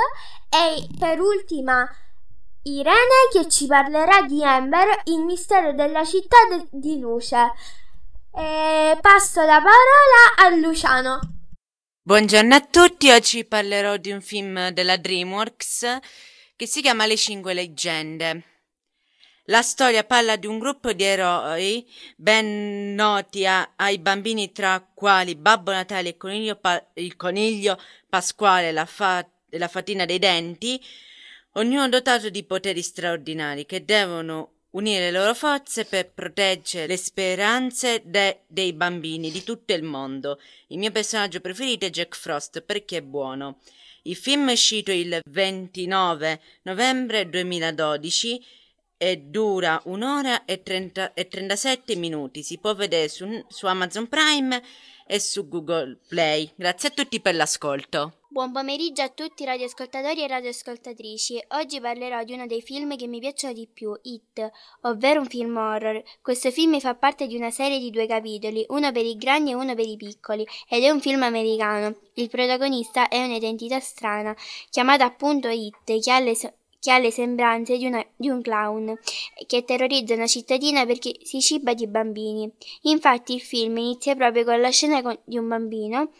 e 0.48 0.88
per 0.98 1.20
ultima 1.20 1.88
Irene 2.66 3.28
che 3.30 3.48
ci 3.48 3.66
parlerà 3.66 4.22
di 4.22 4.42
Ember, 4.42 5.02
il 5.05 5.20
mistero 5.20 5.72
della 5.72 6.05
città 6.05 6.36
de- 6.48 6.66
di 6.70 6.98
luce. 6.98 7.52
E 8.34 8.98
passo 9.00 9.42
la 9.42 9.62
parola 9.62 10.34
a 10.38 10.57
Luciano. 10.57 11.20
Buongiorno 12.02 12.55
a 12.55 12.61
tutti, 12.61 13.11
oggi 13.11 13.44
parlerò 13.44 13.96
di 13.96 14.11
un 14.12 14.20
film 14.20 14.70
della 14.70 14.96
DreamWorks 14.96 15.98
che 16.57 16.66
si 16.66 16.80
chiama 16.80 17.07
Le 17.07 17.16
Cinque 17.16 17.55
Leggende. 17.55 18.53
La 19.49 19.61
storia 19.61 20.05
parla 20.05 20.36
di 20.36 20.47
un 20.47 20.59
gruppo 20.59 20.92
di 20.95 21.03
eroi 21.05 21.86
ben 22.16 22.95
noti 22.95 23.45
a- 23.45 23.72
ai 23.76 23.99
bambini 23.99 24.53
tra 24.53 24.80
quali 24.95 25.34
Babbo 25.34 25.70
Natale 25.70 26.11
e 26.11 26.16
Coniglio 26.16 26.57
Pa- 26.57 26.82
il 26.95 27.14
coniglio 27.16 27.78
Pasquale 28.09 28.72
la 28.72 28.86
fa- 28.86 29.26
la 29.51 29.68
fatina 29.68 30.07
dei 30.07 30.18
denti, 30.18 30.80
ognuno 31.53 31.88
dotato 31.90 32.30
di 32.30 32.42
poteri 32.45 32.80
straordinari 32.80 33.66
che 33.66 33.84
devono 33.84 34.53
unire 34.70 35.11
le 35.11 35.18
loro 35.18 35.34
forze 35.34 35.84
per 35.84 36.11
proteggere 36.11 36.86
le 36.86 36.97
speranze 36.97 38.01
de- 38.05 38.40
dei 38.47 38.72
bambini 38.72 39.30
di 39.30 39.45
tutto 39.45 39.74
il 39.74 39.82
mondo. 39.82 40.40
Il 40.68 40.78
mio 40.78 40.90
personaggio 40.90 41.40
preferito 41.40 41.84
è 41.84 41.90
Jack 41.90 42.16
Frost 42.16 42.62
perché 42.62 42.97
è 42.97 43.03
buono. 43.03 43.59
Il 44.05 44.16
film 44.16 44.49
è 44.49 44.53
uscito 44.53 44.90
il 44.90 45.20
29 45.26 46.40
novembre 46.62 47.28
2012 47.28 48.62
e 48.97 49.16
dura 49.18 49.80
un'ora 49.84 50.45
e, 50.45 50.62
30 50.62 51.14
e 51.14 51.28
37 51.28 51.97
minuti. 51.97 52.42
Si 52.42 52.59
può 52.59 52.74
vedere 52.74 53.09
su, 53.09 53.26
su 53.49 53.66
Amazon 53.66 54.09
Prime 54.09 54.62
e 55.07 55.18
su 55.20 55.49
Google 55.49 55.99
Play. 56.09 56.51
Grazie 56.55 56.88
a 56.88 56.92
tutti 56.92 57.20
per 57.20 57.34
l'ascolto. 57.34 58.18
Buon 58.34 58.51
pomeriggio 58.51 59.03
a 59.03 59.11
tutti 59.11 59.45
radioascoltatori 59.45 60.24
e 60.24 60.26
radioascoltatrici. 60.26 61.40
Oggi 61.51 61.80
parlerò 61.80 62.24
di 62.24 62.32
uno 62.32 62.47
dei 62.47 62.62
film 62.62 62.97
che 62.97 63.07
mi 63.07 63.20
piacciono 63.20 63.53
di 63.53 63.68
più, 63.72 63.97
It, 64.03 64.51
ovvero 64.80 65.20
un 65.20 65.26
film 65.26 65.57
horror. 65.57 66.03
Questo 66.20 66.51
film 66.51 66.80
fa 66.80 66.97
parte 66.97 67.28
di 67.28 67.36
una 67.36 67.53
serie 67.53 67.78
di 67.78 67.90
due 67.90 68.09
capitoli, 68.09 68.64
uno 68.70 68.90
per 68.90 69.05
i 69.05 69.16
grandi 69.16 69.53
e 69.53 69.55
uno 69.55 69.76
per 69.76 69.86
i 69.86 69.97
piccoli, 69.97 70.45
ed 70.68 70.82
è 70.82 70.90
un 70.90 71.01
film 71.01 71.22
americano. 71.22 71.95
Il 72.14 72.28
protagonista 72.28 73.07
è 73.07 73.22
un'identità 73.22 73.78
strana, 73.78 74.34
chiamata 74.68 75.05
appunto 75.05 75.47
It, 75.49 76.01
che 76.01 76.11
ha 76.11 76.18
le, 76.18 76.34
so- 76.34 76.53
che 76.85 76.91
ha 76.91 76.99
le 76.99 77.11
sembranze 77.11 77.78
di, 77.78 77.87
una- 77.87 78.05
di 78.14 78.28
un 78.28 78.43
clown, 78.43 78.95
che 79.47 79.64
terrorizza 79.64 80.12
una 80.12 80.26
cittadina 80.26 80.85
perché 80.85 81.14
si 81.22 81.41
ciba 81.41 81.72
di 81.72 81.87
bambini. 81.87 82.51
Infatti 82.82 83.32
il 83.35 83.41
film 83.41 83.78
inizia 83.78 84.14
proprio 84.14 84.45
con 84.45 84.61
la 84.61 84.68
scena 84.70 85.01
con- 85.01 85.18
di 85.24 85.39
un 85.39 85.49
bambino 85.49 86.11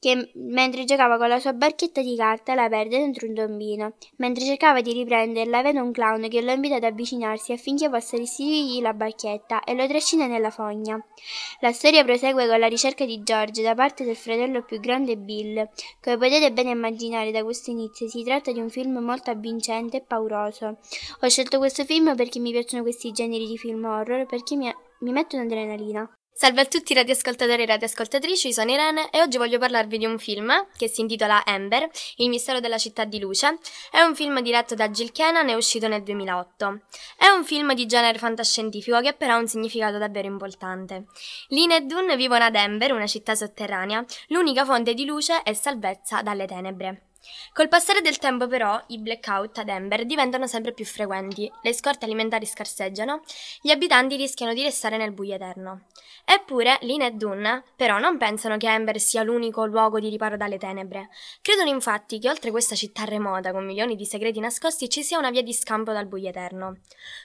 che 0.00 0.30
mentre 0.34 0.84
giocava 0.84 1.18
con 1.18 1.28
la 1.28 1.38
sua 1.38 1.52
barchetta 1.52 2.00
di 2.00 2.16
carta 2.16 2.54
la 2.54 2.68
perde 2.68 2.98
dentro 2.98 3.28
un 3.28 3.34
tombino. 3.34 3.92
Mentre 4.16 4.44
cercava 4.44 4.80
di 4.80 4.94
riprenderla, 4.94 5.60
vede 5.60 5.78
un 5.78 5.92
clown 5.92 6.26
che 6.28 6.40
lo 6.40 6.52
invita 6.52 6.76
ad 6.76 6.84
avvicinarsi 6.84 7.52
affinché 7.52 7.90
possa 7.90 8.16
restituirgli 8.16 8.80
la 8.80 8.94
barchetta 8.94 9.62
e 9.62 9.74
lo 9.74 9.86
trascina 9.86 10.26
nella 10.26 10.50
fogna. 10.50 10.98
La 11.60 11.72
storia 11.72 12.02
prosegue 12.02 12.48
con 12.48 12.58
la 12.58 12.66
ricerca 12.66 13.04
di 13.04 13.22
George 13.22 13.60
da 13.60 13.74
parte 13.74 14.04
del 14.04 14.16
fratello 14.16 14.62
più 14.62 14.80
grande 14.80 15.18
Bill. 15.18 15.68
Come 16.00 16.16
potete 16.16 16.50
bene 16.50 16.70
immaginare 16.70 17.30
da 17.30 17.44
questo 17.44 17.70
inizio, 17.70 18.08
si 18.08 18.24
tratta 18.24 18.52
di 18.52 18.58
un 18.58 18.70
film 18.70 18.96
molto 18.98 19.30
avvincente 19.30 19.98
e 19.98 20.00
pauroso. 20.00 20.78
Ho 21.20 21.28
scelto 21.28 21.58
questo 21.58 21.84
film 21.84 22.16
perché 22.16 22.38
mi 22.38 22.52
piacciono 22.52 22.82
questi 22.82 23.12
generi 23.12 23.46
di 23.46 23.58
film 23.58 23.84
horror, 23.84 24.24
perché 24.24 24.56
mi, 24.56 24.74
mi 25.00 25.12
mettono 25.12 25.42
adrenalina. 25.42 26.10
Salve 26.32 26.62
a 26.62 26.64
tutti 26.64 26.94
radioascoltatori 26.94 27.62
e 27.62 27.66
radioascoltatrici, 27.66 28.52
sono 28.52 28.70
Irene 28.70 29.10
e 29.10 29.20
oggi 29.20 29.36
voglio 29.36 29.58
parlarvi 29.58 29.98
di 29.98 30.06
un 30.06 30.18
film 30.18 30.50
che 30.76 30.88
si 30.88 31.02
intitola 31.02 31.44
Ember, 31.44 31.86
il 32.16 32.30
mistero 32.30 32.60
della 32.60 32.78
città 32.78 33.04
di 33.04 33.18
luce. 33.18 33.58
È 33.90 34.00
un 34.00 34.14
film 34.14 34.40
diretto 34.40 34.74
da 34.74 34.88
Jill 34.88 35.12
Kenan 35.12 35.50
e 35.50 35.54
uscito 35.54 35.86
nel 35.86 36.02
2008. 36.02 36.80
È 37.18 37.28
un 37.28 37.44
film 37.44 37.74
di 37.74 37.84
genere 37.84 38.18
fantascientifico 38.18 39.00
che 39.00 39.12
però 39.12 39.34
ha 39.34 39.38
un 39.38 39.48
significato 39.48 39.98
davvero 39.98 40.28
importante. 40.28 41.04
Lynn 41.48 41.72
e 41.72 41.82
Dune 41.82 42.16
vivono 42.16 42.44
ad 42.44 42.54
Ember, 42.54 42.92
una 42.92 43.06
città 43.06 43.34
sotterranea, 43.34 44.02
l'unica 44.28 44.64
fonte 44.64 44.94
di 44.94 45.04
luce 45.04 45.42
e 45.42 45.52
salvezza 45.54 46.22
dalle 46.22 46.46
tenebre. 46.46 47.09
Col 47.52 47.68
passare 47.68 48.00
del 48.00 48.18
tempo 48.18 48.46
però 48.46 48.80
i 48.88 48.98
blackout 48.98 49.58
ad 49.58 49.68
Ember 49.68 50.06
diventano 50.06 50.46
sempre 50.46 50.72
più 50.72 50.84
frequenti, 50.84 51.50
le 51.62 51.72
scorte 51.74 52.04
alimentari 52.04 52.46
scarseggiano, 52.46 53.22
gli 53.60 53.70
abitanti 53.70 54.16
rischiano 54.16 54.54
di 54.54 54.62
restare 54.62 54.96
nel 54.96 55.12
buio 55.12 55.34
eterno. 55.34 55.86
Eppure 56.24 56.78
Lynn 56.82 57.02
e 57.02 57.10
Dunn 57.10 57.46
però 57.74 57.98
non 57.98 58.16
pensano 58.16 58.56
che 58.56 58.68
Ember 58.68 59.00
sia 59.00 59.22
l'unico 59.22 59.66
luogo 59.66 59.98
di 59.98 60.08
riparo 60.08 60.36
dalle 60.36 60.58
tenebre. 60.58 61.08
Credono 61.42 61.68
infatti 61.68 62.18
che 62.18 62.28
oltre 62.28 62.50
questa 62.50 62.74
città 62.74 63.04
remota 63.04 63.52
con 63.52 63.66
milioni 63.66 63.96
di 63.96 64.06
segreti 64.06 64.38
nascosti 64.38 64.88
ci 64.88 65.02
sia 65.02 65.18
una 65.18 65.30
via 65.30 65.42
di 65.42 65.52
scampo 65.52 65.92
dal 65.92 66.06
buio 66.06 66.28
eterno. 66.28 66.78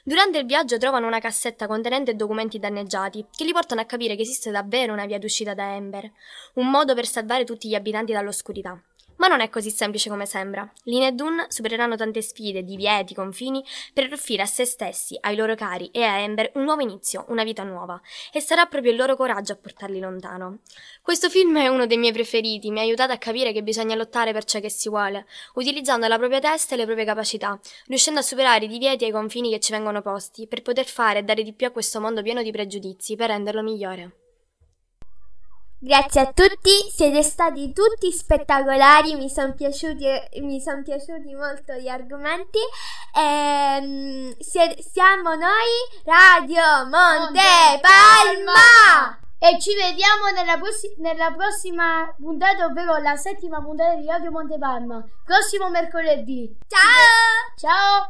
Durante 0.04 0.40
il 0.40 0.46
viaggio 0.46 0.78
trovano 0.78 1.08
una 1.08 1.20
cassetta 1.20 1.68
contenente 1.68 2.16
documenti 2.16 2.58
danneggiati 2.58 3.28
che 3.36 3.44
li 3.44 3.52
portano 3.52 3.82
a 3.82 3.86
capire 3.86 4.16
che 4.16 4.24
esiste 4.24 4.50
davvero 4.52 4.92
una 4.92 5.06
via 5.06 5.20
d'uscita 5.20 5.54
da 5.54 5.76
Ember, 5.76 6.12
un 6.56 6.70
modo 6.70 6.96
per 6.96 7.06
salvare 7.06 7.44
tutti 7.44 7.70
gli 7.70 7.76
abitanti 7.76 8.12
dall'oscurità. 8.12 8.82
Ma 9.26 9.32
non 9.32 9.42
è 9.42 9.50
così 9.50 9.72
semplice 9.72 10.08
come 10.08 10.28
sembra. 10.28 10.72
Lynn 10.84 11.02
e 11.02 11.12
Dune 11.12 11.48
supereranno 11.48 11.96
tante 11.96 12.22
sfide, 12.22 12.64
divieti, 12.64 13.16
confini 13.16 13.66
per 13.92 14.08
offrire 14.14 14.44
a 14.44 14.46
se 14.46 14.66
stessi, 14.66 15.18
ai 15.20 15.36
loro 15.36 15.56
cari 15.56 15.90
e 15.92 16.04
a 16.04 16.20
Ember 16.20 16.52
un 16.54 16.64
nuovo 16.64 16.84
inizio, 16.84 17.26
una 17.30 17.44
vita 17.44 17.64
nuova. 17.64 18.00
E 18.32 18.40
sarà 18.40 18.68
proprio 18.68 18.92
il 18.92 18.98
loro 19.00 19.16
coraggio 19.16 19.54
a 19.54 19.56
portarli 19.56 20.00
lontano. 20.00 20.60
Questo 21.02 21.32
film 21.32 21.58
è 21.58 21.68
uno 21.68 21.88
dei 21.88 21.98
miei 21.98 22.14
preferiti, 22.14 22.70
mi 22.70 22.78
ha 22.78 22.84
aiutato 22.84 23.14
a 23.14 23.18
capire 23.18 23.52
che 23.52 23.64
bisogna 23.64 23.96
lottare 23.96 24.32
per 24.32 24.44
ciò 24.44 24.60
che 24.60 24.70
si 24.70 24.90
vuole, 24.90 25.26
utilizzando 25.56 26.08
la 26.08 26.20
propria 26.20 26.40
testa 26.40 26.76
e 26.76 26.78
le 26.78 26.86
proprie 26.86 27.06
capacità, 27.06 27.60
riuscendo 27.88 28.20
a 28.20 28.24
superare 28.24 28.66
i 28.66 28.68
divieti 28.68 29.06
e 29.06 29.08
i 29.08 29.12
confini 29.12 29.50
che 29.50 29.60
ci 29.60 29.72
vengono 29.72 30.04
posti, 30.04 30.46
per 30.46 30.62
poter 30.62 30.86
fare 30.86 31.18
e 31.18 31.24
dare 31.24 31.42
di 31.42 31.54
più 31.54 31.66
a 31.66 31.72
questo 31.72 32.00
mondo 32.00 32.22
pieno 32.22 32.44
di 32.44 32.52
pregiudizi, 32.52 33.16
per 33.16 33.30
renderlo 33.30 33.64
migliore. 33.64 34.25
Grazie 35.78 36.22
a 36.22 36.32
tutti, 36.34 36.72
siete 36.92 37.22
stati 37.22 37.72
tutti 37.72 38.12
spettacolari, 38.12 39.16
mi 39.16 39.30
sono 39.30 39.54
piaciuti, 39.54 40.06
son 40.64 40.82
piaciuti 40.84 41.36
molto 41.36 41.74
gli 41.74 41.88
argomenti. 41.88 42.60
Ehm, 43.16 44.36
sie- 44.40 44.78
siamo 44.82 45.36
noi, 45.36 46.04
Radio 46.06 46.88
Monte 46.90 47.80
Palma! 47.82 49.20
E 49.38 49.60
ci 49.60 49.76
vediamo 49.76 50.30
nella, 50.34 50.58
prossi- 50.58 50.96
nella 50.98 51.32
prossima 51.32 52.12
puntata, 52.18 52.66
ovvero 52.66 52.98
la 52.98 53.16
settima 53.16 53.62
puntata 53.62 53.94
di 53.96 54.08
Radio 54.08 54.32
Monte 54.32 54.58
Palma. 54.58 55.04
Prossimo 55.24 55.70
mercoledì. 55.70 56.58
Ciao! 56.68 57.54
Ciao! 57.58 58.10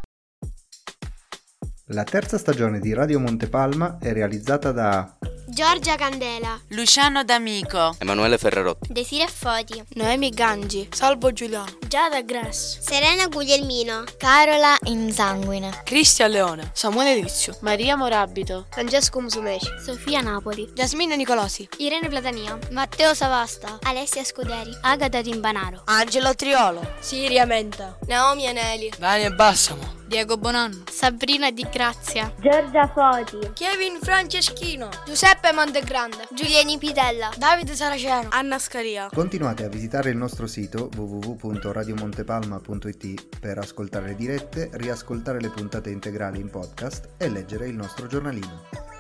La 1.90 2.04
terza 2.04 2.40
stagione 2.40 2.80
di 2.80 2.94
Radio 2.96 3.20
Montepalma 3.20 4.00
è 4.02 4.12
realizzata 4.12 4.72
da 4.72 5.18
Giorgia 5.48 5.96
Candela, 5.96 6.60
Luciano 6.70 7.24
D'Amico, 7.24 7.96
Emanuele 8.00 8.40
Ferrarotti, 8.40 8.92
Desire 8.92 9.28
Foti, 9.28 9.84
Noemi 9.94 10.32
Gangi, 10.32 10.90
Salvo 10.92 11.32
Giuliano, 11.32 11.78
Giada 11.88 12.24
Grass, 12.24 12.80
Serena 12.80 13.28
Guglielmino, 13.28 14.04
Carola 14.18 14.76
Insanguine, 14.86 15.84
Cristian 15.84 16.32
Leone, 16.32 16.72
Samuele 16.74 17.14
Rizio, 17.14 17.56
Maria 17.62 17.96
Morabito, 17.96 18.66
Francesco 18.72 19.22
Musumeci, 19.22 19.70
Sofia 19.86 20.22
Napoli, 20.22 20.68
Giasmina 20.74 21.16
Nicolosi, 21.16 21.70
Irene 21.78 22.10
Platania, 22.10 22.58
Matteo 22.72 23.14
Savasta, 23.14 23.78
Alessia 23.84 24.24
Scuderi, 24.24 24.76
Agata 24.82 25.22
Timbanaro, 25.22 25.84
Angelo 25.86 26.34
Triolo, 26.34 26.82
Siria 27.00 27.46
Menta, 27.46 27.96
Naomi 28.08 28.48
Aneli, 28.48 28.92
Daniel 28.98 29.36
Bassamo, 29.36 30.02
Diego 30.08 30.38
Bonanno, 30.38 30.84
Sabrina 30.92 31.52
Di 31.52 31.66
Grazia, 31.76 32.32
Giorgia 32.40 32.88
Foti, 32.88 33.52
Kevin 33.52 34.00
Franceschino, 34.00 34.88
Giuseppe 35.06 35.52
Montegrande, 35.52 36.26
Giuliani 36.34 36.78
Pitella, 36.78 37.30
Davide 37.38 37.76
Saraceno, 37.76 38.30
Anna 38.32 38.58
Scaria. 38.60 39.10
Continuate 39.14 39.66
a 39.66 39.68
visitare 39.68 40.10
il 40.10 40.16
nostro 40.16 40.48
sito 40.48 40.90
www.radiomontepalma.it 40.96 43.40
per 43.42 43.58
ascoltare 43.58 44.08
le 44.08 44.16
dirette, 44.16 44.70
riascoltare 44.72 45.42
le 45.42 45.50
puntate 45.50 45.90
integrali 45.90 46.40
in 46.40 46.50
podcast 46.50 47.10
e 47.18 47.28
leggere 47.28 47.68
il 47.68 47.76
nostro 47.76 48.08
giornalino. 48.08 48.95